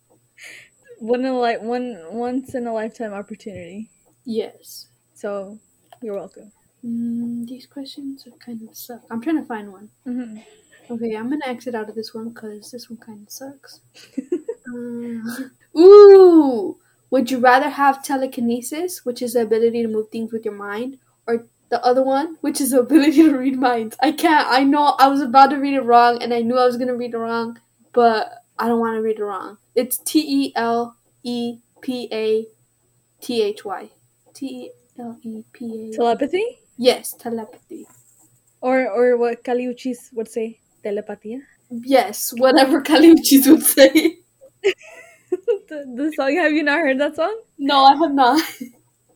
One 1.00 1.22
in 1.22 1.28
a 1.28 1.40
li- 1.40 1.58
one 1.58 1.98
once 2.12 2.56
in 2.56 2.68
a 2.68 2.74
lifetime 2.74 3.14
opportunity. 3.14 3.90
yes. 4.26 4.88
So 5.14 5.60
you're 6.02 6.16
welcome. 6.16 6.52
Mm, 6.86 7.48
these 7.48 7.66
questions 7.66 8.28
are 8.28 8.32
kind 8.32 8.62
of 8.68 8.76
suck. 8.76 9.02
I'm 9.10 9.22
trying 9.22 9.38
to 9.42 9.46
find 9.46 9.72
one. 9.72 9.90
hmm 10.04 10.38
Okay, 10.90 11.16
I'm 11.16 11.30
gonna 11.30 11.48
exit 11.48 11.74
out 11.74 11.90
of 11.90 11.96
this 11.96 12.14
one 12.14 12.30
because 12.30 12.70
this 12.72 12.90
one 12.90 12.98
kind 13.00 13.24
of 13.26 13.32
sucks. 13.32 13.80
Uh, 14.68 15.50
ooh! 15.80 16.78
Would 17.10 17.32
you 17.32 17.40
rather 17.40 17.70
have 17.70 18.04
telekinesis, 18.04 19.04
which 19.06 19.22
is 19.22 19.34
the 19.34 19.42
ability 19.42 19.82
to 19.82 19.88
move 19.88 20.10
things 20.10 20.32
with 20.32 20.46
your 20.46 20.54
mind, 20.56 21.00
or 21.28 21.46
the 21.70 21.84
other 21.84 22.04
one, 22.04 22.38
which 22.42 22.62
is 22.62 22.72
the 22.72 22.82
ability 22.82 23.24
to 23.24 23.36
read 23.38 23.58
minds? 23.60 23.98
I 24.02 24.12
can't. 24.12 24.48
I 24.50 24.64
know 24.64 24.96
I 25.00 25.08
was 25.08 25.22
about 25.22 25.50
to 25.52 25.58
read 25.58 25.74
it 25.74 25.82
wrong, 25.82 26.22
and 26.22 26.34
I 26.34 26.42
knew 26.42 26.58
I 26.58 26.66
was 26.66 26.78
gonna 26.78 26.96
read 26.96 27.14
it 27.14 27.18
wrong, 27.18 27.60
but 27.94 28.45
I 28.58 28.68
don't 28.68 28.80
want 28.80 28.96
to 28.96 29.02
read 29.02 29.20
it 29.20 29.24
wrong. 29.24 29.58
It's 29.76 29.98
T 29.98 30.20
E 30.20 30.54
L 30.56 30.96
E 31.24 31.60
P 31.82 32.08
A 32.12 32.46
T 33.22 33.42
H 33.42 33.66
Y. 33.66 33.90
T 34.34 34.46
E 34.48 34.72
L 35.00 35.18
E 35.24 35.44
P 35.54 35.92
A. 35.94 35.96
Telepathy, 35.96 36.60
Yes, 36.78 37.14
telepathy. 37.14 37.88
or 38.62 38.88
or 38.90 39.18
what 39.18 39.44
Kali 39.44 39.66
Uchis 39.68 40.12
would 40.14 40.28
say, 40.30 40.60
telepatia. 40.84 41.40
Yes, 41.70 42.34
whatever 42.38 42.82
Kali 42.82 43.14
Uchis 43.16 43.48
would 43.48 43.64
say. 43.64 44.20
the, 45.32 45.86
the 45.96 46.14
song. 46.16 46.36
Have 46.38 46.54
you 46.54 46.64
not 46.64 46.80
heard 46.80 47.00
that 47.00 47.16
song? 47.16 47.36
No, 47.58 47.84
I 47.86 47.96
have 47.96 48.14
not. 48.14 48.42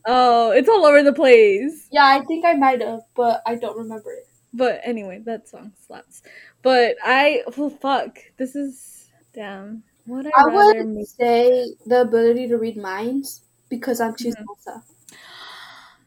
Oh, 0.06 0.50
it's 0.50 0.68
all 0.68 0.84
over 0.86 1.02
the 1.02 1.12
place. 1.12 1.86
Yeah, 1.92 2.04
I 2.06 2.24
think 2.24 2.44
I 2.44 2.54
might 2.54 2.80
have, 2.80 3.00
but 3.14 3.42
I 3.46 3.54
don't 3.56 3.76
remember 3.76 4.12
it. 4.12 4.26
But 4.52 4.80
anyway, 4.82 5.20
that 5.26 5.48
song 5.48 5.72
slaps. 5.86 6.22
But 6.62 6.96
I, 7.04 7.42
well, 7.56 7.70
fuck. 7.70 8.18
This 8.38 8.56
is 8.56 8.99
damn. 9.34 9.82
What 10.06 10.26
I 10.26 10.30
I 10.36 10.44
would 10.54 10.86
make- 10.88 11.06
say 11.08 11.74
the 11.86 12.02
ability 12.02 12.48
to 12.48 12.58
read 12.58 12.76
minds 12.76 13.42
because 13.68 14.00
I'm 14.00 14.14
Mhm. 14.14 14.18
chismosa. 14.34 14.82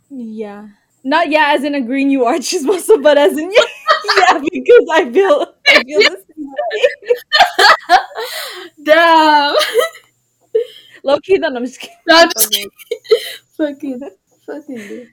Yeah. 0.09 0.67
Not 1.03 1.29
yeah, 1.29 1.51
as 1.53 1.63
in 1.63 1.75
agreeing 1.75 2.09
you 2.09 2.25
are 2.25 2.35
chismosa, 2.47 3.01
but 3.01 3.17
as 3.17 3.37
in 3.37 3.51
yeah, 3.51 3.61
yeah, 4.33 4.39
because 4.39 4.87
I 4.91 5.11
feel 5.11 5.53
I 5.67 5.83
feel 5.83 5.99
the 5.99 6.23
same 6.27 6.45
way. 6.47 7.13
Damn. 8.83 9.55
Low 11.03 11.19
key, 11.19 11.37
then 11.37 11.55
I'm 11.57 11.65
just 11.65 11.79
kidding. 11.79 11.95
No, 12.07 12.15
I'm 12.17 12.29
just 12.29 12.51
kidding. 12.51 12.69
fucking, 13.57 14.01
fucking. 14.45 14.75
dude. 14.77 15.09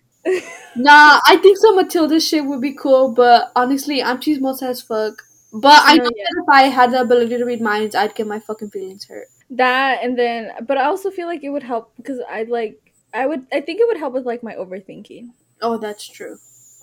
Nah, 0.77 1.21
I 1.27 1.39
think 1.43 1.59
some 1.59 1.77
Matilda 1.77 2.21
shit 2.21 2.45
would 2.45 2.61
be 2.61 2.73
cool, 2.75 3.13
but 3.13 3.51
honestly, 3.57 4.03
I'm 4.03 4.19
chismosa 4.21 4.65
as 4.65 4.83
fuck. 4.83 5.23
But 5.53 5.83
I 5.85 5.97
No, 5.97 6.05
know 6.05 6.11
that 6.11 6.43
if 6.43 6.49
I 6.49 6.63
had 6.65 6.93
the 6.93 7.01
ability 7.01 7.37
to 7.39 7.45
read 7.45 7.61
minds, 7.61 7.95
I'd 7.95 8.15
get 8.15 8.27
my 8.27 8.39
fucking 8.39 8.71
feelings 8.71 9.05
hurt. 9.07 9.29
That 9.51 9.99
and 10.03 10.17
then, 10.19 10.53
but 10.67 10.79
I 10.79 10.85
also 10.85 11.11
feel 11.11 11.27
like 11.27 11.43
it 11.43 11.51
would 11.51 11.65
help 11.65 11.93
because 11.97 12.21
I 12.29 12.45
like 12.45 12.93
I 13.13 13.27
would 13.27 13.47
I 13.53 13.61
think 13.61 13.81
it 13.81 13.87
would 13.89 13.97
help 13.99 14.13
with 14.15 14.25
like 14.27 14.43
my 14.43 14.55
overthinking 14.55 15.31
Oh, 15.61 15.77
that's 15.77 16.07
true. 16.09 16.39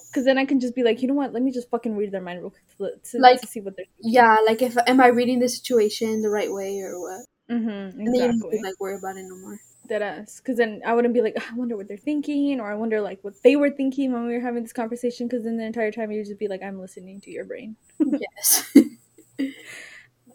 because 0.09 0.25
then 0.25 0.37
I 0.37 0.45
can 0.45 0.59
just 0.59 0.75
be 0.75 0.83
like, 0.83 1.01
you 1.01 1.07
know 1.07 1.13
what? 1.13 1.33
Let 1.33 1.43
me 1.43 1.51
just 1.51 1.69
fucking 1.69 1.95
read 1.95 2.11
their 2.11 2.21
mind 2.21 2.39
real 2.41 2.51
quick 2.51 2.77
to, 3.01 3.11
to, 3.11 3.21
Like, 3.21 3.41
to 3.41 3.47
see 3.47 3.61
what 3.61 3.75
they're. 3.77 3.85
Yeah, 3.99 4.37
like 4.45 4.61
if 4.61 4.77
am 4.85 4.99
I 4.99 5.07
reading 5.07 5.39
the 5.39 5.49
situation 5.49 6.21
the 6.21 6.29
right 6.29 6.51
way 6.51 6.79
or 6.81 6.99
what? 6.99 7.25
Mm-hmm, 7.49 7.69
And 7.99 8.07
then 8.07 8.15
you 8.15 8.19
don't 8.19 8.39
exactly. 8.41 8.61
like 8.63 8.79
worry 8.79 8.95
about 8.95 9.17
it 9.17 9.23
no 9.23 9.37
more. 9.37 9.59
Dead 9.87 10.01
ass. 10.01 10.37
Because 10.39 10.57
then 10.57 10.81
I 10.85 10.93
wouldn't 10.93 11.13
be 11.13 11.21
like, 11.21 11.37
I 11.51 11.55
wonder 11.55 11.77
what 11.77 11.87
they're 11.87 11.97
thinking, 11.97 12.59
or 12.59 12.71
I 12.71 12.75
wonder 12.75 13.01
like 13.01 13.23
what 13.23 13.41
they 13.43 13.55
were 13.55 13.69
thinking 13.71 14.11
when 14.13 14.27
we 14.27 14.33
were 14.33 14.39
having 14.41 14.63
this 14.63 14.73
conversation. 14.73 15.27
Because 15.27 15.43
then 15.43 15.57
the 15.57 15.65
entire 15.65 15.91
time 15.91 16.11
you'd 16.11 16.25
just 16.25 16.39
be 16.39 16.47
like, 16.47 16.61
I'm 16.63 16.79
listening 16.79 17.21
to 17.21 17.31
your 17.31 17.45
brain. 17.45 17.75
yes. 17.99 18.75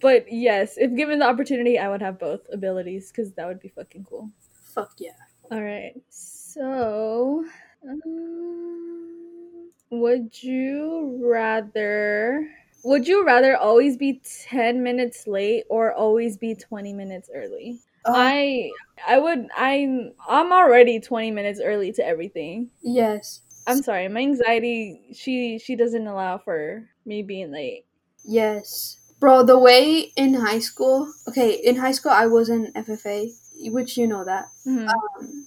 But 0.00 0.32
yes, 0.32 0.76
if 0.78 0.94
given 0.96 1.18
the 1.20 1.26
opportunity, 1.26 1.78
I 1.78 1.88
would 1.88 2.02
have 2.02 2.18
both 2.18 2.40
abilities 2.52 3.10
because 3.10 3.32
that 3.34 3.46
would 3.46 3.60
be 3.60 3.68
fucking 3.68 4.04
cool. 4.04 4.30
Fuck 4.52 4.94
yeah. 4.98 5.10
All 5.50 5.62
right. 5.62 5.94
So, 6.08 7.44
um, 7.88 9.70
would 9.90 10.42
you 10.42 11.20
rather? 11.22 12.48
Would 12.84 13.06
you 13.06 13.24
rather 13.24 13.56
always 13.56 13.96
be 13.96 14.20
ten 14.24 14.82
minutes 14.82 15.26
late 15.28 15.64
or 15.68 15.92
always 15.92 16.36
be 16.36 16.54
twenty 16.54 16.92
minutes 16.92 17.30
early? 17.32 17.78
Um, 18.04 18.14
I 18.16 18.70
I 19.06 19.18
would 19.18 19.48
I'm 19.56 20.12
I'm 20.28 20.52
already 20.52 21.00
20 21.00 21.30
minutes 21.30 21.60
early 21.62 21.92
to 21.92 22.04
everything. 22.06 22.70
yes. 22.82 23.40
I'm 23.66 23.82
sorry, 23.82 24.08
my 24.08 24.20
anxiety 24.20 25.14
she 25.14 25.58
she 25.58 25.76
doesn't 25.76 26.06
allow 26.06 26.38
for 26.38 26.88
me 27.06 27.22
being 27.22 27.52
late. 27.52 27.86
Yes. 28.24 28.98
Bro, 29.20 29.44
the 29.44 29.58
way 29.58 30.10
in 30.16 30.34
high 30.34 30.58
school, 30.58 31.06
okay, 31.28 31.54
in 31.62 31.76
high 31.76 31.92
school 31.92 32.10
I 32.10 32.26
was 32.26 32.48
in 32.48 32.72
FFA, 32.74 33.30
which 33.70 33.96
you 33.96 34.08
know 34.08 34.24
that. 34.24 34.50
Mhm. 34.66 34.88
Um, 34.88 35.46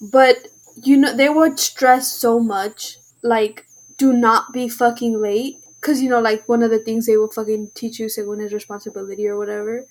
but 0.00 0.46
you 0.76 0.96
know 0.96 1.12
they 1.16 1.28
would 1.28 1.58
stress 1.58 2.12
so 2.12 2.38
much 2.38 2.98
like 3.22 3.66
do 3.96 4.12
not 4.12 4.52
be 4.52 4.68
fucking 4.68 5.20
late 5.20 5.58
cuz 5.80 6.00
you 6.00 6.08
know 6.08 6.20
like 6.20 6.48
one 6.48 6.62
of 6.62 6.70
the 6.70 6.78
things 6.78 7.06
they 7.06 7.16
would 7.16 7.34
fucking 7.34 7.70
teach 7.74 7.98
you 7.98 8.06
según 8.06 8.40
is 8.44 8.52
responsibility 8.52 9.26
or 9.26 9.36
whatever. 9.36 9.86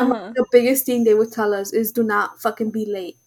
And 0.00 0.12
Uh-huh. 0.12 0.32
the 0.34 0.44
biggest 0.52 0.86
thing 0.86 1.04
they 1.04 1.14
would 1.14 1.32
tell 1.32 1.54
us 1.54 1.72
is 1.72 1.92
do 1.92 2.02
not 2.02 2.40
fucking 2.40 2.70
be 2.70 2.86
late. 2.86 3.18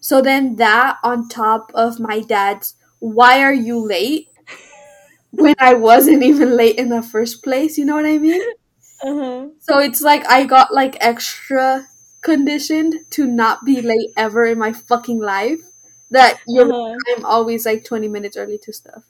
So 0.00 0.22
then 0.22 0.56
that 0.56 0.98
on 1.04 1.28
top 1.28 1.72
of 1.74 2.00
my 2.00 2.20
dad's 2.20 2.74
why 3.00 3.42
are 3.42 3.54
you 3.54 3.78
late? 3.78 4.28
when 5.32 5.54
I 5.58 5.74
wasn't 5.74 6.22
even 6.22 6.56
late 6.56 6.76
in 6.76 6.88
the 6.88 7.02
first 7.02 7.42
place, 7.42 7.76
you 7.78 7.84
know 7.84 7.96
what 7.96 8.06
I 8.06 8.18
mean? 8.18 8.42
Uh-huh. 9.04 9.48
So 9.60 9.78
it's 9.78 10.00
like 10.02 10.26
I 10.26 10.44
got 10.46 10.72
like 10.72 10.96
extra 11.00 11.86
conditioned 12.22 12.94
to 13.10 13.26
not 13.26 13.64
be 13.64 13.82
late 13.82 14.10
ever 14.16 14.46
in 14.46 14.58
my 14.58 14.72
fucking 14.72 15.20
life. 15.20 15.60
That 16.10 16.38
you're 16.46 16.72
Uh-huh. 16.72 16.96
I'm 17.16 17.24
always 17.24 17.66
like 17.66 17.84
20 17.84 18.08
minutes 18.08 18.36
early 18.36 18.58
to 18.58 18.72
stuff. 18.72 19.04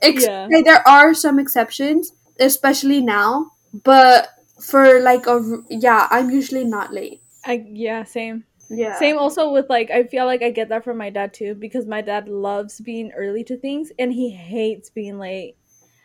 Ex- 0.00 0.24
Yeah. 0.26 0.48
there 0.64 0.86
are 0.86 1.14
some 1.14 1.38
exceptions, 1.38 2.12
especially 2.38 3.00
now. 3.00 3.52
But 3.72 4.28
for 4.62 5.00
like 5.00 5.26
a 5.26 5.42
yeah, 5.68 6.08
I'm 6.10 6.30
usually 6.30 6.64
not 6.64 6.92
late. 6.92 7.22
I 7.44 7.64
yeah, 7.68 8.04
same. 8.04 8.44
Yeah. 8.70 8.98
Same 8.98 9.18
also 9.18 9.52
with 9.52 9.68
like 9.68 9.90
I 9.90 10.04
feel 10.04 10.24
like 10.24 10.42
I 10.42 10.50
get 10.50 10.68
that 10.70 10.84
from 10.84 10.96
my 10.96 11.10
dad 11.10 11.34
too 11.34 11.54
because 11.54 11.86
my 11.86 12.00
dad 12.00 12.28
loves 12.28 12.80
being 12.80 13.12
early 13.12 13.44
to 13.44 13.56
things 13.56 13.92
and 13.98 14.12
he 14.12 14.30
hates 14.30 14.88
being 14.90 15.18
late. 15.18 15.56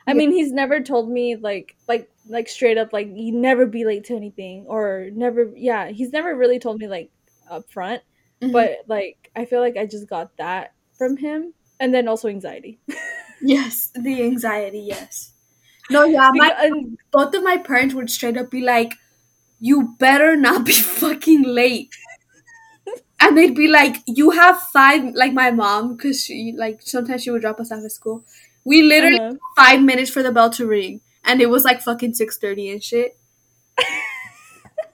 I 0.06 0.12
Yeah. 0.12 0.18
mean, 0.18 0.32
he's 0.32 0.52
never 0.52 0.82
told 0.82 1.10
me 1.10 1.36
like 1.36 1.76
like 1.88 2.10
like 2.28 2.50
straight 2.50 2.78
up 2.78 2.92
like 2.92 3.08
you 3.14 3.32
never 3.32 3.66
be 3.66 3.86
late 3.86 4.04
to 4.06 4.16
anything 4.16 4.66
or 4.68 5.10
never 5.14 5.52
yeah, 5.56 5.90
he's 5.90 6.12
never 6.12 6.36
really 6.36 6.60
told 6.60 6.80
me 6.80 6.88
like 6.88 7.10
up 7.50 7.70
front, 7.70 8.02
Mhm. 8.42 8.52
but 8.52 8.72
like 8.88 9.32
I 9.36 9.46
feel 9.46 9.62
like 9.62 9.78
I 9.78 9.86
just 9.86 10.08
got 10.10 10.36
that 10.38 10.74
from 10.98 11.16
him 11.18 11.54
and 11.80 11.94
then 11.94 12.08
also 12.08 12.28
anxiety. 12.28 12.80
yes, 13.42 13.92
the 13.96 14.24
anxiety. 14.24 14.80
Yes. 14.80 15.34
No, 15.90 16.04
yeah, 16.06 16.30
my 16.34 16.72
both 17.12 17.34
of 17.34 17.44
my 17.44 17.58
parents 17.58 17.96
would 17.96 18.10
straight 18.10 18.38
up 18.38 18.52
be 18.52 18.62
like, 18.62 18.96
"You 19.60 19.96
better 19.98 20.36
not 20.36 20.66
be 20.66 20.74
fucking 21.02 21.44
late." 21.44 21.90
And 23.20 23.38
they'd 23.38 23.56
be 23.56 23.68
like, 23.68 23.98
"You 24.06 24.32
have 24.32 24.62
five 24.62 25.16
like 25.16 25.34
my 25.34 25.52
mom, 25.52 25.96
because 25.96 26.24
she 26.24 26.54
like 26.56 26.82
sometimes 26.82 27.24
she 27.24 27.32
would 27.32 27.42
drop 27.42 27.60
us 27.60 27.72
off 27.72 27.84
at 27.84 27.92
school. 27.92 28.24
We 28.64 28.84
literally 28.84 29.20
uh-huh. 29.20 29.38
five 29.56 29.82
minutes 29.82 30.12
for 30.12 30.22
the 30.22 30.32
bell 30.32 30.50
to 30.52 30.68
ring, 30.68 31.02
and 31.24 31.42
it 31.42 31.50
was 31.50 31.64
like 31.64 31.82
fucking 31.82 32.14
six 32.16 32.38
thirty 32.38 32.70
and 32.70 32.84
shit. 32.84 33.18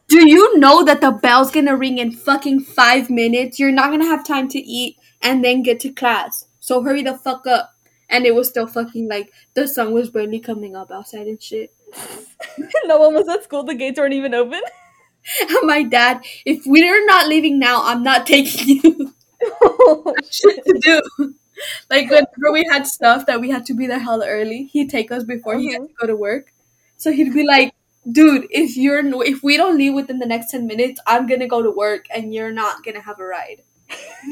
Do 0.08 0.30
you 0.30 0.60
know 0.60 0.84
that 0.84 1.02
the 1.02 1.12
bell's 1.12 1.50
gonna 1.50 1.76
ring 1.76 1.98
in 1.98 2.12
fucking 2.12 2.60
five 2.62 3.10
minutes? 3.10 3.58
You're 3.58 3.72
not 3.72 3.90
gonna 3.90 4.06
have 4.06 4.24
time 4.24 4.48
to 4.50 4.60
eat 4.60 4.98
and 5.24 5.44
then 5.44 5.64
get 5.64 5.80
to 5.80 5.92
class. 5.92 6.46
So 6.60 6.84
hurry 6.84 7.02
the 7.02 7.18
fuck 7.18 7.48
up. 7.48 7.73
And 8.10 8.26
it 8.26 8.36
was 8.36 8.50
still 8.50 8.68
fucking 8.68 9.08
like 9.10 9.32
the 9.54 9.68
sun 9.68 9.92
was 9.94 10.10
barely 10.10 10.40
coming 10.40 10.76
up 10.76 10.92
outside 10.92 11.28
and 11.28 11.42
shit. 11.42 11.74
no 12.86 12.98
one 13.00 13.14
was 13.14 13.28
at 13.30 13.44
school, 13.44 13.64
the 13.64 13.76
gates 13.76 14.00
weren't 14.00 14.14
even 14.14 14.34
open. 14.34 14.62
And 15.42 15.50
my 15.64 15.84
dad, 15.84 16.22
if 16.46 16.64
we're 16.66 17.06
not 17.06 17.28
leaving 17.28 17.60
now, 17.60 17.82
I'm 17.84 18.04
not 18.04 18.26
taking 18.26 18.82
you. 18.84 19.14
oh, 19.62 20.16
shit 20.30 20.66
to 20.66 20.80
do. 20.82 21.36
Like 21.90 22.10
whenever 22.10 22.52
we 22.52 22.66
had 22.72 22.88
stuff 22.88 23.26
that 23.28 23.40
we 23.40 23.50
had 23.50 23.66
to 23.68 23.74
be 23.74 23.88
there 23.88 24.00
hella 24.00 24.28
early, 24.28 24.66
he'd 24.74 24.90
take 24.90 25.12
us 25.12 25.24
before 25.24 25.58
he 25.58 25.72
had 25.72 25.82
Uh-huh. 25.82 25.88
to 25.88 25.94
go 26.02 26.08
to 26.08 26.16
work. 26.16 26.54
So 26.98 27.12
he'd 27.12 27.34
be 27.34 27.44
like, 27.46 27.74
"Dude, 28.12 28.48
if 28.50 28.76
you're 28.78 29.04
if 29.24 29.44
we 29.44 29.58
don't 29.58 29.78
leave 29.78 29.94
within 29.94 30.20
the 30.20 30.26
next 30.26 30.52
ten 30.52 30.68
minutes, 30.68 31.00
I'm 31.08 31.28
gonna 31.28 31.48
go 31.48 31.62
to 31.62 31.72
work 31.72 32.08
and 32.14 32.34
you're 32.34 32.52
not 32.52 32.84
gonna 32.84 33.02
have 33.02 33.20
a 33.20 33.26
ride." 33.26 33.64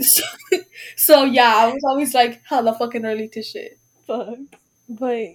So, 0.02 0.24
so 0.96 1.24
yeah, 1.24 1.56
I 1.56 1.74
was 1.74 1.84
always 1.86 2.14
like 2.14 2.42
hella 2.46 2.78
fucking 2.78 3.06
early 3.06 3.28
to 3.30 3.42
shit. 3.42 3.80
fuck. 4.08 4.38
But 4.90 5.28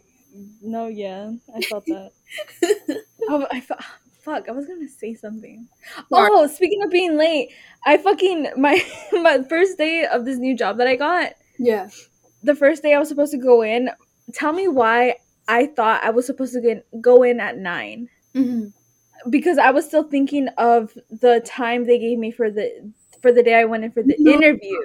no, 0.63 0.87
yeah, 0.87 1.33
I 1.55 1.61
felt 1.63 1.85
that. 1.87 2.13
oh, 3.29 3.47
I 3.51 3.61
fe- 3.61 3.75
fuck. 4.21 4.49
I 4.49 4.53
was 4.53 4.67
gonna 4.67 4.89
say 4.89 5.15
something. 5.15 5.69
Oh, 6.13 6.47
speaking 6.47 6.83
of 6.83 6.91
being 6.91 7.17
late, 7.17 7.51
I 7.85 7.97
fucking 7.97 8.53
my 8.57 8.85
my 9.13 9.43
first 9.49 9.79
day 9.79 10.07
of 10.07 10.25
this 10.25 10.39
new 10.39 10.57
job 10.57 10.79
that 10.79 10.87
I 10.87 10.97
got. 10.97 11.35
Yeah. 11.59 11.89
The 12.43 12.55
first 12.55 12.83
day 12.83 12.95
I 12.95 12.99
was 12.99 13.09
supposed 13.09 13.33
to 13.33 13.39
go 13.39 13.63
in. 13.63 13.91
Tell 14.33 14.53
me 14.53 14.69
why 14.69 15.17
I 15.49 15.67
thought 15.67 16.03
I 16.03 16.11
was 16.11 16.27
supposed 16.27 16.53
to 16.55 16.61
get, 16.61 16.87
go 17.01 17.23
in 17.23 17.41
at 17.41 17.57
nine 17.57 18.09
hmm 18.35 18.67
because 19.31 19.59
I 19.59 19.71
was 19.71 19.87
still 19.87 20.05
thinking 20.05 20.49
of 20.59 20.93
the 21.11 21.41
time 21.45 21.85
they 21.85 21.99
gave 21.99 22.19
me 22.19 22.31
for 22.31 22.51
the 22.51 22.93
for 23.27 23.33
the 23.33 23.43
day 23.43 23.55
I 23.55 23.65
went 23.65 23.85
in 23.85 23.93
for 23.93 24.03
the 24.03 24.17
No. 24.21 24.33
interview. 24.33 24.79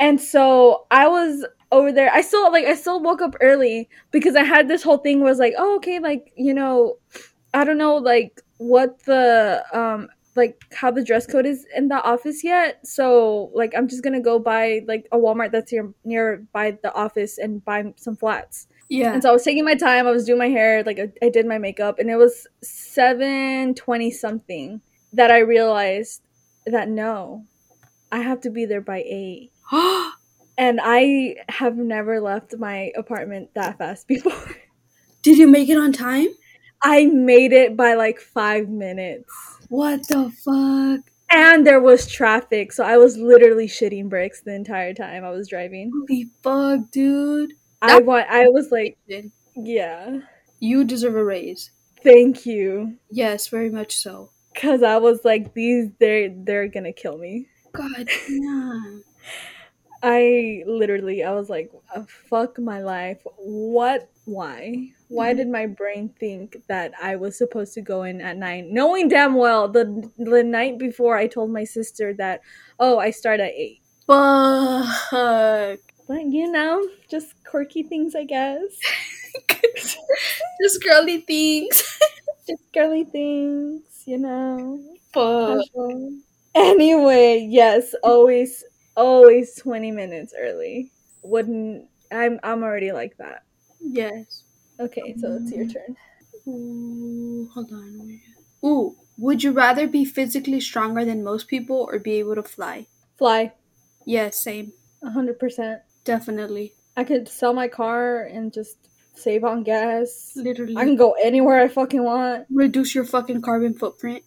And 0.00 0.20
so 0.20 0.86
I 0.90 1.06
was 1.08 1.44
over 1.70 1.92
there. 1.92 2.10
I 2.12 2.20
still 2.22 2.50
like 2.50 2.64
I 2.64 2.74
still 2.74 3.00
woke 3.02 3.22
up 3.22 3.36
early 3.40 3.88
because 4.10 4.36
I 4.36 4.42
had 4.42 4.68
this 4.68 4.82
whole 4.82 4.98
thing 4.98 5.20
was 5.20 5.38
like, 5.38 5.54
oh 5.56 5.76
okay, 5.76 5.98
like, 5.98 6.32
you 6.36 6.54
know, 6.54 6.98
I 7.54 7.64
don't 7.64 7.78
know 7.78 7.96
like 7.96 8.40
what 8.58 8.98
the 9.04 9.64
um 9.72 10.08
like 10.34 10.60
how 10.72 10.90
the 10.90 11.04
dress 11.04 11.26
code 11.26 11.46
is 11.46 11.66
in 11.76 11.88
the 11.88 12.02
office 12.02 12.42
yet. 12.42 12.86
So 12.86 13.50
like 13.54 13.72
I'm 13.76 13.86
just 13.88 14.02
gonna 14.02 14.20
go 14.20 14.38
buy 14.38 14.82
like 14.88 15.06
a 15.12 15.18
Walmart 15.18 15.52
that's 15.52 15.72
near 16.04 16.44
by 16.52 16.72
the 16.82 16.92
office 16.94 17.38
and 17.38 17.64
buy 17.64 17.92
some 17.96 18.16
flats. 18.16 18.66
Yeah. 18.88 19.14
And 19.14 19.22
so 19.22 19.30
I 19.30 19.32
was 19.32 19.44
taking 19.44 19.64
my 19.64 19.74
time. 19.74 20.06
I 20.06 20.10
was 20.10 20.24
doing 20.26 20.38
my 20.38 20.48
hair, 20.48 20.82
like 20.84 20.98
I, 20.98 21.10
I 21.24 21.28
did 21.30 21.46
my 21.46 21.58
makeup, 21.58 21.98
and 21.98 22.10
it 22.10 22.16
was 22.16 22.46
seven 22.62 23.74
twenty 23.74 24.10
something 24.10 24.80
that 25.14 25.30
I 25.30 25.38
realized 25.38 26.22
that 26.66 26.88
no, 26.88 27.44
I 28.12 28.20
have 28.20 28.40
to 28.42 28.50
be 28.50 28.64
there 28.66 28.80
by 28.82 29.02
eight. 29.06 29.52
And 30.58 30.80
I 30.82 31.36
have 31.48 31.76
never 31.76 32.20
left 32.20 32.54
my 32.58 32.92
apartment 32.94 33.50
that 33.54 33.78
fast 33.78 34.06
before. 34.08 34.54
Did 35.22 35.38
you 35.38 35.46
make 35.48 35.68
it 35.70 35.78
on 35.78 35.92
time? 35.92 36.28
I 36.82 37.06
made 37.06 37.52
it 37.52 37.76
by 37.76 37.94
like 37.94 38.20
five 38.20 38.68
minutes. 38.68 39.32
What 39.70 40.06
the 40.08 40.30
fuck? 40.30 41.10
And 41.30 41.66
there 41.66 41.80
was 41.80 42.06
traffic, 42.06 42.72
so 42.72 42.84
I 42.84 42.98
was 42.98 43.16
literally 43.16 43.66
shitting 43.66 44.10
bricks 44.10 44.42
the 44.42 44.54
entire 44.54 44.92
time 44.92 45.24
I 45.24 45.30
was 45.30 45.48
driving. 45.48 45.90
Holy 45.90 46.26
fuck, 46.42 46.90
dude. 46.90 47.54
I 47.80 48.00
want 48.00 48.26
I 48.28 48.48
was 48.48 48.70
like, 48.70 48.98
yeah, 49.56 50.20
You 50.60 50.84
deserve 50.84 51.16
a 51.16 51.24
raise. 51.24 51.70
thank 52.02 52.44
you. 52.44 52.98
Yes, 53.10 53.48
very 53.48 53.70
much 53.70 53.96
so. 53.96 54.30
Cause 54.54 54.82
I 54.82 54.98
was 54.98 55.24
like, 55.24 55.54
these 55.54 55.88
they're 55.98 56.28
they're 56.30 56.68
gonna 56.68 56.92
kill 56.92 57.18
me. 57.18 57.48
God 57.72 58.08
damn. 58.28 59.02
I 60.02 60.64
literally, 60.66 61.22
I 61.22 61.32
was 61.32 61.48
like, 61.48 61.70
uh, 61.94 62.02
fuck 62.28 62.58
my 62.58 62.82
life. 62.82 63.18
What? 63.36 64.10
Why? 64.24 64.88
Why 65.08 65.32
Mhm. 65.32 65.36
did 65.36 65.48
my 65.48 65.66
brain 65.66 66.08
think 66.18 66.56
that 66.68 66.92
I 67.00 67.16
was 67.16 67.38
supposed 67.38 67.74
to 67.74 67.82
go 67.82 68.02
in 68.02 68.20
at 68.20 68.36
nine, 68.36 68.72
knowing 68.74 69.08
damn 69.08 69.34
well 69.34 69.68
the 69.68 70.10
the 70.18 70.42
night 70.42 70.78
before 70.78 71.16
I 71.16 71.26
told 71.28 71.50
my 71.50 71.64
sister 71.64 72.14
that, 72.14 72.40
oh, 72.80 72.98
I 72.98 73.10
start 73.10 73.40
at 73.40 73.52
eight. 73.52 73.80
Fuck. 74.06 75.78
But 76.08 76.24
you 76.32 76.50
know, 76.50 76.86
just 77.08 77.34
quirky 77.44 77.82
things, 77.84 78.14
I 78.16 78.24
guess. 78.24 78.60
Just 80.62 80.82
girly 80.82 81.20
things. 81.20 81.82
Just 82.48 82.62
girly 82.74 83.04
things, 83.04 83.82
you 84.06 84.18
know. 84.18 84.80
Casual. 85.12 86.18
Anyway, 86.54 87.46
yes, 87.48 87.94
always, 88.02 88.64
always 88.96 89.54
twenty 89.56 89.90
minutes 89.90 90.34
early. 90.38 90.90
Wouldn't 91.22 91.88
I'm 92.10 92.38
I'm 92.42 92.62
already 92.62 92.92
like 92.92 93.16
that. 93.18 93.44
Yes. 93.80 94.44
Okay, 94.80 95.14
so 95.18 95.38
it's 95.40 95.52
your 95.52 95.66
mm. 95.66 95.72
turn. 95.72 95.96
Ooh, 96.46 97.48
hold 97.54 97.72
on. 97.72 98.20
Ooh, 98.64 98.96
would 99.18 99.42
you 99.42 99.52
rather 99.52 99.86
be 99.86 100.04
physically 100.04 100.60
stronger 100.60 101.04
than 101.04 101.22
most 101.22 101.48
people 101.48 101.86
or 101.90 101.98
be 101.98 102.14
able 102.14 102.34
to 102.34 102.42
fly? 102.42 102.86
Fly, 103.18 103.52
Yes, 104.04 104.36
same. 104.36 104.72
hundred 105.04 105.38
percent. 105.38 105.82
Definitely. 106.04 106.74
I 106.96 107.04
could 107.04 107.28
sell 107.28 107.54
my 107.54 107.68
car 107.68 108.24
and 108.24 108.52
just 108.52 108.76
save 109.14 109.44
on 109.44 109.62
gas. 109.62 110.32
Literally. 110.36 110.76
I 110.76 110.84
can 110.84 110.96
go 110.96 111.12
anywhere 111.22 111.60
I 111.60 111.68
fucking 111.68 112.02
want. 112.02 112.46
reduce 112.50 112.94
your 112.94 113.04
fucking 113.04 113.42
carbon 113.42 113.74
footprint. 113.74 114.24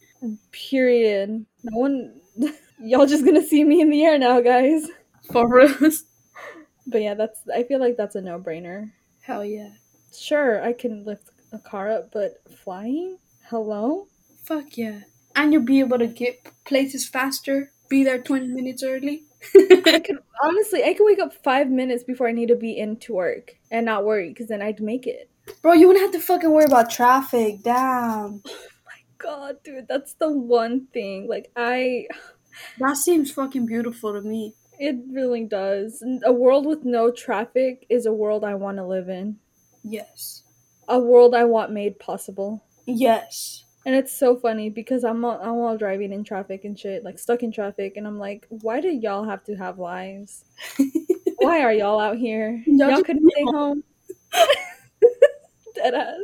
Period. 0.52 1.46
No 1.64 1.78
one. 1.78 2.20
Y'all 2.80 3.06
just 3.06 3.24
gonna 3.24 3.42
see 3.42 3.64
me 3.64 3.80
in 3.80 3.90
the 3.90 4.04
air 4.04 4.18
now, 4.18 4.40
guys. 4.40 4.88
For 5.32 5.48
real. 5.48 5.74
But 6.86 7.02
yeah, 7.02 7.14
that's. 7.14 7.40
I 7.52 7.64
feel 7.64 7.80
like 7.80 7.96
that's 7.96 8.14
a 8.14 8.20
no-brainer. 8.20 8.92
Hell 9.22 9.44
yeah. 9.44 9.70
Sure, 10.16 10.62
I 10.62 10.72
can 10.72 11.04
lift 11.04 11.30
a 11.52 11.58
car 11.58 11.90
up, 11.90 12.12
but 12.12 12.40
flying? 12.64 13.18
Hello? 13.50 14.06
Fuck 14.44 14.76
yeah. 14.76 15.00
And 15.34 15.52
you'll 15.52 15.62
be 15.62 15.80
able 15.80 15.98
to 15.98 16.06
get 16.06 16.52
places 16.64 17.08
faster, 17.08 17.72
be 17.88 18.04
there 18.04 18.20
20 18.20 18.46
minutes 18.48 18.82
early. 18.82 19.24
I 19.54 20.00
could 20.04 20.18
honestly, 20.42 20.82
I 20.84 20.94
can 20.94 21.06
wake 21.06 21.18
up 21.18 21.32
five 21.32 21.68
minutes 21.70 22.04
before 22.04 22.28
I 22.28 22.32
need 22.32 22.48
to 22.48 22.56
be 22.56 22.76
into 22.78 23.14
work 23.14 23.56
and 23.70 23.86
not 23.86 24.04
worry, 24.04 24.28
because 24.30 24.48
then 24.48 24.62
I'd 24.62 24.80
make 24.80 25.06
it. 25.06 25.30
Bro, 25.62 25.74
you 25.74 25.86
wouldn't 25.86 26.04
have 26.04 26.12
to 26.20 26.26
fucking 26.26 26.50
worry 26.50 26.64
about 26.64 26.90
traffic. 26.90 27.62
Damn. 27.62 28.42
Oh 28.46 28.50
my 28.86 29.00
god, 29.18 29.56
dude, 29.64 29.86
that's 29.88 30.14
the 30.14 30.30
one 30.30 30.86
thing. 30.92 31.28
Like 31.28 31.50
I, 31.56 32.06
That 32.78 32.96
seems 32.96 33.30
fucking 33.30 33.66
beautiful 33.66 34.12
to 34.14 34.22
me. 34.22 34.54
it 34.78 34.96
really 35.12 35.44
does. 35.44 36.02
A 36.24 36.32
world 36.32 36.64
with 36.66 36.84
no 36.84 37.10
traffic 37.10 37.86
is 37.90 38.06
a 38.06 38.12
world 38.14 38.44
I 38.44 38.54
want 38.54 38.78
to 38.78 38.84
live 38.86 39.08
in. 39.10 39.36
Yes. 39.84 40.42
A 40.88 40.98
world 40.98 41.34
I 41.34 41.44
want 41.44 41.70
made 41.70 41.98
possible. 41.98 42.64
Yes. 42.86 43.65
And 43.86 43.94
it's 43.94 44.12
so 44.12 44.36
funny 44.36 44.68
because 44.68 45.04
I'm 45.04 45.24
all, 45.24 45.40
I'm 45.40 45.54
all 45.54 45.78
driving 45.78 46.12
in 46.12 46.24
traffic 46.24 46.64
and 46.64 46.78
shit, 46.78 47.04
like 47.04 47.20
stuck 47.20 47.44
in 47.44 47.52
traffic, 47.52 47.96
and 47.96 48.04
I'm 48.04 48.18
like, 48.18 48.44
why 48.48 48.80
do 48.80 48.88
y'all 48.88 49.22
have 49.22 49.44
to 49.44 49.54
have 49.54 49.78
lives? 49.78 50.44
Why 51.38 51.60
are 51.60 51.72
y'all 51.72 52.00
out 52.00 52.16
here? 52.16 52.62
Y'all 52.66 52.90
Y'all 52.90 53.02
couldn't 53.02 53.30
stay 53.30 53.44
home. 53.44 53.84
Deadass. 55.76 56.16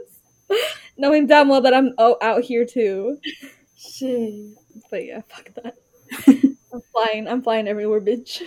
Knowing 0.97 1.27
damn 1.27 1.49
well 1.49 1.61
that 1.61 1.75
I'm 1.75 1.93
oh, 1.99 2.17
out 2.23 2.43
here 2.43 2.65
too. 2.65 3.19
Shit. 3.77 4.57
But 4.91 5.05
yeah, 5.05 5.21
fuck 5.29 5.51
that. 5.63 5.77
I'm 6.73 6.83
flying. 6.93 7.29
I'm 7.29 7.43
flying 7.43 7.69
everywhere, 7.69 8.01
bitch. 8.01 8.43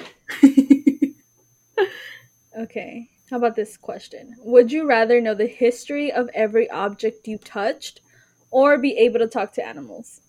Okay. 2.58 3.10
How 3.30 3.38
about 3.38 3.56
this 3.56 3.76
question? 3.76 4.36
Would 4.40 4.72
you 4.72 4.88
rather 4.88 5.20
know 5.20 5.34
the 5.34 5.48
history 5.48 6.12
of 6.12 6.30
every 6.34 6.70
object 6.70 7.28
you 7.28 7.38
touched 7.38 8.02
or 8.60 8.78
be 8.78 8.92
able 9.06 9.20
to 9.20 9.28
talk 9.28 9.52
to 9.54 9.66
animals? 9.68 10.22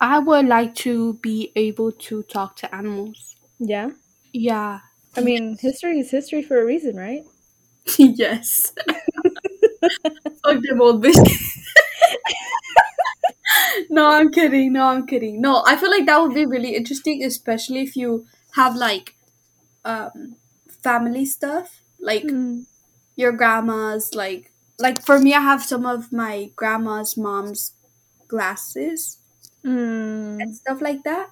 I 0.00 0.18
would 0.18 0.46
like 0.46 0.74
to 0.86 1.14
be 1.14 1.52
able 1.56 1.92
to 1.92 2.22
talk 2.24 2.56
to 2.56 2.74
animals. 2.74 3.36
Yeah. 3.58 3.90
Yeah. 4.32 4.80
I 5.16 5.20
mean, 5.20 5.56
history 5.60 5.98
is 6.00 6.10
history 6.10 6.42
for 6.42 6.60
a 6.60 6.64
reason, 6.64 6.96
right? 6.96 7.24
yes. 7.98 8.72
Fuck 10.44 10.62
them 10.62 10.80
old 10.80 11.02
bitch. 11.02 11.30
no, 13.88 14.08
I'm 14.10 14.30
kidding. 14.30 14.72
No, 14.72 14.84
I'm 14.86 15.06
kidding. 15.06 15.40
No, 15.40 15.62
I 15.66 15.76
feel 15.76 15.90
like 15.90 16.06
that 16.06 16.20
would 16.20 16.34
be 16.34 16.46
really 16.46 16.74
interesting, 16.76 17.22
especially 17.24 17.80
if 17.80 17.96
you 17.96 18.26
have 18.54 18.76
like 18.76 19.14
um 19.84 20.36
family 20.82 21.26
stuff. 21.26 21.82
Like 22.00 22.24
Mm. 22.24 22.66
your 23.16 23.32
grandma's 23.32 24.14
like 24.14 24.49
like 24.80 25.02
for 25.04 25.18
me 25.20 25.34
I 25.34 25.40
have 25.40 25.62
some 25.64 25.86
of 25.86 26.12
my 26.12 26.50
grandma's 26.56 27.16
mom's 27.16 27.72
glasses 28.28 29.18
Mm. 29.64 30.38
and 30.40 30.54
stuff 30.56 30.80
like 30.80 31.02
that. 31.04 31.30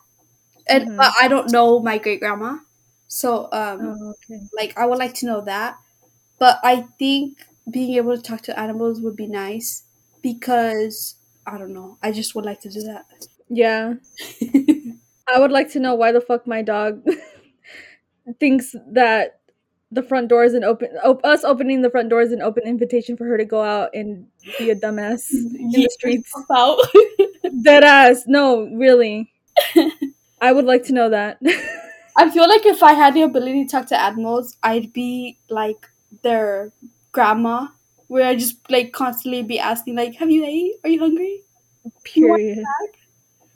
And 0.69 0.87
Mhm. 0.87 0.97
but 0.97 1.13
I 1.21 1.29
don't 1.29 1.51
know 1.51 1.81
my 1.81 1.99
great 1.99 2.21
grandma. 2.21 2.59
So 3.09 3.49
um 3.53 3.97
Oh, 4.01 4.11
okay. 4.11 4.41
like 4.57 4.77
I 4.79 4.87
would 4.87 4.99
like 4.99 5.15
to 5.17 5.27
know 5.27 5.43
that. 5.43 5.79
But 6.39 6.61
I 6.65 6.89
think 6.99 7.39
being 7.71 7.95
able 7.97 8.17
to 8.17 8.23
talk 8.23 8.43
to 8.43 8.59
animals 8.59 9.01
would 9.01 9.17
be 9.17 9.29
nice 9.29 9.85
because 10.23 11.17
I 11.47 11.59
don't 11.59 11.75
know. 11.75 11.99
I 12.03 12.13
just 12.13 12.35
would 12.35 12.47
like 12.47 12.61
to 12.63 12.71
do 12.71 12.83
that. 12.83 13.07
Yeah. 13.49 13.95
I 15.29 15.39
would 15.39 15.53
like 15.53 15.71
to 15.73 15.81
know 15.81 15.95
why 15.95 16.13
the 16.13 16.21
fuck 16.21 16.47
my 16.47 16.63
dog 16.63 17.05
thinks 18.41 18.75
that 18.93 19.38
the 19.91 20.03
front 20.03 20.28
doors 20.28 20.53
and 20.53 20.64
open 20.64 20.89
op- 21.03 21.24
us 21.24 21.45
opening 21.45 21.82
the 21.82 21.91
front 21.91 22.11
doors 22.11 22.30
and 22.30 22.43
open 22.43 22.64
invitation 22.64 23.16
for 23.16 23.24
her 23.24 23.39
to 23.39 23.45
go 23.45 23.62
out 23.62 23.91
and 23.95 24.26
be 24.59 24.70
a 24.70 24.76
dumbass 24.76 25.30
in 25.32 25.70
the 25.70 25.89
streets. 25.91 26.30
Out. 26.55 26.78
Dead 27.62 27.84
ass. 27.84 28.24
No, 28.26 28.68
really. 28.74 29.32
I 30.41 30.53
would 30.53 30.66
like 30.66 30.84
to 30.84 30.93
know 30.93 31.09
that. 31.11 31.41
I 32.16 32.30
feel 32.30 32.49
like 32.49 32.66
if 32.66 32.82
I 32.82 32.93
had 32.93 33.14
the 33.14 33.22
ability 33.22 33.64
to 33.64 33.70
talk 33.70 33.86
to 33.86 34.01
animals, 34.01 34.57
I'd 34.62 34.93
be 34.93 35.39
like 35.49 35.89
their 36.22 36.72
grandma, 37.12 37.68
where 38.09 38.26
I 38.26 38.36
just 38.36 38.57
like 38.70 38.93
constantly 38.93 39.43
be 39.43 39.59
asking 39.59 39.97
like, 39.97 40.14
"Have 40.16 40.30
you 40.30 40.45
ate? 40.45 40.74
Are 40.84 40.91
you 40.91 41.01
hungry?" 41.01 41.43
Period. 42.05 42.64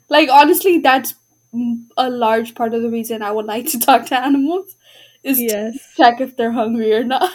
Like 0.09 0.29
honestly, 0.29 0.79
that's 0.79 1.13
a 1.97 2.09
large 2.09 2.55
part 2.55 2.73
of 2.73 2.81
the 2.81 2.89
reason 2.89 3.21
I 3.21 3.31
would 3.31 3.45
like 3.45 3.67
to 3.67 3.79
talk 3.79 4.07
to 4.07 4.19
animals 4.19 4.75
is 5.23 5.39
Yes. 5.39 5.93
check 5.97 6.21
if 6.21 6.35
they're 6.37 6.51
hungry 6.51 6.93
or 6.93 7.03
not. 7.03 7.31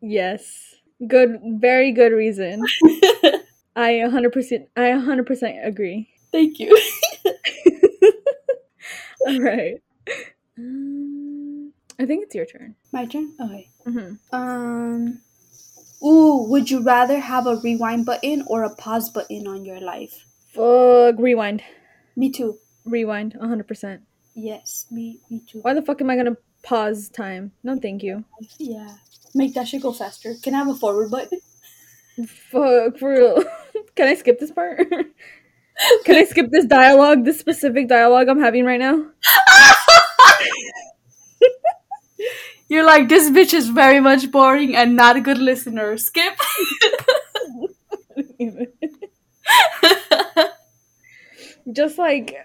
Yes. 0.00 0.74
Good 1.06 1.40
very 1.60 1.92
good 1.92 2.12
reason. 2.12 2.62
I 3.76 4.02
100% 4.04 4.66
I 4.76 4.80
100% 4.80 5.66
agree. 5.66 6.08
Thank 6.32 6.58
you. 6.60 6.76
All 9.26 9.40
right. 9.40 9.80
Um, 10.58 11.72
I 11.98 12.06
think 12.06 12.24
it's 12.24 12.34
your 12.34 12.46
turn. 12.46 12.74
My 12.92 13.06
turn. 13.06 13.32
Okay. 13.40 13.68
hmm 13.84 14.14
Um. 14.32 15.20
Ooh, 16.04 16.46
would 16.50 16.68
you 16.70 16.82
rather 16.82 17.20
have 17.20 17.46
a 17.46 17.56
rewind 17.56 18.06
button 18.06 18.42
or 18.48 18.64
a 18.64 18.74
pause 18.74 19.08
button 19.10 19.46
on 19.46 19.64
your 19.64 19.80
life? 19.80 20.24
Fuck 20.52 21.16
rewind. 21.18 21.62
Me 22.16 22.30
too. 22.30 22.58
Rewind 22.84 23.34
100%. 23.40 24.00
Yes, 24.34 24.86
me 24.90 25.20
me 25.30 25.42
too. 25.46 25.60
Why 25.60 25.74
the 25.74 25.82
fuck 25.82 26.00
am 26.00 26.10
I 26.10 26.14
going 26.16 26.26
to 26.26 26.36
pause 26.62 27.08
time? 27.08 27.52
No, 27.62 27.76
thank 27.78 28.02
you. 28.02 28.24
Yeah. 28.58 28.96
Make 29.34 29.54
that 29.54 29.68
shit 29.68 29.82
go 29.82 29.92
faster. 29.92 30.34
Can 30.42 30.54
I 30.54 30.58
have 30.58 30.68
a 30.68 30.74
forward 30.74 31.10
button? 31.10 31.40
Fuck 32.50 32.98
for 32.98 33.12
real. 33.12 33.42
Can 33.96 34.08
I 34.08 34.14
skip 34.14 34.38
this 34.38 34.50
part? 34.50 34.78
Can 36.04 36.16
I 36.16 36.24
skip 36.24 36.50
this 36.50 36.66
dialogue, 36.66 37.24
this 37.24 37.38
specific 37.38 37.88
dialogue 37.88 38.28
I'm 38.28 38.40
having 38.40 38.64
right 38.64 38.80
now? 38.80 39.06
You're 42.68 42.84
like, 42.84 43.08
this 43.08 43.30
bitch 43.30 43.52
is 43.54 43.68
very 43.68 44.00
much 44.00 44.30
boring 44.30 44.76
and 44.76 44.96
not 44.96 45.16
a 45.16 45.20
good 45.20 45.38
listener. 45.38 45.96
Skip. 45.98 46.34
Just 51.72 51.98
like 51.98 52.36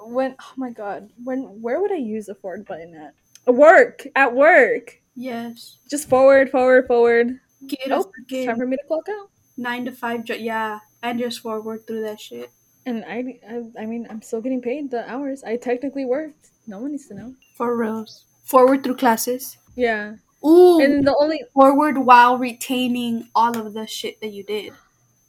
when 0.00 0.36
oh 0.40 0.52
my 0.56 0.70
god, 0.70 1.10
when 1.24 1.60
where 1.62 1.80
would 1.80 1.92
I 1.92 1.96
use 1.96 2.28
a 2.28 2.34
forward 2.34 2.66
button 2.66 2.94
at? 2.94 3.14
Work 3.52 4.06
at 4.14 4.34
work. 4.34 5.00
yes. 5.14 5.78
Just 5.90 6.08
forward, 6.08 6.50
forward, 6.50 6.86
forward. 6.86 7.40
Get 7.66 7.90
Oh, 7.90 8.00
up 8.02 8.10
it's 8.28 8.46
time 8.46 8.56
for 8.56 8.66
me 8.66 8.76
to 8.76 8.82
clock 8.86 9.08
out. 9.08 9.30
nine 9.56 9.84
to 9.86 9.92
five. 9.92 10.24
Jo- 10.24 10.34
yeah, 10.34 10.80
and 11.02 11.18
just 11.18 11.40
forward 11.40 11.86
through 11.86 12.02
that 12.02 12.20
shit. 12.20 12.50
And 12.86 13.04
I, 13.04 13.38
I, 13.48 13.82
I 13.82 13.86
mean, 13.86 14.06
I'm 14.08 14.22
still 14.22 14.40
getting 14.40 14.62
paid 14.62 14.90
the 14.90 15.08
hours. 15.10 15.42
I 15.44 15.56
technically 15.56 16.04
worked. 16.04 16.50
No 16.66 16.78
one 16.80 16.92
needs 16.92 17.06
to 17.08 17.14
know. 17.14 17.34
For 17.56 17.76
reals. 17.76 18.24
Forward 18.44 18.82
through 18.84 18.96
classes. 18.96 19.58
Yeah. 19.76 20.16
Ooh. 20.46 20.80
And 20.80 21.06
the 21.06 21.14
only 21.20 21.42
forward 21.52 21.98
while 21.98 22.38
retaining 22.38 23.28
all 23.34 23.58
of 23.58 23.74
the 23.74 23.86
shit 23.86 24.20
that 24.20 24.32
you 24.32 24.42
did, 24.44 24.72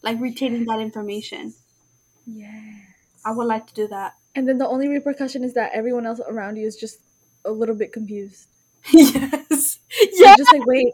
like 0.03 0.19
retaining 0.21 0.65
that 0.65 0.79
information. 0.79 1.53
yeah. 2.27 2.73
I 3.25 3.31
would 3.31 3.47
like 3.47 3.67
to 3.67 3.73
do 3.73 3.87
that. 3.89 4.13
And 4.35 4.47
then 4.47 4.57
the 4.57 4.67
only 4.67 4.87
repercussion 4.87 5.43
is 5.43 5.53
that 5.55 5.71
everyone 5.73 6.05
else 6.05 6.19
around 6.27 6.57
you 6.57 6.67
is 6.67 6.75
just 6.75 7.01
a 7.45 7.51
little 7.51 7.75
bit 7.75 7.91
confused. 7.91 8.47
yes. 8.93 9.79
Yeah. 10.13 10.35
just 10.37 10.53
like, 10.53 10.65
wait, 10.65 10.93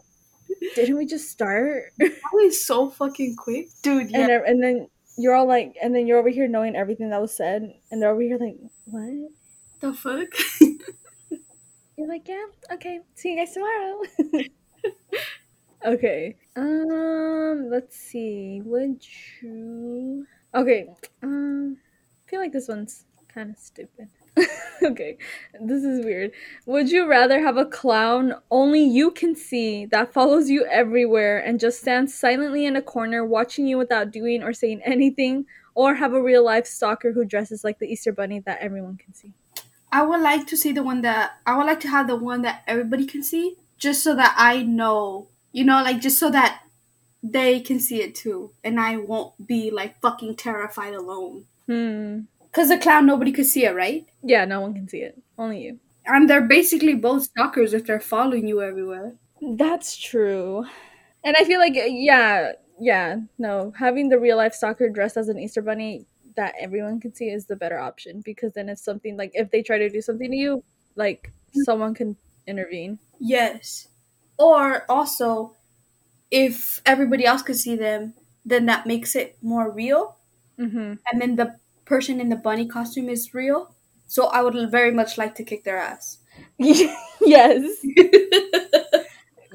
didn't 0.74 0.96
we 0.96 1.06
just 1.06 1.30
start? 1.30 1.92
That 1.98 2.12
was 2.32 2.64
so 2.64 2.90
fucking 2.90 3.36
quick, 3.36 3.68
dude. 3.82 4.10
Yeah. 4.10 4.20
And 4.20 4.30
and 4.46 4.62
then 4.62 4.88
you're 5.18 5.34
all 5.34 5.46
like, 5.46 5.76
and 5.82 5.94
then 5.94 6.06
you're 6.06 6.18
over 6.18 6.28
here 6.28 6.48
knowing 6.48 6.76
everything 6.76 7.10
that 7.10 7.20
was 7.20 7.36
said, 7.36 7.74
and 7.90 8.02
they're 8.02 8.10
over 8.10 8.22
here 8.22 8.38
like, 8.38 8.56
what? 8.86 9.30
the 9.80 9.92
fuck. 9.92 10.28
You're 11.96 12.08
like, 12.08 12.28
yeah, 12.28 12.44
okay, 12.72 13.00
see 13.14 13.32
you 13.32 13.38
guys 13.38 13.54
tomorrow. 13.54 14.02
okay. 15.94 16.36
Um, 16.54 17.68
let's 17.70 17.96
see. 17.96 18.60
Would 18.64 19.02
you? 19.40 20.26
Okay. 20.54 20.88
Um, 21.22 21.78
I 22.26 22.30
feel 22.30 22.40
like 22.40 22.52
this 22.52 22.68
one's 22.68 23.04
kind 23.36 23.50
of 23.50 23.58
stupid. 23.58 24.08
okay, 24.82 25.18
this 25.60 25.84
is 25.84 26.04
weird. 26.04 26.32
Would 26.64 26.90
you 26.90 27.06
rather 27.06 27.40
have 27.42 27.58
a 27.58 27.66
clown 27.66 28.34
only 28.50 28.82
you 28.82 29.10
can 29.10 29.36
see 29.36 29.84
that 29.86 30.12
follows 30.12 30.48
you 30.48 30.64
everywhere 30.66 31.38
and 31.38 31.60
just 31.60 31.80
stands 31.80 32.14
silently 32.14 32.64
in 32.64 32.76
a 32.76 32.82
corner 32.82 33.24
watching 33.24 33.66
you 33.66 33.76
without 33.76 34.10
doing 34.10 34.42
or 34.42 34.52
saying 34.54 34.80
anything, 34.84 35.44
or 35.74 35.94
have 35.96 36.14
a 36.14 36.22
real 36.22 36.42
life 36.42 36.66
stalker 36.66 37.12
who 37.12 37.24
dresses 37.24 37.62
like 37.62 37.78
the 37.78 37.86
Easter 37.86 38.10
Bunny 38.10 38.40
that 38.40 38.58
everyone 38.60 38.96
can 38.96 39.12
see? 39.12 39.32
I 39.92 40.02
would 40.02 40.22
like 40.22 40.46
to 40.48 40.56
see 40.56 40.72
the 40.72 40.82
one 40.82 41.02
that 41.02 41.32
I 41.46 41.56
would 41.56 41.66
like 41.66 41.80
to 41.80 41.88
have 41.88 42.06
the 42.06 42.16
one 42.16 42.40
that 42.42 42.62
everybody 42.66 43.04
can 43.04 43.22
see, 43.22 43.56
just 43.76 44.02
so 44.02 44.14
that 44.16 44.34
I 44.38 44.62
know, 44.62 45.28
you 45.52 45.64
know, 45.64 45.82
like 45.82 46.00
just 46.00 46.18
so 46.18 46.30
that 46.30 46.62
they 47.22 47.60
can 47.60 47.80
see 47.80 48.02
it 48.02 48.14
too, 48.14 48.52
and 48.64 48.80
I 48.80 48.96
won't 48.96 49.46
be 49.46 49.70
like 49.70 50.00
fucking 50.00 50.36
terrified 50.36 50.94
alone. 50.94 51.44
Hmm. 51.66 52.20
Cause 52.56 52.70
the 52.70 52.78
clown, 52.78 53.04
nobody 53.04 53.32
could 53.32 53.44
see 53.44 53.66
it, 53.66 53.74
right? 53.74 54.06
Yeah, 54.22 54.46
no 54.46 54.62
one 54.62 54.72
can 54.72 54.88
see 54.88 55.02
it. 55.02 55.20
Only 55.36 55.60
you. 55.60 55.78
And 56.06 56.30
they're 56.30 56.40
basically 56.40 56.94
both 56.94 57.24
stalkers 57.24 57.74
if 57.74 57.84
they're 57.84 58.00
following 58.00 58.48
you 58.48 58.62
everywhere. 58.62 59.12
That's 59.42 59.94
true. 59.94 60.64
And 61.22 61.36
I 61.38 61.44
feel 61.44 61.60
like, 61.60 61.74
yeah, 61.76 62.52
yeah, 62.80 63.16
no, 63.36 63.74
having 63.76 64.08
the 64.08 64.18
real 64.18 64.38
life 64.38 64.54
stalker 64.54 64.88
dressed 64.88 65.18
as 65.18 65.28
an 65.28 65.38
Easter 65.38 65.60
bunny 65.60 66.06
that 66.36 66.54
everyone 66.58 66.98
can 66.98 67.14
see 67.14 67.28
is 67.28 67.44
the 67.44 67.56
better 67.56 67.78
option 67.78 68.22
because 68.24 68.54
then 68.54 68.70
if 68.70 68.78
something 68.78 69.18
like 69.18 69.32
if 69.34 69.50
they 69.50 69.62
try 69.62 69.76
to 69.76 69.90
do 69.90 70.00
something 70.00 70.30
to 70.30 70.36
you, 70.36 70.64
like 70.94 71.32
someone 71.66 71.92
can 71.92 72.16
intervene. 72.46 72.98
Yes. 73.20 73.88
Or 74.38 74.90
also, 74.90 75.54
if 76.30 76.80
everybody 76.86 77.26
else 77.26 77.42
could 77.42 77.56
see 77.56 77.76
them, 77.76 78.14
then 78.46 78.64
that 78.64 78.86
makes 78.86 79.14
it 79.14 79.36
more 79.42 79.70
real. 79.70 80.16
Mm-hmm. 80.58 80.94
And 81.12 81.20
then 81.20 81.36
the 81.36 81.56
person 81.86 82.20
in 82.20 82.28
the 82.28 82.36
bunny 82.36 82.66
costume 82.66 83.08
is 83.08 83.32
real. 83.34 83.74
So 84.06 84.26
I 84.26 84.42
would 84.42 84.70
very 84.70 84.92
much 84.92 85.18
like 85.18 85.34
to 85.36 85.44
kick 85.44 85.64
their 85.64 85.78
ass. 85.78 86.18
yes. 86.58 87.84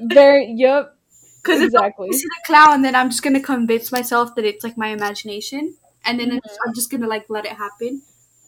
Very. 0.00 0.52
Yep. 0.56 0.96
Because 1.42 1.62
Exactly. 1.62 2.08
if 2.08 2.14
I 2.14 2.18
see 2.18 2.24
the 2.24 2.42
clown, 2.46 2.82
then 2.82 2.94
I'm 2.94 3.10
just 3.10 3.22
gonna 3.22 3.40
convince 3.40 3.92
myself 3.92 4.34
that 4.36 4.44
it's 4.44 4.64
like 4.64 4.76
my 4.76 4.88
imagination, 4.88 5.76
and 6.04 6.18
then 6.20 6.32
it's, 6.32 6.46
mm-hmm. 6.54 6.68
I'm 6.68 6.74
just 6.74 6.90
gonna 6.90 7.08
like 7.08 7.26
let 7.28 7.44
it 7.46 7.52
happen. 7.52 8.02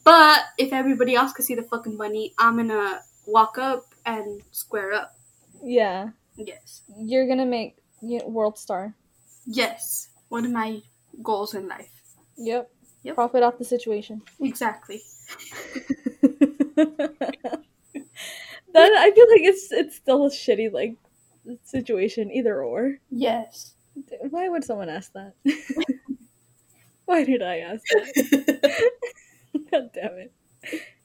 But 0.05 0.43
if 0.59 0.73
everybody 0.73 1.15
else 1.15 1.33
could 1.33 1.45
see 1.45 1.55
the 1.55 1.63
fucking 1.63 1.97
bunny, 1.97 2.35
I'm 2.39 2.57
gonna 2.57 3.01
walk 3.27 3.59
up 3.59 3.85
and 4.07 4.43
square 4.53 4.93
up. 4.93 5.17
Yeah. 5.63 6.11
Yes, 6.37 6.83
You're 6.99 7.29
gonna 7.29 7.47
make 7.47 7.77
WorldStar. 8.03 8.95
yes, 9.47 10.09
one 10.29 10.45
of 10.45 10.51
my 10.51 10.83
goals 11.23 11.55
in 11.55 11.69
life. 11.69 11.91
Yep. 12.37 12.71
Yep. 13.05 13.15
Profit 13.15 13.43
off 13.43 13.59
the 13.59 13.65
situation. 13.65 14.23
Exactly. 14.41 15.03
that 16.77 17.17
I 18.75 19.11
feel 19.15 19.27
like 19.31 19.43
it's 19.43 19.71
it's 19.71 19.97
still 19.97 20.25
a 20.27 20.31
shitty 20.31 20.73
like 20.73 20.97
situation, 21.65 22.33
either 22.33 22.63
or. 22.63 22.97
Yes. 23.11 23.75
Why 24.31 24.49
would 24.49 24.65
someone 24.65 24.89
ask 24.89 25.13
that? 25.13 25.35
Why 27.05 27.25
did 27.25 27.43
I 27.43 27.59
ask 27.59 27.83
that? 27.89 28.91
God 29.71 29.91
damn 29.95 30.15
it. 30.15 30.33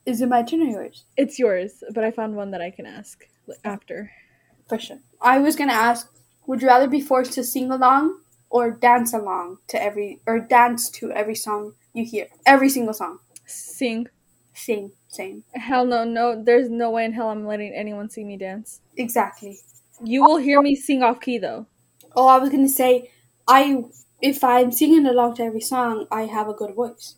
Is 0.06 0.22
it 0.22 0.30
my 0.30 0.42
turn 0.42 0.62
or 0.62 0.70
yours? 0.70 1.04
It's 1.18 1.38
yours, 1.38 1.84
but 1.94 2.04
I 2.06 2.12
found 2.12 2.36
one 2.36 2.52
that 2.52 2.62
I 2.62 2.72
can 2.72 2.86
ask 2.86 3.28
after. 3.66 4.10
For 4.68 4.80
sure. 4.80 5.00
I 5.22 5.40
was 5.40 5.56
gonna 5.56 5.74
ask, 5.74 6.10
would 6.48 6.62
you 6.62 6.70
rather 6.70 6.88
be 6.88 7.02
forced 7.02 7.34
to 7.34 7.44
sing 7.44 7.70
along 7.72 8.22
or 8.50 8.72
dance 8.72 9.14
along 9.14 9.60
to 9.68 9.82
every 9.82 10.22
or 10.26 10.40
dance 10.40 10.90
to 10.90 11.12
every 11.12 11.36
song 11.36 11.74
you 11.94 12.06
hear? 12.06 12.28
Every 12.46 12.70
single 12.70 12.94
song. 12.94 13.20
Sing. 13.46 14.08
Sing. 14.54 14.92
Same. 15.08 15.44
Hell 15.54 15.86
no, 15.86 16.04
no. 16.04 16.42
There's 16.42 16.70
no 16.70 16.92
way 16.92 17.04
in 17.04 17.14
hell 17.14 17.30
I'm 17.30 17.46
letting 17.46 17.74
anyone 17.74 18.10
see 18.10 18.24
me 18.24 18.38
dance. 18.38 18.80
Exactly. 18.96 19.58
You 20.04 20.24
will 20.24 20.38
hear 20.38 20.62
me 20.62 20.76
sing 20.76 21.02
off 21.02 21.20
key 21.20 21.40
though. 21.40 21.66
Oh, 22.16 22.28
I 22.28 22.38
was 22.38 22.50
gonna 22.52 22.70
say, 22.70 23.12
I 23.48 23.84
if 24.22 24.44
I'm 24.44 24.72
singing 24.72 25.08
along 25.08 25.36
to 25.36 25.44
every 25.44 25.62
song, 25.62 26.06
I 26.12 26.24
have 26.24 26.48
a 26.48 26.54
good 26.54 26.76
voice, 26.76 27.16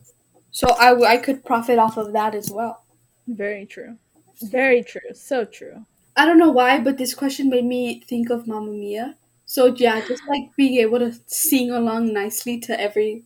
so 0.52 0.70
I 0.70 0.94
I 1.14 1.18
could 1.18 1.44
profit 1.44 1.80
off 1.80 1.98
of 1.98 2.14
that 2.14 2.34
as 2.34 2.50
well. 2.50 2.84
Very 3.28 3.66
true. 3.66 3.98
Very 4.42 4.84
true. 4.84 5.14
So 5.14 5.46
true. 5.46 5.86
I 6.16 6.26
don't 6.26 6.40
know 6.40 6.52
why, 6.52 6.80
but 6.80 6.98
this 6.98 7.14
question 7.14 7.50
made 7.50 7.66
me 7.66 8.02
think 8.02 8.30
of 8.30 8.48
Mamma 8.48 8.72
Mia. 8.72 9.16
So 9.52 9.66
yeah, 9.76 10.00
just 10.08 10.24
like 10.30 10.56
being 10.56 10.80
able 10.80 11.00
to 11.00 11.12
sing 11.26 11.72
along 11.72 12.14
nicely 12.14 12.58
to 12.62 12.80
every 12.80 13.26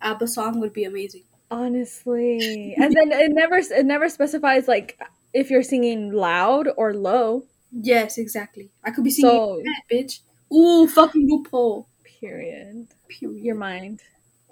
ABBA 0.00 0.26
song 0.26 0.58
would 0.60 0.72
be 0.72 0.84
amazing. 0.84 1.24
Honestly, 1.50 2.74
and 2.80 2.96
then 2.96 3.12
it 3.12 3.30
never 3.30 3.56
it 3.58 3.84
never 3.84 4.08
specifies 4.08 4.68
like 4.68 4.98
if 5.34 5.50
you're 5.50 5.62
singing 5.62 6.14
loud 6.14 6.66
or 6.78 6.94
low. 6.94 7.44
Yes, 7.70 8.16
exactly. 8.16 8.70
I 8.84 8.90
could 8.90 9.04
be 9.04 9.10
singing, 9.10 9.36
So 9.36 9.62
bitch. 9.92 10.20
Ooh, 10.50 10.88
fucking 10.88 11.28
loophole. 11.28 11.88
period. 12.20 12.88
Period. 13.10 13.44
Your 13.44 13.56
mind. 13.56 14.00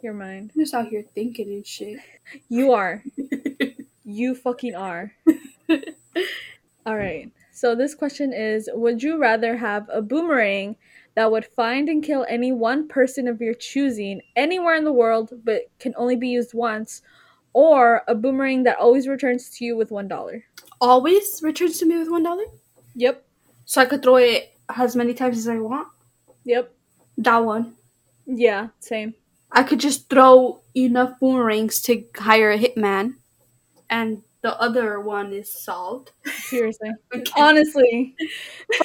Your 0.02 0.12
mind. 0.12 0.50
I'm 0.54 0.60
just 0.60 0.74
out 0.74 0.88
here 0.88 1.06
thinking 1.14 1.48
and 1.48 1.66
shit. 1.66 2.00
You 2.50 2.72
are. 2.72 3.02
You 4.06 4.34
fucking 4.34 4.74
are. 4.74 5.14
All 6.84 6.96
right. 6.96 7.32
So 7.52 7.74
this 7.74 7.94
question 7.94 8.34
is 8.34 8.68
Would 8.74 9.02
you 9.02 9.18
rather 9.18 9.56
have 9.56 9.88
a 9.90 10.02
boomerang 10.02 10.76
that 11.14 11.30
would 11.30 11.46
find 11.46 11.88
and 11.88 12.02
kill 12.02 12.26
any 12.28 12.50
one 12.52 12.88
person 12.88 13.28
of 13.28 13.40
your 13.40 13.54
choosing 13.54 14.20
anywhere 14.36 14.74
in 14.74 14.84
the 14.84 14.92
world 14.92 15.32
but 15.44 15.62
can 15.78 15.94
only 15.96 16.16
be 16.16 16.28
used 16.28 16.54
once, 16.54 17.02
or 17.52 18.02
a 18.08 18.14
boomerang 18.14 18.64
that 18.64 18.78
always 18.78 19.06
returns 19.06 19.48
to 19.50 19.64
you 19.64 19.76
with 19.76 19.90
$1? 19.90 20.42
Always 20.80 21.40
returns 21.42 21.78
to 21.78 21.86
me 21.86 21.96
with 21.98 22.10
one 22.10 22.24
dollar, 22.24 22.44
Yep. 22.96 23.24
so 23.64 23.80
I 23.80 23.84
could 23.86 24.02
throw 24.02 24.16
it 24.16 24.52
as 24.76 24.96
many 24.96 25.14
times 25.14 25.38
as 25.38 25.46
I 25.48 25.58
want. 25.58 25.86
Yep. 26.44 26.74
That 27.18 27.38
one. 27.38 27.76
Yeah, 28.26 28.68
same. 28.80 29.14
I 29.52 29.62
could 29.62 29.78
just 29.78 30.10
throw 30.10 30.62
enough 30.76 31.20
boomerangs 31.20 31.80
to 31.82 32.04
hire 32.16 32.50
a 32.50 32.58
hitman, 32.58 33.14
and 33.88 34.23
the 34.44 34.60
other 34.60 35.00
one 35.00 35.32
is 35.32 35.50
solved. 35.50 36.12
Seriously. 36.26 36.90
Honestly. 37.36 38.14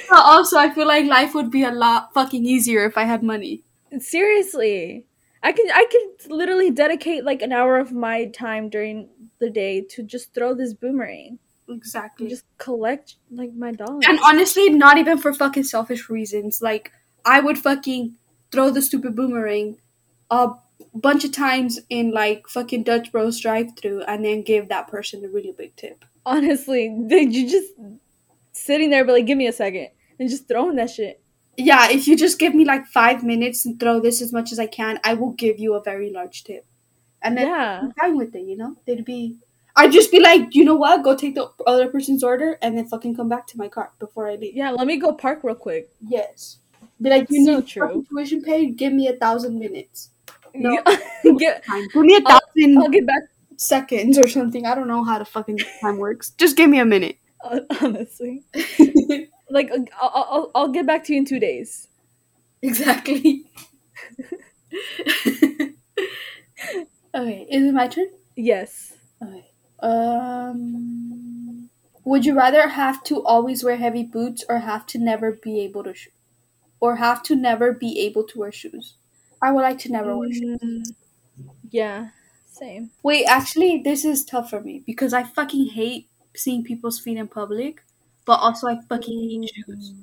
But 0.08 0.18
also, 0.24 0.58
I 0.58 0.70
feel 0.70 0.86
like 0.88 1.04
life 1.04 1.34
would 1.34 1.50
be 1.50 1.64
a 1.64 1.70
lot 1.70 2.14
fucking 2.14 2.46
easier 2.46 2.86
if 2.86 2.96
I 2.96 3.04
had 3.04 3.22
money. 3.22 3.62
Seriously. 3.98 5.04
I 5.42 5.52
can 5.52 5.70
I 5.70 5.84
could 5.90 6.30
literally 6.32 6.70
dedicate 6.70 7.24
like 7.24 7.42
an 7.42 7.52
hour 7.52 7.78
of 7.78 7.92
my 7.92 8.26
time 8.26 8.70
during 8.70 9.10
the 9.38 9.50
day 9.50 9.82
to 9.82 10.02
just 10.02 10.32
throw 10.32 10.54
this 10.54 10.72
boomerang. 10.72 11.38
Exactly. 11.68 12.24
and 12.24 12.30
just 12.30 12.46
collect 12.56 13.16
like 13.30 13.52
my 13.52 13.72
dollars. 13.72 14.04
and 14.08 14.18
honestly, 14.24 14.70
not 14.70 14.96
even 14.96 15.18
for 15.18 15.34
fucking 15.34 15.64
selfish 15.64 16.08
reasons. 16.08 16.62
Like, 16.62 16.90
I 17.26 17.40
would 17.40 17.58
fucking 17.58 18.16
throw 18.50 18.70
the 18.70 18.80
stupid 18.80 19.14
boomerang 19.14 19.76
a 20.30 20.52
bunch 20.94 21.24
of 21.24 21.32
times 21.32 21.78
in 21.88 22.10
like 22.12 22.46
fucking 22.48 22.82
Dutch 22.84 23.12
Bros 23.12 23.38
drive 23.40 23.76
through 23.76 24.02
and 24.02 24.24
then 24.24 24.42
give 24.42 24.68
that 24.68 24.88
person 24.88 25.24
a 25.24 25.28
really 25.28 25.52
big 25.56 25.74
tip. 25.76 26.04
Honestly, 26.26 26.94
did 27.06 27.34
you 27.34 27.48
just 27.48 27.72
sitting 28.52 28.90
there, 28.90 29.04
but 29.04 29.12
like, 29.12 29.26
give 29.26 29.38
me 29.38 29.46
a 29.46 29.52
second, 29.52 29.88
and 30.18 30.28
just 30.28 30.48
throwing 30.48 30.76
that 30.76 30.90
shit? 30.90 31.20
Yeah, 31.56 31.90
if 31.90 32.06
you 32.08 32.16
just 32.16 32.38
give 32.38 32.54
me 32.54 32.64
like 32.64 32.86
five 32.86 33.22
minutes 33.24 33.66
and 33.66 33.78
throw 33.78 34.00
this 34.00 34.22
as 34.22 34.32
much 34.32 34.52
as 34.52 34.58
I 34.58 34.66
can, 34.66 34.98
I 35.04 35.14
will 35.14 35.32
give 35.32 35.58
you 35.58 35.74
a 35.74 35.82
very 35.82 36.10
large 36.10 36.44
tip. 36.44 36.64
And 37.22 37.36
then 37.36 37.48
Yeah, 37.48 37.80
I'm 37.82 37.92
fine 37.92 38.16
with 38.16 38.34
it, 38.34 38.42
you 38.46 38.56
know? 38.56 38.76
They'd 38.86 39.04
be. 39.04 39.36
I'd 39.76 39.92
just 39.92 40.10
be 40.10 40.20
like, 40.20 40.54
you 40.54 40.64
know 40.64 40.74
what? 40.74 41.02
Go 41.04 41.14
take 41.16 41.34
the 41.34 41.48
other 41.66 41.88
person's 41.88 42.24
order 42.24 42.58
and 42.62 42.76
then 42.78 42.86
fucking 42.86 43.14
come 43.14 43.28
back 43.28 43.46
to 43.48 43.58
my 43.58 43.68
car 43.68 43.92
before 43.98 44.28
I 44.28 44.36
leave. 44.36 44.54
yeah. 44.54 44.70
Let 44.70 44.86
me 44.86 44.96
go 44.98 45.12
park 45.12 45.40
real 45.44 45.54
quick. 45.54 45.90
Yes. 46.00 46.58
Be 47.00 47.10
like, 47.10 47.26
you 47.30 47.44
So 47.44 47.56
need 47.56 47.66
true. 47.66 48.06
tuition 48.10 48.42
paid? 48.42 48.76
Give 48.76 48.92
me 48.92 49.08
a 49.08 49.12
thousand 49.14 49.58
minutes. 49.58 50.10
No. 50.54 50.82
Get, 51.38 51.64
Time. 51.64 51.86
Give 51.92 52.02
me 52.02 52.16
a 52.16 52.20
I'll- 52.26 52.40
thousand 52.54 52.78
I'll 52.78 52.88
get 52.88 53.06
back. 53.06 53.22
seconds 53.56 54.18
or 54.18 54.28
something. 54.28 54.66
I 54.66 54.74
don't 54.74 54.88
know 54.88 55.04
how 55.04 55.18
the 55.18 55.24
fucking 55.24 55.58
time 55.80 55.98
works. 55.98 56.30
Just 56.38 56.56
give 56.56 56.68
me 56.70 56.78
a 56.78 56.84
minute. 56.84 57.16
uh, 57.44 57.60
Honestly, 57.80 58.42
like 59.50 59.70
I'll, 60.00 60.10
I'll 60.14 60.50
I'll 60.54 60.68
get 60.68 60.86
back 60.86 61.04
to 61.04 61.12
you 61.12 61.18
in 61.20 61.24
two 61.24 61.40
days. 61.40 61.88
exactly. 62.62 63.44
okay, 67.14 67.46
is 67.50 67.64
it 67.64 67.72
my 67.74 67.86
turn? 67.88 68.06
Yes. 68.36 68.94
Okay. 69.22 69.46
Um, 69.80 71.70
would 72.04 72.24
you 72.24 72.34
rather 72.36 72.68
have 72.68 73.02
to 73.04 73.22
always 73.24 73.64
wear 73.64 73.76
heavy 73.76 74.02
boots 74.02 74.44
or 74.48 74.58
have 74.58 74.86
to 74.86 74.98
never 74.98 75.32
be 75.32 75.60
able 75.60 75.84
to, 75.84 75.94
sh- 75.94 76.08
or 76.80 76.96
have 76.96 77.22
to 77.24 77.36
never 77.36 77.72
be 77.72 77.98
able 78.00 78.24
to 78.24 78.38
wear 78.38 78.52
shoes? 78.52 78.96
I 79.42 79.52
would 79.52 79.62
like 79.62 79.78
to 79.80 79.92
never 79.92 80.16
wear 80.16 80.32
shoes. 80.32 80.58
Mm, 80.62 80.82
yeah. 81.70 82.08
Same. 82.46 82.90
Wait, 83.02 83.24
actually, 83.26 83.82
this 83.84 84.04
is 84.04 84.24
tough 84.24 84.50
for 84.50 84.60
me 84.60 84.82
because 84.86 85.12
I 85.14 85.22
fucking 85.24 85.68
hate 85.70 86.08
seeing 86.36 86.64
people's 86.64 86.98
feet 87.00 87.16
in 87.18 87.28
public, 87.28 87.82
but 88.26 88.40
also 88.40 88.68
I 88.68 88.78
fucking 88.88 89.20
hate 89.42 89.50
shoes. 89.54 89.94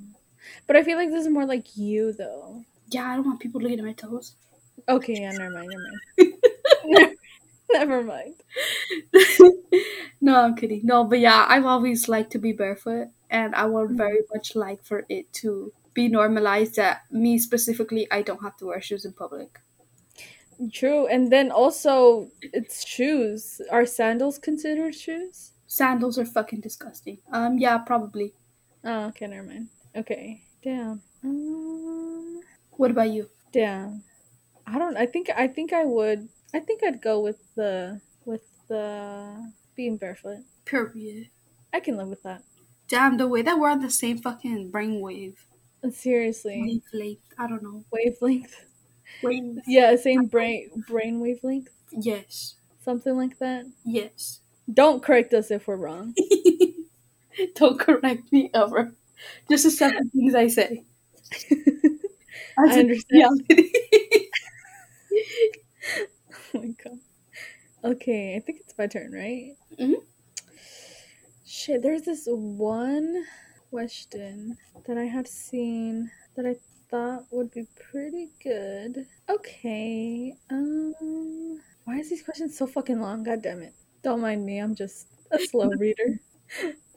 But 0.67 0.75
I 0.75 0.83
feel 0.83 0.97
like 0.97 1.09
this 1.11 1.23
is 1.25 1.29
more 1.31 1.45
like 1.45 1.77
you 1.77 2.13
though. 2.13 2.63
Yeah, 2.89 3.07
I 3.11 3.15
don't 3.15 3.25
want 3.25 3.39
people 3.41 3.61
looking 3.61 3.79
at 3.79 3.85
my 3.85 3.93
toes. 3.93 4.35
Okay. 4.89 5.21
Yeah. 5.21 5.31
Never 5.33 5.51
mind. 5.51 5.71
Never 6.85 7.03
mind. 7.03 7.15
never 7.71 8.03
mind. 8.03 8.35
no, 10.21 10.39
I'm 10.41 10.55
kidding. 10.55 10.81
No, 10.83 11.03
but 11.03 11.19
yeah, 11.19 11.45
I've 11.47 11.65
always 11.65 12.07
liked 12.07 12.31
to 12.31 12.39
be 12.39 12.51
barefoot, 12.53 13.09
and 13.29 13.55
I 13.55 13.65
would 13.65 13.91
very 13.91 14.19
much 14.33 14.55
like 14.55 14.83
for 14.83 15.05
it 15.09 15.31
to 15.43 15.73
be 15.97 16.07
normalized 16.07 16.75
that 16.77 17.01
me 17.09 17.37
specifically, 17.39 18.05
I 18.11 18.21
don't 18.21 18.43
have 18.45 18.55
to 18.57 18.65
wear 18.67 18.81
shoes 18.81 19.03
in 19.05 19.13
public. 19.13 19.59
True, 20.73 21.05
and 21.07 21.31
then 21.31 21.51
also 21.51 22.29
it's 22.41 22.85
shoes. 22.85 23.61
Are 23.71 23.85
sandals 23.85 24.37
considered 24.37 24.93
shoes? 24.95 25.53
Sandals 25.67 26.17
are 26.17 26.25
fucking 26.25 26.61
disgusting. 26.61 27.17
Um, 27.31 27.57
yeah, 27.57 27.77
probably. 27.77 28.33
Oh, 28.83 29.07
okay, 29.09 29.27
never 29.27 29.45
mind. 29.45 29.67
Okay, 29.95 30.41
damn. 30.63 31.01
Um, 31.23 32.41
What 32.77 32.91
about 32.91 33.09
you? 33.09 33.29
damn. 33.51 34.03
I 34.67 34.77
don't. 34.77 34.97
I 34.97 35.05
think. 35.05 35.29
I 35.33 35.47
think 35.47 35.71
I 35.73 35.85
would. 35.85 36.27
I 36.53 36.59
think 36.59 36.83
I'd 36.83 37.01
go 37.01 37.19
with 37.21 37.39
the 37.55 38.01
with 38.25 38.45
the 38.67 38.83
being 39.75 39.97
barefoot. 39.97 40.43
Period. 40.65 41.29
I 41.73 41.79
can 41.79 41.95
live 41.97 42.09
with 42.09 42.23
that. 42.23 42.43
Damn, 42.87 43.17
the 43.17 43.27
way 43.27 43.41
that 43.43 43.57
we're 43.59 43.69
on 43.71 43.81
the 43.81 43.89
same 43.91 44.17
fucking 44.17 44.71
brainwave. 44.71 45.35
Seriously, 45.91 46.81
Wavelength. 46.93 47.19
I 47.37 47.47
don't 47.47 47.63
know. 47.63 47.83
wavelength. 47.91 48.55
Wave. 49.21 49.59
Yeah, 49.67 49.95
same 49.95 50.25
brain 50.25 50.69
brain 50.87 51.19
wavelength. 51.19 51.69
Yes. 51.91 52.55
Something 52.83 53.15
like 53.15 53.39
that. 53.39 53.65
Yes. 53.85 54.41
Don't 54.71 55.01
correct 55.03 55.33
us 55.33 55.49
if 55.51 55.67
we're 55.67 55.77
wrong. 55.77 56.13
Don't 57.55 57.79
correct 57.79 58.31
me 58.31 58.49
ever. 58.53 58.93
Just 59.49 59.65
accept 59.65 59.95
the 59.97 60.09
things 60.09 60.35
I 60.35 60.47
say. 60.47 60.83
I 62.57 62.65
As 62.67 62.75
a 62.77 62.79
understand. 62.79 63.41
Oh 66.53 66.59
my 66.59 66.73
god. 66.83 66.99
Okay, 67.83 68.35
I 68.35 68.39
think 68.39 68.61
it's 68.61 68.77
my 68.77 68.87
turn, 68.87 69.11
right? 69.13 69.55
Mhm. 69.79 69.95
Shit, 71.45 71.81
there's 71.81 72.03
this 72.03 72.27
one 72.29 73.25
question 73.69 74.57
that 74.85 74.97
I 74.97 75.03
have 75.05 75.27
seen 75.27 76.11
that 76.35 76.45
I 76.45 76.55
thought 76.89 77.25
would 77.31 77.51
be 77.51 77.67
pretty 77.91 78.29
good. 78.41 79.07
Okay. 79.29 80.35
Um 80.49 81.61
why 81.85 81.97
is 81.99 82.09
these 82.09 82.23
questions 82.23 82.57
so 82.57 82.67
fucking 82.67 82.99
long? 82.99 83.23
God 83.23 83.41
damn 83.41 83.61
it. 83.61 83.73
Don't 84.03 84.21
mind 84.21 84.45
me, 84.45 84.59
I'm 84.59 84.75
just 84.75 85.07
a 85.31 85.39
slow 85.39 85.69
reader. 85.77 86.19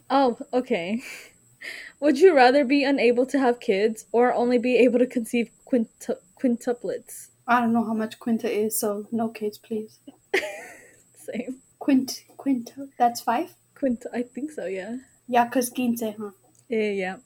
Oh, 0.08 0.38
okay. 0.52 1.02
Would 2.00 2.18
you 2.18 2.34
rather 2.34 2.64
be 2.64 2.84
unable 2.84 3.26
to 3.26 3.38
have 3.38 3.60
kids 3.60 4.06
or 4.12 4.32
only 4.32 4.58
be 4.58 4.76
able 4.78 4.98
to 4.98 5.06
conceive 5.06 5.50
quintu- 5.70 6.16
quintuplets? 6.40 7.28
I 7.46 7.60
don't 7.60 7.72
know 7.72 7.84
how 7.84 7.94
much 7.94 8.18
quinta 8.18 8.50
is, 8.50 8.78
so 8.78 9.06
no 9.12 9.28
kids, 9.28 9.58
please. 9.58 9.98
Same. 11.14 11.60
Quint, 11.78 12.24
quinta, 12.36 12.88
that's 12.98 13.20
five? 13.20 13.54
Quint 13.74 14.06
I 14.12 14.22
think 14.22 14.52
so, 14.52 14.66
yeah. 14.66 14.96
Yeah, 15.28 15.44
because 15.44 15.70
quince, 15.70 16.02
huh? 16.02 16.30
Yeah, 16.70 16.90
yeah. 16.90 17.16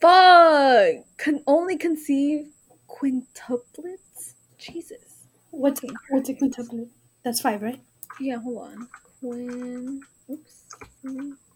Fuck! 0.00 1.04
Can 1.16 1.42
only 1.46 1.76
conceive 1.78 2.48
quintuplets? 2.88 4.34
Jesus. 4.58 5.26
What's 5.52 5.80
what's 6.08 6.28
a 6.28 6.34
quintuplet? 6.34 6.88
That's 7.22 7.40
five, 7.40 7.62
right? 7.62 7.80
Yeah, 8.20 8.38
hold 8.38 8.58
on. 8.58 8.88
Quin. 9.20 10.00
Oops. 10.28 10.64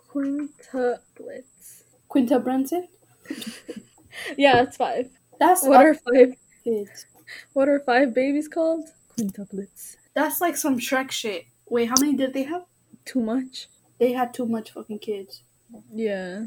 Quintuplets. 0.08 1.82
Quinta 2.08 2.38
Brunson. 2.38 2.88
Yeah, 4.36 4.62
it's 4.62 4.76
five. 4.76 5.10
That's 5.40 5.66
What 5.66 5.84
are 5.84 5.94
five? 5.94 6.36
kids? 6.62 7.06
What 7.52 7.68
are 7.68 7.80
five 7.80 8.14
babies 8.14 8.46
called? 8.46 8.88
Quintuplets. 9.18 9.96
That's 10.14 10.40
like 10.40 10.56
some 10.56 10.78
Shrek 10.78 11.10
shit. 11.10 11.46
Wait, 11.68 11.88
how 11.88 11.96
many 12.00 12.14
did 12.14 12.32
they 12.32 12.44
have? 12.44 12.62
Too 13.04 13.20
much. 13.20 13.66
They 13.98 14.12
had 14.12 14.32
too 14.32 14.46
much 14.46 14.70
fucking 14.70 15.00
kids. 15.00 15.42
Yeah. 15.92 16.44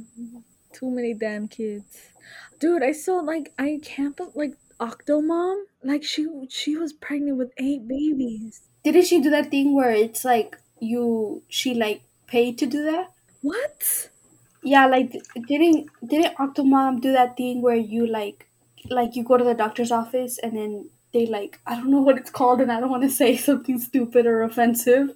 Too 0.74 0.90
many 0.90 1.14
damn 1.14 1.48
kids. 1.48 2.12
Dude, 2.60 2.84
I 2.84 2.92
saw 2.92 3.16
like 3.18 3.54
I 3.58 3.80
can't 3.84 4.16
but 4.16 4.36
like 4.36 4.56
Octomom, 4.80 5.64
like 5.84 6.04
she 6.04 6.28
she 6.50 6.76
was 6.78 6.94
pregnant 6.94 7.38
with 7.38 7.52
eight 7.58 7.88
babies. 7.88 8.62
Didn't 8.84 9.06
she 9.06 9.20
do 9.22 9.30
that 9.32 9.52
thing 9.52 9.74
where 9.76 9.92
it's 9.92 10.24
like 10.24 10.58
you 10.80 11.44
she 11.50 11.74
like 11.74 12.04
paid 12.28 12.58
to 12.60 12.66
do 12.66 12.84
that? 12.86 13.12
What? 13.42 14.10
Yeah, 14.64 14.86
like 14.88 15.12
didn't 15.48 15.90
didn't 16.06 16.36
Octomom 16.38 17.02
do 17.02 17.12
that 17.14 17.38
thing 17.38 17.62
where 17.62 17.76
you 17.76 18.06
like 18.08 18.48
like 18.90 19.16
you 19.16 19.24
go 19.24 19.38
to 19.38 19.44
the 19.44 19.54
doctor's 19.54 19.92
office 19.92 20.38
and 20.40 20.56
then 20.58 20.90
they 21.14 21.26
like 21.26 21.60
I 21.66 21.76
don't 21.76 21.90
know 21.92 22.02
what 22.02 22.18
it's 22.18 22.30
called 22.32 22.62
and 22.62 22.72
I 22.72 22.80
don't 22.80 22.90
want 22.92 23.04
to 23.04 23.10
say 23.24 23.38
something 23.38 23.80
stupid 23.80 24.26
or 24.26 24.44
offensive. 24.44 25.16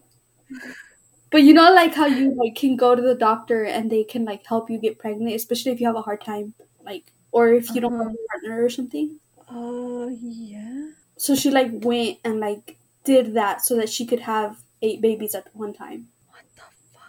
But 1.32 1.44
you 1.44 1.54
know 1.54 1.74
like 1.74 1.96
how 1.96 2.06
you 2.08 2.36
like 2.36 2.56
can 2.56 2.76
go 2.76 2.96
to 2.96 3.02
the 3.02 3.16
doctor 3.16 3.64
and 3.64 3.90
they 3.92 4.04
can 4.04 4.26
like 4.26 4.46
help 4.46 4.70
you 4.70 4.78
get 4.78 5.00
pregnant, 5.00 5.36
especially 5.36 5.72
if 5.72 5.80
you 5.82 5.88
have 5.88 5.96
a 5.96 6.02
hard 6.02 6.24
time 6.24 6.54
like 6.86 7.14
or 7.32 7.50
if 7.54 7.74
you 7.74 7.82
don't 7.82 7.94
have 7.98 8.08
Uh-huh. 8.08 8.16
a 8.16 8.28
partner 8.32 8.64
or 8.64 8.70
something. 8.70 9.20
Uh 9.50 10.08
yeah. 10.22 10.92
So 11.18 11.36
she 11.36 11.52
like 11.52 11.72
went 11.72 12.20
and 12.24 12.40
like 12.40 12.78
did 13.04 13.34
that 13.36 13.62
so 13.62 13.76
that 13.78 13.90
she 13.90 14.06
could 14.06 14.22
have 14.22 14.64
eight 14.82 15.02
babies 15.02 15.36
at 15.36 15.54
one 15.56 15.74
time. 15.74 16.10
What 16.30 16.46
the 16.56 16.62
fuck? 16.94 17.02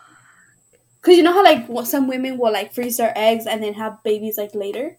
Cause 1.03 1.17
you 1.17 1.23
know 1.23 1.33
how 1.33 1.45
like 1.45 1.67
some 1.87 2.09
women 2.09 2.39
will 2.39 2.53
like 2.53 2.73
freeze 2.75 2.97
their 2.97 3.13
eggs 3.17 3.47
and 3.47 3.63
then 3.63 3.75
have 3.75 4.03
babies 4.03 4.39
like 4.39 4.55
later. 4.55 4.99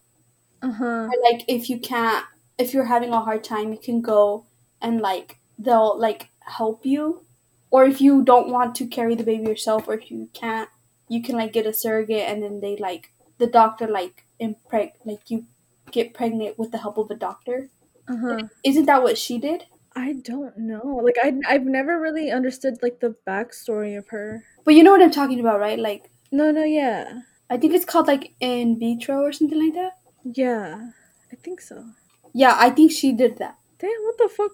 Uh-huh. 0.62 1.10
Or 1.12 1.32
like 1.32 1.46
if 1.48 1.70
you 1.70 1.80
can't, 1.80 2.26
if 2.58 2.74
you're 2.74 2.86
having 2.86 3.12
a 3.12 3.22
hard 3.22 3.44
time, 3.44 3.72
you 3.72 3.78
can 3.78 4.02
go 4.02 4.46
and 4.82 5.02
like 5.02 5.38
they'll 5.58 5.98
like 5.98 6.30
help 6.42 6.86
you. 6.86 7.26
Or 7.74 7.86
if 7.86 8.00
you 8.00 8.22
don't 8.22 8.50
want 8.50 8.76
to 8.76 8.86
carry 8.86 9.16
the 9.16 9.24
baby 9.24 9.50
yourself, 9.50 9.88
or 9.88 9.96
if 9.96 10.12
you 10.12 10.30
can't, 10.32 10.70
you 11.10 11.24
can 11.24 11.36
like 11.36 11.54
get 11.54 11.66
a 11.66 11.74
surrogate 11.74 12.30
and 12.30 12.44
then 12.44 12.62
they 12.62 12.78
like 12.78 13.12
the 13.40 13.48
doctor 13.48 13.88
like 13.88 14.26
impreg 14.40 14.92
like 15.06 15.32
you 15.32 15.48
get 15.90 16.14
pregnant 16.14 16.60
with 16.60 16.72
the 16.72 16.78
help 16.78 17.00
of 17.00 17.10
a 17.10 17.16
doctor. 17.16 17.72
Uh-huh. 18.08 18.42
Isn't 18.64 18.86
that 18.86 19.02
what 19.02 19.18
she 19.18 19.40
did? 19.40 19.66
I 19.96 20.14
don't 20.14 20.56
know. 20.56 21.02
Like 21.04 21.18
I 21.24 21.34
I've 21.48 21.66
never 21.66 22.00
really 22.00 22.30
understood 22.30 22.78
like 22.84 23.00
the 23.00 23.16
backstory 23.26 23.98
of 23.98 24.08
her. 24.10 24.44
But 24.66 24.76
you 24.76 24.84
know 24.84 24.92
what 24.92 25.02
I'm 25.02 25.10
talking 25.10 25.40
about, 25.40 25.60
right? 25.60 25.80
Like 25.80 26.12
No, 26.32 26.52
no, 26.52 26.64
yeah. 26.64 27.22
I 27.50 27.58
think 27.58 27.74
it's 27.74 27.86
called 27.86 28.08
like 28.08 28.36
in 28.40 28.78
vitro 28.78 29.22
or 29.22 29.34
something 29.34 29.60
like 29.60 29.74
that. 29.74 29.98
Yeah. 30.24 30.92
I 31.32 31.36
think 31.38 31.60
so. 31.60 31.86
Yeah, 32.34 32.56
I 32.56 32.70
think 32.70 32.92
she 32.92 33.14
did 33.14 33.38
that. 33.38 33.58
Damn, 33.80 33.90
what 34.06 34.18
the 34.20 34.30
fuck? 34.30 34.52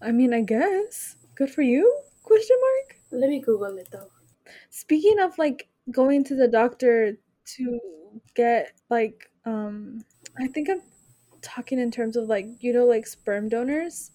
I 0.00 0.12
mean, 0.12 0.32
I 0.32 0.40
guess. 0.40 1.16
Good 1.36 1.50
for 1.50 1.62
you? 1.62 1.84
Question 2.24 2.56
mark? 2.60 2.96
Let 3.12 3.30
me 3.30 3.40
Google 3.40 3.78
it 3.78 3.88
though. 3.92 4.10
Speaking 4.70 5.20
of 5.20 5.38
like 5.38 5.68
going 5.90 6.24
to 6.24 6.34
the 6.34 6.48
doctor 6.48 7.16
to 7.56 7.80
get 8.34 8.72
like 8.90 9.30
um 9.44 10.04
I 10.38 10.48
think 10.48 10.68
I'm 10.70 10.82
talking 11.42 11.78
in 11.78 11.90
terms 11.90 12.16
of 12.16 12.28
like 12.28 12.46
you 12.60 12.72
know 12.72 12.86
like 12.86 13.06
sperm 13.06 13.48
donors 13.48 14.10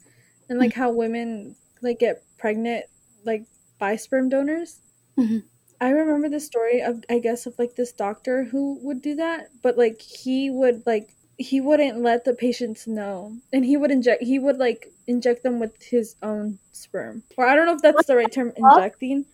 and 0.50 0.60
like 0.60 0.74
how 0.74 0.92
women 0.92 1.56
like 1.82 2.00
get 2.00 2.24
pregnant 2.38 2.86
like 3.26 3.46
by 3.80 3.96
sperm 3.96 4.30
donors. 4.30 4.82
Mhm. 5.18 5.44
I 5.82 5.92
remember 5.92 6.28
the 6.30 6.40
story 6.42 6.82
of 6.82 7.04
I 7.10 7.20
guess 7.20 7.46
of 7.46 7.58
like 7.60 7.76
this 7.76 7.94
doctor 7.94 8.44
who 8.44 8.80
would 8.82 9.02
do 9.02 9.16
that, 9.16 9.50
but 9.62 9.78
like 9.78 10.02
he 10.02 10.50
would 10.50 10.84
like 10.86 11.16
he 11.40 11.62
wouldn't 11.62 12.02
let 12.02 12.26
the 12.26 12.34
patients 12.34 12.86
know. 12.86 13.34
And 13.54 13.66
he 13.66 13.78
would 13.78 13.92
inject 13.92 14.22
he 14.24 14.38
would 14.40 14.58
like 14.58 14.92
inject 15.08 15.42
them 15.44 15.60
with 15.60 15.82
his 15.82 16.16
own 16.22 16.60
sperm. 16.72 17.24
Or 17.38 17.48
i 17.48 17.56
don't 17.56 17.66
know 17.66 17.76
if 17.76 17.82
that's 17.82 18.06
the 18.08 18.16
right 18.16 18.32
term 18.32 18.54
injecting 18.56 19.26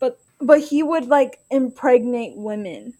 but 0.00 0.18
but 0.40 0.60
he 0.60 0.82
would 0.82 1.06
like 1.06 1.38
impregnate 1.50 2.36
women 2.36 2.94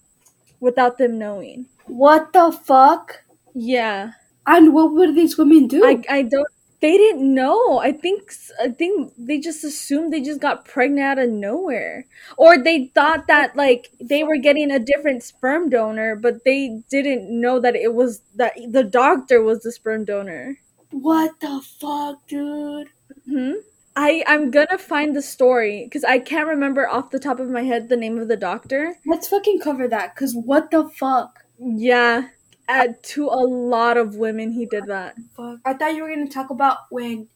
without 0.60 0.98
them 0.98 1.18
knowing. 1.18 1.66
What 1.86 2.32
the 2.32 2.52
fuck? 2.52 3.24
yeah. 3.54 4.12
And 4.46 4.74
what 4.74 4.92
would 4.92 5.14
these 5.14 5.38
women 5.38 5.68
do? 5.68 5.84
i 5.84 6.02
i 6.08 6.22
don't 6.22 6.48
they 6.82 6.98
didn't 6.98 7.34
know 7.34 7.78
i 7.78 7.90
think 7.90 8.30
i 8.60 8.68
think 8.68 9.12
they 9.16 9.38
just 9.38 9.64
assumed 9.64 10.12
they 10.12 10.20
just 10.20 10.40
got 10.40 10.66
pregnant 10.66 11.06
out 11.06 11.18
of 11.18 11.30
nowhere 11.30 12.06
or 12.36 12.62
they 12.62 12.90
thought 12.94 13.26
that 13.26 13.56
like 13.56 13.90
they 14.00 14.22
were 14.24 14.36
getting 14.36 14.70
a 14.70 14.78
different 14.78 15.22
sperm 15.22 15.70
donor 15.70 16.14
but 16.14 16.44
they 16.44 16.82
didn't 16.90 17.28
know 17.30 17.58
that 17.58 17.74
it 17.74 17.94
was 17.94 18.20
that 18.34 18.52
the 18.68 18.84
doctor 18.84 19.42
was 19.42 19.60
the 19.60 19.72
sperm 19.72 20.04
donor 20.04 20.58
what 20.92 21.40
the 21.40 21.62
fuck, 21.80 22.26
dude? 22.28 22.90
Hmm. 23.26 23.52
I 23.96 24.24
I'm 24.26 24.50
gonna 24.50 24.78
find 24.78 25.16
the 25.16 25.22
story 25.22 25.84
because 25.84 26.04
I 26.04 26.18
can't 26.18 26.46
remember 26.46 26.88
off 26.88 27.10
the 27.10 27.18
top 27.18 27.40
of 27.40 27.48
my 27.48 27.62
head 27.62 27.88
the 27.88 27.96
name 27.96 28.18
of 28.18 28.28
the 28.28 28.36
doctor. 28.36 28.96
Let's 29.06 29.28
fucking 29.28 29.60
cover 29.60 29.88
that, 29.88 30.14
cause 30.16 30.34
what 30.34 30.70
the 30.70 30.88
fuck? 30.88 31.44
Yeah, 31.58 32.28
uh, 32.68 32.88
to 33.02 33.26
a 33.28 33.42
lot 33.46 33.96
of 33.96 34.16
women 34.16 34.52
he 34.52 34.66
did 34.66 34.86
that. 34.86 35.16
I 35.64 35.74
thought 35.74 35.94
you 35.94 36.02
were 36.02 36.08
gonna 36.10 36.28
talk 36.28 36.50
about 36.50 36.78
when, 36.90 37.28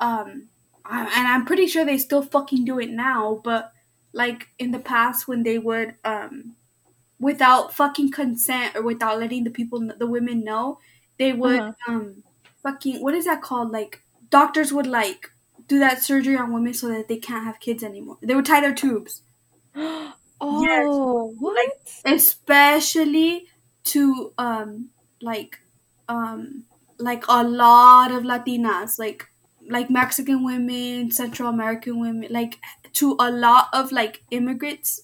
um, 0.00 0.48
I, 0.84 1.02
and 1.02 1.28
I'm 1.28 1.46
pretty 1.46 1.66
sure 1.66 1.84
they 1.84 1.98
still 1.98 2.22
fucking 2.22 2.64
do 2.64 2.78
it 2.78 2.90
now, 2.90 3.40
but 3.44 3.72
like 4.12 4.48
in 4.58 4.72
the 4.72 4.78
past 4.80 5.28
when 5.28 5.42
they 5.44 5.58
would, 5.58 5.96
um, 6.04 6.56
without 7.20 7.74
fucking 7.74 8.12
consent 8.12 8.76
or 8.76 8.82
without 8.82 9.18
letting 9.20 9.44
the 9.44 9.50
people, 9.50 9.80
the 9.98 10.06
women 10.06 10.44
know, 10.44 10.78
they 11.18 11.32
would, 11.32 11.60
Uh-huh. 11.60 11.72
um, 11.88 12.24
fucking 12.62 13.02
what 13.02 13.14
is 13.14 13.26
that 13.26 13.42
called? 13.42 13.70
Like 13.72 14.02
doctors 14.30 14.72
would 14.72 14.86
like 14.86 15.30
do 15.68 15.78
that 15.80 16.02
surgery 16.02 16.36
on 16.36 16.52
women 16.52 16.74
so 16.74 16.88
that 16.88 17.08
they 17.08 17.16
can't 17.18 17.44
have 17.44 17.60
kids 17.60 17.82
anymore. 17.82 18.18
They 18.22 18.34
would 18.34 18.46
tie 18.46 18.60
their 18.60 18.74
tubes. 18.74 19.22
oh, 20.40 21.34
what? 21.38 21.72
especially 22.04 23.49
to 23.84 24.32
um 24.38 24.90
like 25.20 25.60
um 26.08 26.64
like 26.98 27.24
a 27.28 27.42
lot 27.42 28.10
of 28.12 28.22
latinas 28.24 28.98
like 28.98 29.28
like 29.68 29.90
mexican 29.90 30.44
women 30.44 31.10
central 31.10 31.48
american 31.48 32.00
women 32.00 32.28
like 32.30 32.58
to 32.92 33.16
a 33.20 33.30
lot 33.30 33.68
of 33.72 33.92
like 33.92 34.22
immigrants 34.30 35.02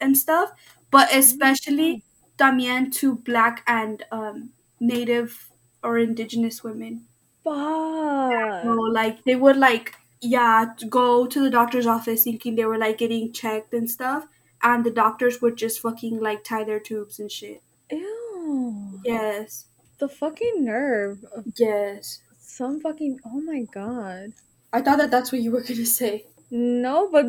and 0.00 0.16
stuff 0.16 0.52
but 0.90 1.14
especially 1.14 2.04
también 2.38 2.92
to 2.92 3.16
black 3.16 3.62
and 3.66 4.04
um 4.10 4.50
native 4.80 5.50
or 5.82 5.98
indigenous 5.98 6.62
women. 6.64 7.06
Fuck. 7.44 8.62
so 8.62 8.70
like 8.92 9.24
they 9.24 9.34
would 9.34 9.56
like 9.56 9.94
yeah 10.20 10.66
go 10.88 11.26
to 11.26 11.40
the 11.42 11.50
doctor's 11.50 11.86
office 11.86 12.22
thinking 12.24 12.54
they 12.54 12.64
were 12.64 12.78
like 12.78 12.98
getting 12.98 13.32
checked 13.32 13.74
and 13.74 13.90
stuff 13.90 14.26
and 14.62 14.84
the 14.84 14.90
doctors 14.92 15.40
would 15.42 15.56
just 15.56 15.80
fucking 15.80 16.20
like 16.20 16.44
tie 16.44 16.62
their 16.62 16.78
tubes 16.78 17.18
and 17.18 17.32
shit 17.32 17.62
Ew. 17.92 19.00
yes 19.04 19.66
The 19.98 20.08
fucking 20.08 20.64
nerve 20.64 21.24
yes 21.56 22.20
some 22.40 22.80
fucking. 22.80 23.18
Oh 23.24 23.40
my 23.40 23.62
god. 23.72 24.32
i 24.72 24.80
thought 24.80 24.98
that 24.98 25.10
that's 25.10 25.32
what 25.32 25.40
you 25.40 25.50
were 25.52 25.62
gonna 25.62 25.86
say 25.86 26.26
No, 26.50 27.08
but 27.10 27.26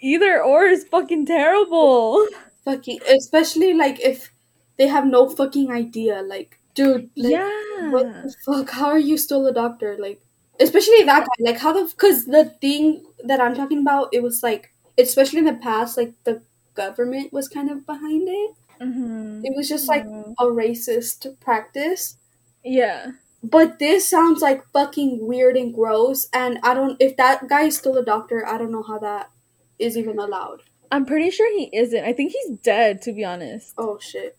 either 0.00 0.42
or 0.42 0.64
is 0.66 0.84
fucking 0.84 1.26
terrible. 1.26 2.26
fucking 2.64 3.00
especially 3.08 3.74
like 3.74 4.00
if 4.00 4.32
they 4.78 4.86
have 4.86 5.06
no 5.06 5.28
fucking 5.28 5.70
idea 5.72 6.22
like 6.22 6.58
dude 6.74 7.10
like, 7.16 7.32
yeah. 7.32 7.90
what 7.90 8.04
the 8.22 8.34
fuck 8.46 8.70
how 8.70 8.86
are 8.86 8.98
you 9.10 9.16
still 9.18 9.46
a 9.46 9.52
doctor 9.52 9.96
like 9.98 10.20
especially 10.60 11.02
that 11.04 11.26
guy 11.26 11.38
like 11.50 11.58
how 11.58 11.72
the 11.72 11.84
because 11.90 12.26
the 12.26 12.44
thing 12.60 13.02
that 13.24 13.40
i'm 13.40 13.54
talking 13.54 13.80
about 13.80 14.08
it 14.12 14.22
was 14.22 14.42
like 14.42 14.72
especially 14.98 15.38
in 15.40 15.44
the 15.46 15.54
past 15.54 15.96
like 15.96 16.12
the 16.24 16.42
government 16.74 17.32
was 17.32 17.48
kind 17.48 17.70
of 17.70 17.84
behind 17.86 18.28
it 18.28 18.50
Mm-hmm. 18.80 19.44
it 19.44 19.52
was 19.56 19.68
just 19.68 19.88
like 19.88 20.04
Mhm. 20.06 20.34
a 20.38 20.44
racist 20.44 21.38
practice 21.40 22.16
Yeah. 22.64 23.12
but 23.42 23.78
this 23.78 24.08
sounds 24.08 24.40
like 24.42 24.64
fucking 24.72 25.26
weird 25.26 25.56
and 25.56 25.72
gross 25.74 26.28
and 26.32 26.58
i 26.62 26.74
don't 26.74 26.96
if 27.00 27.16
that 27.16 27.48
guy 27.48 27.62
is 27.62 27.76
still 27.76 27.96
a 27.96 28.04
doctor 28.04 28.46
i 28.46 28.56
don't 28.58 28.72
know 28.72 28.82
how 28.82 28.98
that 28.98 29.30
is 29.78 29.96
even 29.96 30.18
allowed 30.18 30.62
I'm 30.90 31.04
pretty 31.04 31.30
sure 31.30 31.50
he 31.54 31.68
isn't. 31.76 32.02
I 32.02 32.14
think 32.14 32.32
he's 32.32 32.56
dead, 32.64 33.02
to 33.02 33.12
be 33.12 33.22
honest. 33.22 33.74
oh 33.76 33.98
shit 33.98 34.38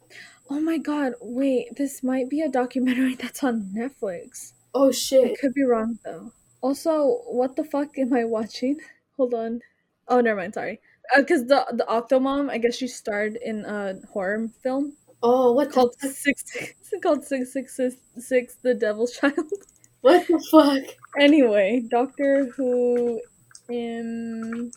Oh 0.49 0.59
my 0.59 0.79
god, 0.79 1.13
wait, 1.21 1.75
this 1.75 2.01
might 2.01 2.27
be 2.27 2.41
a 2.41 2.49
documentary 2.49 3.13
that's 3.21 3.43
on 3.43 3.69
Netflix. 3.75 4.53
oh 4.73 4.87
I 4.89 4.91
shit 4.91 5.39
could 5.39 5.53
be 5.53 5.61
wrong 5.63 5.99
though. 6.03 6.31
Also, 6.61 7.21
what 7.29 7.55
the 7.55 7.63
fuck 7.63 7.97
am 7.99 8.13
I 8.13 8.23
watching? 8.25 8.79
Hold 9.17 9.33
on. 9.35 9.61
Oh, 10.07 10.21
never 10.21 10.39
mind, 10.41 10.55
sorry. 10.55 10.81
Because 11.15 11.45
the 11.47 11.65
the 11.73 11.85
Octomom, 11.89 12.49
I 12.49 12.57
guess 12.57 12.75
she 12.75 12.87
starred 12.87 13.37
in 13.37 13.65
a 13.65 13.95
horror 14.11 14.49
film. 14.61 14.93
Oh, 15.21 15.51
what 15.53 15.71
called 15.71 15.95
the 16.01 16.09
six. 16.09 16.43
It's 16.55 16.93
called 17.03 17.23
six 17.23 17.51
six 17.53 17.75
six 17.75 17.95
six. 18.17 18.55
The 18.55 18.73
Devil's 18.73 19.13
Child. 19.17 19.51
What 20.01 20.27
the 20.27 20.39
fuck? 20.51 20.83
Anyway, 21.19 21.83
Doctor 21.89 22.45
Who 22.55 23.19
impregnated 23.69 24.71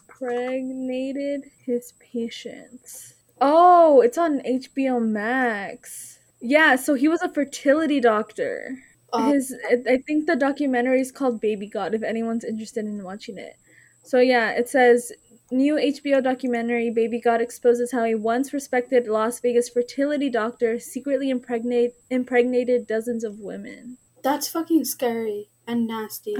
his 1.64 1.92
patients. 2.00 3.14
Oh, 3.40 4.00
it's 4.00 4.18
on 4.18 4.40
HBO 4.40 5.00
Max. 5.00 6.18
Yeah, 6.40 6.76
so 6.76 6.94
he 6.94 7.08
was 7.08 7.22
a 7.22 7.28
fertility 7.32 8.00
doctor. 8.00 8.78
Uh, 9.12 9.32
His, 9.32 9.54
I 9.70 9.98
think 10.06 10.26
the 10.26 10.36
documentary 10.36 11.00
is 11.00 11.12
called 11.12 11.40
Baby 11.40 11.66
God. 11.66 11.94
If 11.94 12.02
anyone's 12.02 12.44
interested 12.44 12.84
in 12.84 13.02
watching 13.04 13.38
it, 13.38 13.56
so 14.02 14.18
yeah, 14.18 14.50
it 14.50 14.68
says 14.68 15.12
new 15.52 15.76
HBO 15.76 16.22
documentary 16.22 16.90
Baby 16.90 17.20
God 17.20 17.40
exposes 17.40 17.92
how 17.92 18.04
a 18.04 18.14
once 18.14 18.52
respected 18.52 19.06
Las 19.06 19.40
Vegas 19.40 19.68
fertility 19.68 20.30
doctor 20.30 20.78
secretly 20.80 21.30
impregnate 21.30 21.94
impregnated 22.10 22.86
dozens 22.86 23.24
of 23.24 23.38
women. 23.40 23.98
that's 24.22 24.48
fucking 24.48 24.84
scary 24.84 25.48
and 25.66 25.86
nasty. 25.86 26.36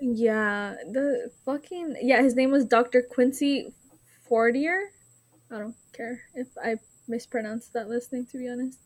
Yeah, 0.00 0.76
the 0.90 1.30
fucking 1.44 1.96
yeah. 2.00 2.22
His 2.22 2.34
name 2.34 2.50
was 2.50 2.64
Doctor 2.64 3.02
Quincy 3.02 3.72
Fortier. 4.28 4.92
I 5.50 5.58
don't 5.58 5.76
care 5.92 6.22
if 6.34 6.48
I 6.62 6.76
mispronounced 7.08 7.72
that 7.74 7.88
last 7.90 8.12
name. 8.12 8.26
To 8.32 8.38
be 8.38 8.48
honest, 8.48 8.78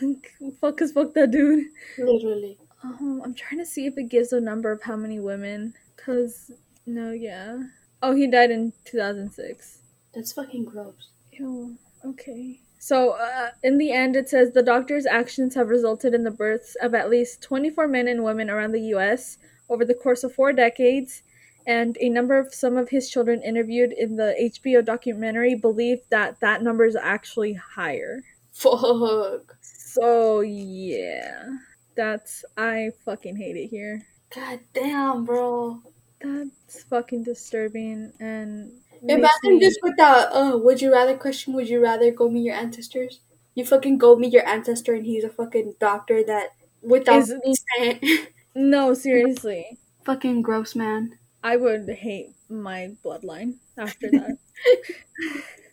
fuck 0.60 0.80
is 0.80 0.92
fuck 0.92 1.14
that 1.14 1.30
dude. 1.30 1.66
Literally. 1.98 2.58
Um, 2.82 3.22
I'm 3.24 3.34
trying 3.34 3.58
to 3.58 3.66
see 3.66 3.86
if 3.86 3.96
it 3.98 4.08
gives 4.10 4.32
a 4.32 4.40
number 4.40 4.70
of 4.72 4.82
how 4.82 4.96
many 4.96 5.20
women. 5.20 5.74
Cause 5.96 6.50
no, 6.86 7.12
yeah. 7.12 7.58
Oh, 8.06 8.14
he 8.14 8.26
died 8.26 8.50
in 8.50 8.74
2006. 8.84 9.78
That's 10.14 10.32
fucking 10.34 10.66
gross. 10.66 11.08
Ew. 11.32 11.78
Okay. 12.04 12.60
So, 12.78 13.12
uh, 13.12 13.52
in 13.62 13.78
the 13.78 13.92
end, 13.92 14.14
it 14.14 14.28
says 14.28 14.52
the 14.52 14.62
doctor's 14.62 15.06
actions 15.06 15.54
have 15.54 15.70
resulted 15.70 16.12
in 16.12 16.22
the 16.22 16.30
births 16.30 16.76
of 16.82 16.94
at 16.94 17.08
least 17.08 17.40
24 17.40 17.88
men 17.88 18.06
and 18.06 18.22
women 18.22 18.50
around 18.50 18.72
the 18.72 18.88
U.S. 18.92 19.38
over 19.70 19.86
the 19.86 19.94
course 19.94 20.22
of 20.22 20.34
four 20.34 20.52
decades, 20.52 21.22
and 21.66 21.96
a 21.98 22.10
number 22.10 22.38
of 22.38 22.52
some 22.52 22.76
of 22.76 22.90
his 22.90 23.08
children 23.08 23.40
interviewed 23.40 23.92
in 23.92 24.16
the 24.16 24.34
HBO 24.38 24.84
documentary 24.84 25.54
believe 25.54 26.00
that 26.10 26.40
that 26.40 26.62
number 26.62 26.84
is 26.84 26.96
actually 26.96 27.54
higher. 27.54 28.20
Fuck. 28.52 29.56
So, 29.62 30.40
yeah. 30.42 31.56
That's. 31.96 32.44
I 32.58 32.90
fucking 33.06 33.36
hate 33.36 33.56
it 33.56 33.68
here. 33.68 34.02
God 34.34 34.60
damn, 34.74 35.24
bro. 35.24 35.80
That's 36.24 36.84
fucking 36.84 37.24
disturbing 37.24 38.12
and. 38.20 38.72
Imagine 39.06 39.58
this 39.58 39.76
with 39.82 39.92
that 39.98 40.32
uh 40.32 40.56
would 40.56 40.80
you 40.80 40.90
rather 40.90 41.14
question, 41.14 41.52
would 41.52 41.68
you 41.68 41.78
rather 41.82 42.10
go 42.10 42.30
meet 42.30 42.44
your 42.44 42.54
ancestors? 42.54 43.20
You 43.54 43.66
fucking 43.66 43.98
go 43.98 44.16
meet 44.16 44.32
your 44.32 44.46
ancestor 44.48 44.94
and 44.94 45.04
he's 45.04 45.24
a 45.24 45.28
fucking 45.28 45.74
doctor 45.78 46.24
that 46.24 46.50
without 46.82 47.18
Is- 47.28 47.34
consent. 47.44 48.02
No, 48.56 48.94
seriously. 48.94 49.78
fucking 50.04 50.40
gross 50.42 50.74
man. 50.76 51.18
I 51.42 51.56
would 51.56 51.88
hate 51.90 52.30
my 52.48 52.92
bloodline 53.04 53.56
after 53.76 54.08
that. 54.12 54.38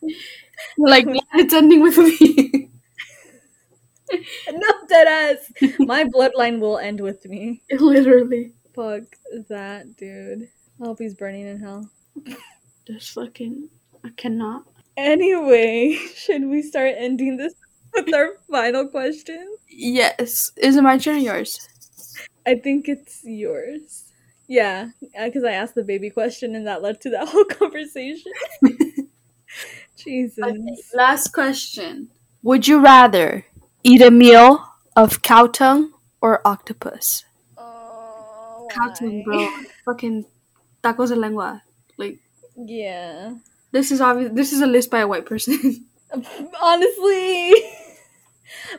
Like 0.77 1.05
it's 1.35 1.53
ending 1.53 1.81
with 1.81 1.97
me. 1.97 2.69
no, 4.51 4.67
dead 4.87 5.07
ass. 5.07 5.51
My 5.79 6.03
bloodline 6.05 6.59
will 6.59 6.77
end 6.77 6.99
with 7.01 7.25
me. 7.25 7.61
Literally. 7.71 8.53
Fuck 8.73 9.03
that, 9.49 9.95
dude. 9.97 10.49
I 10.81 10.85
hope 10.85 10.99
he's 10.99 11.13
burning 11.13 11.47
in 11.47 11.59
hell. 11.59 11.89
Just 12.87 13.11
fucking 13.11 13.69
I 14.03 14.09
cannot. 14.17 14.63
Anyway, 14.97 15.93
should 16.15 16.45
we 16.45 16.61
start 16.61 16.95
ending 16.97 17.37
this 17.37 17.53
with 17.93 18.13
our 18.13 18.37
final 18.49 18.87
question? 18.87 19.55
Yes. 19.67 20.51
Is 20.57 20.75
it 20.75 20.81
my 20.81 20.97
turn 20.97 21.15
or 21.15 21.19
yours? 21.19 21.67
I 22.45 22.55
think 22.55 22.87
it's 22.87 23.21
yours. 23.23 24.05
Yeah, 24.47 24.89
because 25.23 25.43
I 25.43 25.51
asked 25.51 25.75
the 25.75 25.83
baby 25.83 26.09
question 26.09 26.55
and 26.55 26.67
that 26.67 26.81
led 26.81 26.99
to 27.01 27.09
that 27.11 27.27
whole 27.29 27.45
conversation. 27.45 28.31
Jesus. 29.95 30.43
Okay, 30.43 30.77
last 30.93 31.29
question. 31.29 32.09
Would 32.43 32.67
you 32.67 32.81
rather 32.81 33.45
eat 33.83 34.01
a 34.01 34.11
meal 34.11 34.65
of 34.95 35.21
cow 35.21 35.47
tongue 35.47 35.93
or 36.21 36.45
octopus? 36.45 37.23
Why? 38.75 39.21
bro. 39.25 39.47
Fucking 39.85 40.25
tacos 40.83 41.09
de 41.09 41.15
lengua. 41.15 41.61
Like 41.97 42.19
Yeah. 42.55 43.35
this 43.71 43.91
is 43.91 44.01
obvious. 44.01 44.31
This 44.33 44.53
is 44.53 44.61
a 44.61 44.67
list 44.67 44.89
by 44.91 44.99
a 44.99 45.07
white 45.07 45.25
person. 45.25 45.85
Honestly. 46.61 47.53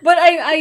But 0.02 0.18
I 0.18 0.30
I 0.38 0.58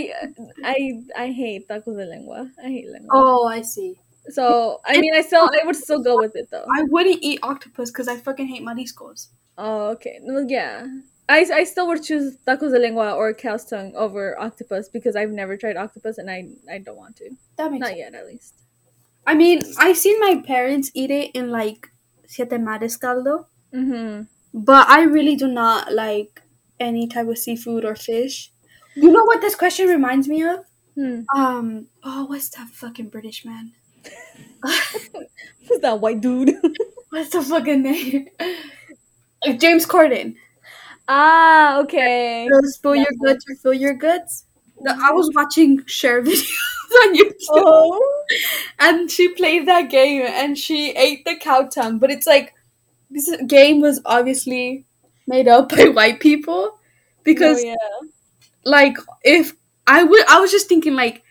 I 0.64 0.78
I 1.18 1.28
hate 1.32 1.68
tacos 1.68 1.98
de 1.98 2.06
lengua. 2.06 2.50
I 2.64 2.68
hate 2.68 2.88
lengua. 2.88 3.10
oh, 3.12 3.48
I 3.48 3.62
see. 3.62 4.00
So 4.30 4.80
I 4.86 5.00
mean, 5.02 5.14
I 5.14 5.22
still 5.22 5.50
I 5.52 5.66
would 5.66 5.76
still 5.76 6.02
go 6.02 6.16
with 6.18 6.36
it 6.36 6.48
though. 6.50 6.66
I 6.78 6.84
wouldn't 6.84 7.20
eat 7.22 7.40
octopus 7.44 7.92
because 7.92 8.08
I 8.08 8.16
fucking 8.18 8.48
hate 8.48 8.64
mariscos. 8.64 9.28
Oh, 9.58 9.90
okay. 10.00 10.20
Well, 10.24 10.46
yeah. 10.48 10.88
I, 11.28 11.46
I 11.54 11.64
still 11.66 11.88
would 11.88 12.04
choose 12.04 12.38
tacos 12.48 12.72
de 12.72 12.80
lengua 12.80 13.14
or 13.14 13.34
cow's 13.34 13.66
tongue 13.66 13.94
over 13.96 14.40
octopus 14.40 14.88
because 14.90 15.16
I've 15.16 15.30
never 15.32 15.56
tried 15.58 15.76
octopus 15.78 16.18
and 16.18 16.30
I 16.32 16.48
I 16.72 16.78
don't 16.80 16.98
want 16.98 17.18
to. 17.18 17.30
That 17.58 17.72
makes 17.72 17.82
Not 17.82 17.90
sense. 17.90 18.00
yet, 18.00 18.16
at 18.16 18.28
least. 18.28 18.54
I 19.26 19.34
mean, 19.36 19.62
I've 19.78 19.98
seen 19.98 20.20
my 20.20 20.42
parents 20.46 20.92
eat 20.94 21.12
it 21.12 21.32
in 21.34 21.52
like 21.52 21.90
siete 22.28 22.60
mares 22.60 22.98
caldo, 22.98 23.48
Mm-hmm. 23.74 24.24
but 24.54 24.90
I 24.90 25.04
really 25.04 25.36
do 25.36 25.48
not 25.48 25.94
like 25.94 26.42
any 26.80 27.08
type 27.08 27.28
of 27.28 27.38
seafood 27.38 27.86
or 27.86 27.96
fish. 27.96 28.52
You 28.96 29.12
know 29.12 29.24
what 29.24 29.40
this 29.42 29.56
question 29.56 29.88
reminds 29.88 30.28
me 30.28 30.44
of? 30.44 30.60
Hmm. 30.96 31.22
Um, 31.36 31.88
oh, 32.04 32.26
what's 32.26 32.50
that 32.50 32.68
fucking 32.70 33.10
British 33.10 33.46
man? 33.46 33.72
Who's 35.68 35.80
that 35.82 36.00
white 36.02 36.22
dude? 36.22 36.56
what's 37.10 37.30
the 37.30 37.42
fucking 37.42 37.84
name? 37.84 38.28
James 39.58 39.86
Corden. 39.86 40.36
ah, 41.08 41.80
okay. 41.82 42.48
Spill 42.64 42.96
your 42.96 43.12
guts 43.26 43.46
or 43.50 43.56
fill 43.56 43.74
your 43.74 43.94
guts. 43.94 44.46
I 44.88 45.12
was 45.12 45.30
watching 45.36 45.84
share 45.86 46.22
videos 46.22 46.52
on 47.04 47.16
YouTube. 47.16 47.36
Oh. 47.52 48.24
and 48.80 49.10
she 49.10 49.30
played 49.30 49.68
that 49.68 49.90
game 49.90 50.24
and 50.26 50.58
she 50.58 50.92
ate 50.92 51.24
the 51.26 51.36
cow 51.36 51.64
tongue 51.64 52.00
but 52.00 52.12
it's 52.12 52.28
like 52.28 52.54
this 53.10 53.30
game 53.48 53.82
was 53.82 54.02
obviously 54.06 54.86
made 55.28 55.48
up 55.48 55.70
by 55.70 55.86
white 56.00 56.20
people 56.20 56.80
because 57.24 57.62
oh, 57.64 57.68
yeah. 57.68 58.08
like 58.66 58.98
if 59.24 59.54
i 59.88 60.04
would 60.04 60.28
i 60.28 60.40
was 60.40 60.52
just 60.52 60.68
thinking 60.68 60.96
like 60.96 61.24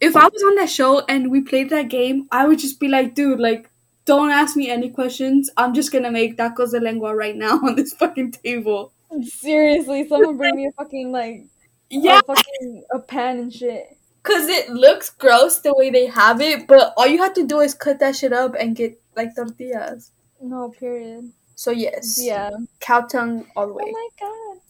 if 0.00 0.16
i 0.16 0.24
was 0.24 0.42
on 0.42 0.56
that 0.56 0.68
show 0.70 1.04
and 1.08 1.30
we 1.30 1.40
played 1.40 1.70
that 1.70 1.88
game 1.88 2.26
i 2.30 2.46
would 2.46 2.58
just 2.58 2.78
be 2.78 2.88
like 2.88 3.14
dude 3.14 3.40
like 3.40 3.70
don't 4.04 4.30
ask 4.30 4.56
me 4.56 4.68
any 4.68 4.90
questions 4.90 5.50
i'm 5.56 5.74
just 5.74 5.90
gonna 5.90 6.10
make 6.10 6.36
tacos 6.36 6.70
de 6.72 6.80
lengua 6.80 7.14
right 7.14 7.36
now 7.36 7.58
on 7.62 7.76
this 7.76 7.92
fucking 7.94 8.30
table 8.32 8.92
Seriously, 9.22 10.06
someone 10.06 10.36
bring 10.36 10.56
me 10.56 10.66
a 10.66 10.72
fucking 10.72 11.10
like 11.10 11.46
yeah 11.90 12.20
a 12.20 12.22
fucking 12.22 12.84
a 12.92 12.98
pan 12.98 13.38
and 13.38 13.52
shit. 13.52 13.96
because 14.22 14.48
it 14.48 14.68
looks 14.70 15.10
gross 15.10 15.60
the 15.60 15.74
way 15.74 15.90
they 15.90 16.06
have 16.06 16.40
it 16.40 16.66
but 16.66 16.92
all 16.96 17.06
you 17.06 17.18
have 17.22 17.34
to 17.34 17.46
do 17.46 17.60
is 17.60 17.74
cut 17.74 17.98
that 18.00 18.16
shit 18.16 18.32
up 18.32 18.54
and 18.58 18.76
get 18.76 19.00
like 19.16 19.34
tortillas 19.34 20.12
No, 20.40 20.68
period. 20.70 21.32
so 21.54 21.70
yes 21.70 22.18
Yeah. 22.20 22.50
cow 22.80 23.02
tongue 23.02 23.46
all 23.56 23.66
the 23.68 23.72
oh 23.72 23.76
way. 23.76 23.84
Oh 23.86 23.92
my 23.92 24.08
god. 24.20 24.60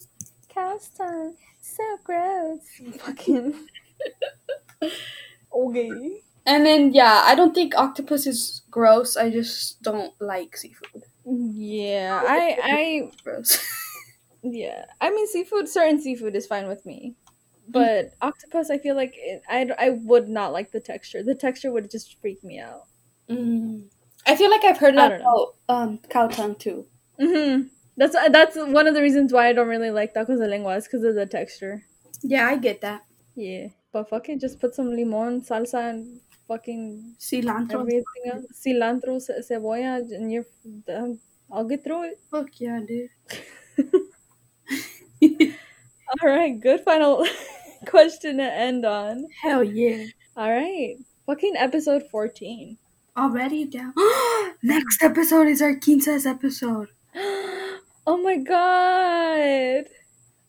Cow's 0.55 0.89
tongue. 0.97 1.35
So 1.61 1.85
gross. 2.05 2.61
Fucking. 3.01 3.55
okay. 5.55 6.23
And 6.47 6.65
then 6.65 6.93
yeah, 6.95 7.23
I 7.27 7.35
don't 7.35 7.55
think 7.55 7.75
octopus 7.77 8.27
is 8.27 8.63
gross. 8.71 9.17
I 9.17 9.31
just 9.31 9.83
don't 9.83 10.15
like 10.21 10.57
seafood. 10.57 11.03
Mm, 11.27 11.53
yeah, 11.57 12.23
I, 12.27 12.59
I, 12.63 13.11
Gross. 13.23 13.59
Yeah. 14.43 14.87
I 15.01 15.11
mean, 15.11 15.27
seafood, 15.27 15.69
certain 15.69 16.01
seafood 16.01 16.37
is 16.37 16.47
fine 16.47 16.69
with 16.69 16.85
me. 16.87 17.17
But 17.69 18.15
octopus, 18.23 18.71
I 18.71 18.79
feel 18.79 18.97
like 18.97 19.15
it, 19.17 19.43
I, 19.49 19.71
I 19.79 19.91
would 19.91 20.29
not 20.29 20.53
like 20.53 20.73
the 20.73 20.81
texture. 20.81 21.23
The 21.23 21.35
texture 21.35 21.71
would 21.73 21.91
just 21.91 22.21
freak 22.21 22.43
me 22.43 22.59
out. 22.59 22.87
mm. 23.29 23.89
I 24.27 24.37
feel 24.37 24.51
like 24.51 24.65
I've 24.65 24.79
heard 24.79 24.95
I 24.97 24.97
that 24.97 25.09
don't 25.09 25.21
know. 25.21 25.31
about 25.31 25.55
um 25.69 25.99
cow 26.11 26.29
tongue 26.29 26.57
too. 26.57 26.87
hmm 27.21 27.63
That's 27.97 28.15
that's 28.31 28.57
one 28.57 28.87
of 28.87 28.95
the 28.95 29.03
reasons 29.03 29.33
why 29.33 29.49
I 29.49 29.53
don't 29.53 29.69
really 29.69 29.91
like 29.91 30.15
tacos 30.15 30.39
de 30.39 30.47
lengua 30.47 30.77
is 30.77 30.85
because 30.85 31.05
of 31.05 31.15
the 31.15 31.27
texture. 31.27 31.85
Yeah, 32.23 32.47
I 32.47 32.57
get 32.57 32.81
that. 32.83 33.05
Yeah, 33.35 33.69
but 33.93 34.09
fucking 34.11 34.41
just 34.41 34.61
put 34.61 34.75
some 34.75 34.91
limon, 34.95 35.41
salsa, 35.43 35.91
and 35.91 36.21
fucking 36.47 37.17
Cilantro. 37.19 37.81
everything 37.81 38.25
else, 38.33 38.47
cilantro, 38.53 39.21
ce- 39.21 39.49
cebolla, 39.49 40.01
and 40.13 40.33
you're 40.33 40.47
done. 40.87 41.21
I'll 41.51 41.65
get 41.69 41.85
through 41.85 42.05
it. 42.05 42.21
Fuck 42.31 42.61
yeah, 42.61 42.81
dude. 42.81 43.11
All 45.23 46.29
right, 46.29 46.59
good 46.61 46.81
final 46.81 47.27
question 47.87 48.39
to 48.39 48.45
end 48.45 48.85
on. 48.85 49.27
Hell 49.43 49.65
yeah. 49.65 50.07
All 50.37 50.51
right, 50.51 50.97
fucking 51.27 51.55
episode 51.57 52.05
fourteen. 52.11 52.79
Already 53.17 53.65
down. 53.65 53.93
Next 54.63 55.03
episode 55.03 55.49
is 55.49 55.61
our 55.61 55.75
quinces 55.77 56.25
episode. 56.27 56.89
oh 57.15 58.21
my 58.23 58.37
god! 58.37 59.87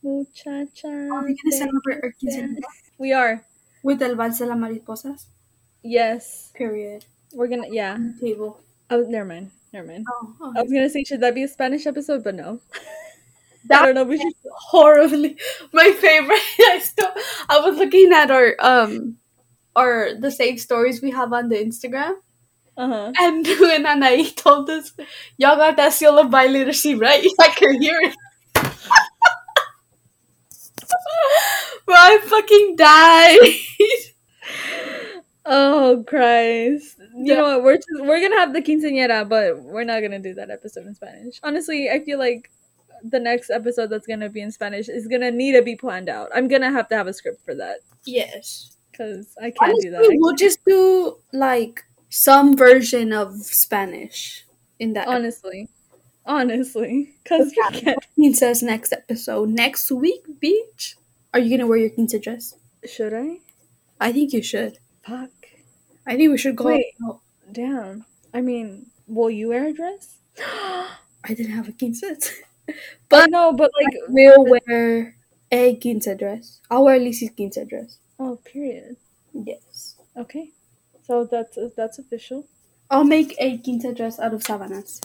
Muchacha. 0.04 0.88
Are 1.12 1.26
we 1.26 1.36
gonna 1.36 1.58
celebrate 1.58 2.00
our 2.04 2.14
quinceañera 2.22 2.62
We 2.98 3.12
are. 3.12 3.44
with 3.84 4.02
el 4.02 4.16
vals 4.16 4.38
de 4.38 4.46
las 4.46 4.58
mariposas? 4.58 5.26
Yes. 5.84 6.52
Period. 6.56 7.06
We're 7.34 7.48
gonna 7.48 7.68
yeah. 7.70 7.94
On 7.96 8.14
the 8.16 8.28
table. 8.28 8.60
Oh 8.90 9.02
never 9.02 9.26
mind. 9.26 9.52
Never 9.74 9.88
mind. 9.88 10.06
Oh, 10.10 10.36
oh. 10.42 10.54
I 10.56 10.62
was 10.62 10.72
gonna 10.72 10.90
say 10.90 11.04
should 11.04 11.22
that 11.22 11.36
be 11.36 11.44
a 11.44 11.48
Spanish 11.48 11.86
episode, 11.88 12.24
but 12.24 12.36
no. 12.36 12.60
I 13.72 13.86
don't 13.86 13.96
know. 13.96 14.04
We 14.04 14.18
should 14.18 14.34
horribly 14.52 15.38
my 15.74 15.92
favorite. 15.92 16.40
I 16.60 16.80
still 16.84 17.12
I 17.50 17.60
was 17.60 17.78
looking 17.78 18.12
at 18.14 18.32
our 18.32 18.56
um 18.60 19.18
our 19.76 20.14
the 20.20 20.32
save 20.32 20.60
stories 20.60 21.02
we 21.02 21.12
have 21.12 21.34
on 21.34 21.50
the 21.50 21.56
Instagram. 21.58 22.16
uh-huh. 22.78 23.12
And 23.20 23.46
when 23.60 23.86
Anaí 23.86 24.36
told 24.36 24.70
us, 24.70 24.94
y'all 25.38 25.58
got 25.58 25.78
that 25.78 25.94
seal 25.94 26.18
of 26.20 26.30
my 26.30 26.48
literacy 26.48 26.96
right, 26.96 27.26
I 27.40 27.50
could 27.50 27.78
hear 27.82 28.00
it. 28.02 28.16
Bro, 31.86 31.96
I 31.98 32.18
fucking 32.24 32.76
died. 32.76 33.40
Oh 35.46 36.04
Christ! 36.08 36.98
You 37.24 37.34
Yeah. 37.34 37.36
know 37.36 37.44
what? 37.58 37.64
We're 37.64 37.76
just, 37.78 37.88
we're 38.02 38.22
gonna 38.22 38.40
have 38.40 38.54
the 38.54 38.62
quinceañera, 38.62 39.28
but 39.28 39.62
we're 39.64 39.84
not 39.84 40.02
gonna 40.02 40.20
do 40.20 40.34
that 40.36 40.50
episode 40.52 40.86
in 40.86 40.96
Spanish. 40.96 41.40
Honestly, 41.44 41.90
I 41.90 42.04
feel 42.04 42.20
like 42.20 42.52
the 43.04 43.20
next 43.20 43.50
episode 43.50 43.88
that's 43.90 44.08
gonna 44.08 44.30
be 44.30 44.42
in 44.42 44.52
Spanish 44.52 44.90
is 44.90 45.08
gonna 45.08 45.32
need 45.32 45.54
to 45.54 45.62
be 45.62 45.76
planned 45.76 46.10
out. 46.10 46.30
I'm 46.34 46.48
gonna 46.48 46.72
have 46.72 46.88
to 46.90 46.96
have 46.96 47.08
a 47.08 47.14
script 47.14 47.44
for 47.46 47.56
that 47.56 47.78
yes. 48.06 48.76
because 48.92 49.36
I 49.40 49.52
can't 49.52 49.72
Honestly, 49.72 49.84
do 49.86 49.92
that. 49.92 50.02
I 50.02 50.08
we'll 50.20 50.36
just 50.36 50.64
do 50.66 51.18
like 51.34 51.84
some 52.10 52.56
version 52.58 53.14
of 53.14 53.36
Spanish 53.38 54.46
in 54.80 54.94
that. 54.94 55.08
honestly, 55.08 55.70
honestly, 56.26 57.16
because 57.24 57.54
we 57.56 57.64
Okay. 57.68 57.82
can't. 57.82 58.06
Quince's 58.16 58.62
next 58.64 58.94
episode 58.94 59.50
next 59.50 59.92
week, 59.92 60.24
bitch. 60.42 60.96
Are 61.34 61.40
you 61.40 61.50
gonna 61.56 61.68
wear 61.68 61.78
your 61.78 61.90
quince 61.92 62.18
dress? 62.20 62.56
Should 62.86 63.14
I? 63.14 63.40
I 64.00 64.12
think 64.12 64.34
you 64.34 64.42
should. 64.42 64.80
Fuck. 65.06 65.30
I 66.08 66.16
think 66.16 66.32
we 66.32 66.38
should 66.38 66.56
go. 66.56 66.66
Wait. 66.66 66.96
out. 67.06 67.20
Damn. 67.52 68.06
I 68.34 68.42
mean, 68.42 68.88
will 69.08 69.30
you 69.30 69.50
wear 69.50 69.68
a 69.68 69.74
dress? 69.74 70.18
I 70.40 70.88
didn't 71.28 71.52
have 71.52 71.68
a 71.68 71.72
quince. 71.74 72.02
but 73.10 73.30
no, 73.30 73.54
but 73.54 73.72
like, 73.82 73.94
We'll 74.10 74.46
wear 74.46 75.16
a 75.52 75.76
quince 75.78 76.08
dress. 76.18 76.60
I'll 76.70 76.86
wear 76.86 77.00
Lizzie's 77.00 77.32
quince 77.36 77.58
dress. 77.68 78.00
oh, 78.20 78.38
period. 78.44 78.98
Yes. 79.34 79.96
Okay, 80.18 80.52
so 81.04 81.26
that's 81.26 81.58
that's 81.76 82.00
official. 82.00 82.48
I'll 82.90 83.04
make 83.04 83.36
a 83.40 83.58
quince 83.60 83.86
dress 83.96 84.20
out 84.20 84.34
of 84.34 84.42
sabanas. 84.44 85.00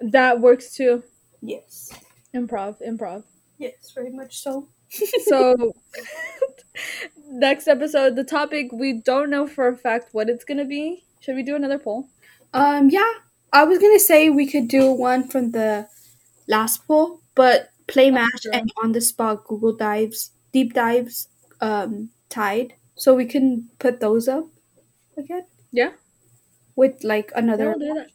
That 0.00 0.40
works 0.40 0.74
too. 0.74 1.02
Yes. 1.40 1.92
Improv, 2.34 2.76
improv. 2.86 3.24
Yes, 3.58 3.90
very 3.94 4.10
much 4.10 4.38
so. 4.42 4.68
So, 5.24 5.72
next 7.28 7.68
episode, 7.68 8.16
the 8.16 8.24
topic 8.24 8.72
we 8.72 8.92
don't 8.92 9.30
know 9.30 9.46
for 9.46 9.68
a 9.68 9.76
fact 9.76 10.08
what 10.12 10.28
it's 10.28 10.44
gonna 10.44 10.64
be. 10.64 11.04
Should 11.20 11.36
we 11.36 11.42
do 11.42 11.56
another 11.56 11.78
poll? 11.78 12.08
um, 12.54 12.88
yeah, 12.90 13.12
I 13.52 13.64
was 13.64 13.78
gonna 13.78 13.98
say 13.98 14.30
we 14.30 14.46
could 14.46 14.68
do 14.68 14.90
one 14.90 15.28
from 15.28 15.50
the 15.52 15.88
last 16.48 16.86
poll, 16.86 17.20
but 17.34 17.70
play 17.86 18.10
match 18.10 18.46
and 18.52 18.70
on 18.82 18.92
the 18.92 19.00
spot 19.00 19.44
Google 19.44 19.74
dives, 19.76 20.32
deep 20.52 20.74
dives, 20.74 21.28
um, 21.60 22.10
tied, 22.28 22.74
so 22.96 23.14
we 23.14 23.26
can 23.26 23.68
put 23.78 24.00
those 24.00 24.28
up 24.28 24.46
again. 25.16 25.46
Yeah. 25.72 25.92
With 26.76 27.04
like 27.04 27.32
Yeah, 27.34 27.38
another 27.38 27.66
we'll 27.66 27.78
do 27.78 27.94
that. 27.94 28.10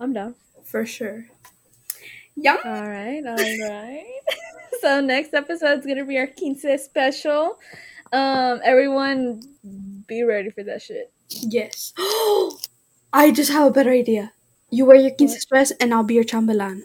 I'm 0.00 0.12
down. 0.12 0.34
for 0.64 0.84
sure. 0.86 1.26
Yeah. 2.36 2.56
All 2.64 2.88
right, 2.88 3.22
all 3.26 3.36
right. 3.68 4.20
so 4.80 5.00
next 5.00 5.34
episode 5.34 5.80
is 5.80 5.86
gonna 5.86 6.04
be 6.04 6.18
our 6.18 6.26
quince 6.26 6.64
special. 6.82 7.58
Um, 8.12 8.60
everyone, 8.64 9.42
be 10.06 10.22
ready 10.22 10.50
for 10.50 10.62
that 10.64 10.82
shit. 10.82 11.12
Yes. 11.30 11.92
I 13.12 13.30
just 13.32 13.50
have 13.52 13.66
a 13.68 13.70
better 13.70 13.90
idea. 13.90 14.32
You 14.70 14.84
wear 14.86 14.96
your 14.96 15.12
quince 15.12 15.44
dress 15.46 15.70
and 15.80 15.94
I'll 15.94 16.02
be 16.04 16.14
your 16.14 16.24
chambelan. 16.24 16.82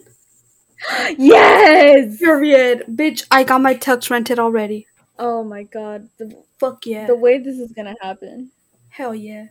Yes. 1.18 2.18
Period. 2.18 2.84
Bitch, 2.88 3.26
I 3.30 3.44
got 3.44 3.60
my 3.60 3.74
tux 3.74 4.10
rented 4.10 4.38
already. 4.38 4.86
Oh 5.18 5.44
my 5.44 5.64
god, 5.64 6.08
the 6.18 6.42
Fuck 6.60 6.84
yeah. 6.84 7.06
the 7.06 7.16
way 7.16 7.38
this 7.38 7.58
is 7.58 7.72
gonna 7.72 7.94
happen. 8.02 8.50
Hell 8.90 9.14
yeah. 9.14 9.46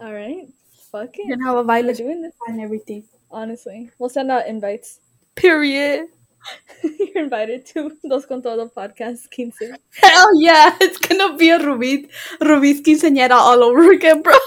All 0.00 0.12
right, 0.12 0.48
fuck 0.90 1.10
it. 1.16 1.28
can 1.28 1.40
have 1.46 1.56
a 1.56 1.62
violet 1.62 1.96
doing 1.96 2.22
this. 2.22 2.32
and 2.48 2.60
everything. 2.60 3.04
Honestly, 3.30 3.88
we'll 4.00 4.08
send 4.10 4.32
out 4.32 4.48
invites. 4.48 4.98
Period. 5.36 6.08
You're 6.82 7.22
invited 7.22 7.66
to 7.66 7.92
Dos 8.08 8.26
con 8.26 8.42
Todo 8.42 8.66
podcast 8.66 9.30
quince. 9.32 9.62
Hell 10.02 10.40
yeah. 10.40 10.76
It's 10.80 10.98
gonna 10.98 11.36
be 11.36 11.50
a 11.50 11.60
Rubí, 11.60 12.10
Rubí's 12.40 12.80
quinceañera 12.82 13.30
all 13.38 13.62
over 13.62 13.92
again, 13.92 14.22
bro. 14.22 14.34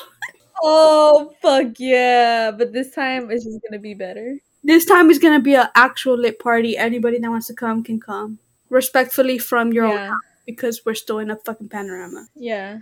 Oh 0.66 1.34
fuck 1.42 1.76
yeah! 1.78 2.52
But 2.52 2.72
this 2.72 2.92
time 2.92 3.32
it's 3.32 3.44
just 3.44 3.60
gonna 3.64 3.82
be 3.82 3.94
better. 3.94 4.40
This 4.64 4.86
time 4.86 5.10
is 5.10 5.20
gonna 5.20 5.40
be 5.42 5.56
an 5.56 5.68
actual 5.76 6.18
lit 6.18 6.40
party. 6.40 6.78
Anybody 6.78 7.20
that 7.20 7.30
wants 7.30 7.48
to 7.48 7.54
come 7.54 7.84
can 7.84 8.00
come. 8.00 8.40
Respectfully 8.70 9.38
from 9.38 9.72
your 9.74 9.86
own 9.86 9.98
house 9.98 10.20
because 10.46 10.86
we're 10.86 10.94
still 10.96 11.20
in 11.20 11.30
a 11.32 11.36
fucking 11.38 11.70
panorama. 11.70 12.28
yeah. 12.36 12.80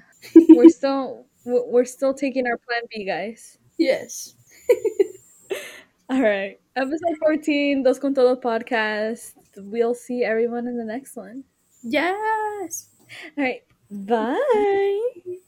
We're 0.49 0.69
still 0.79 1.25
we're 1.43 1.65
we're 1.67 1.85
still 1.85 2.13
taking 2.13 2.45
our 2.47 2.57
plan 2.57 2.81
B, 2.93 3.03
guys. 3.05 3.57
yes. 3.77 4.35
All 6.09 6.21
right, 6.21 6.59
episode 6.75 7.17
fourteen, 7.19 7.83
Dos 7.83 7.97
con 7.99 8.13
Todo 8.13 8.35
podcast. 8.35 9.33
We'll 9.57 9.95
see 9.95 10.23
everyone 10.23 10.67
in 10.67 10.77
the 10.77 10.83
next 10.85 11.15
one. 11.15 11.43
Yes. 11.83 12.89
All 13.37 13.43
right, 13.43 13.63
bye. 13.89 15.01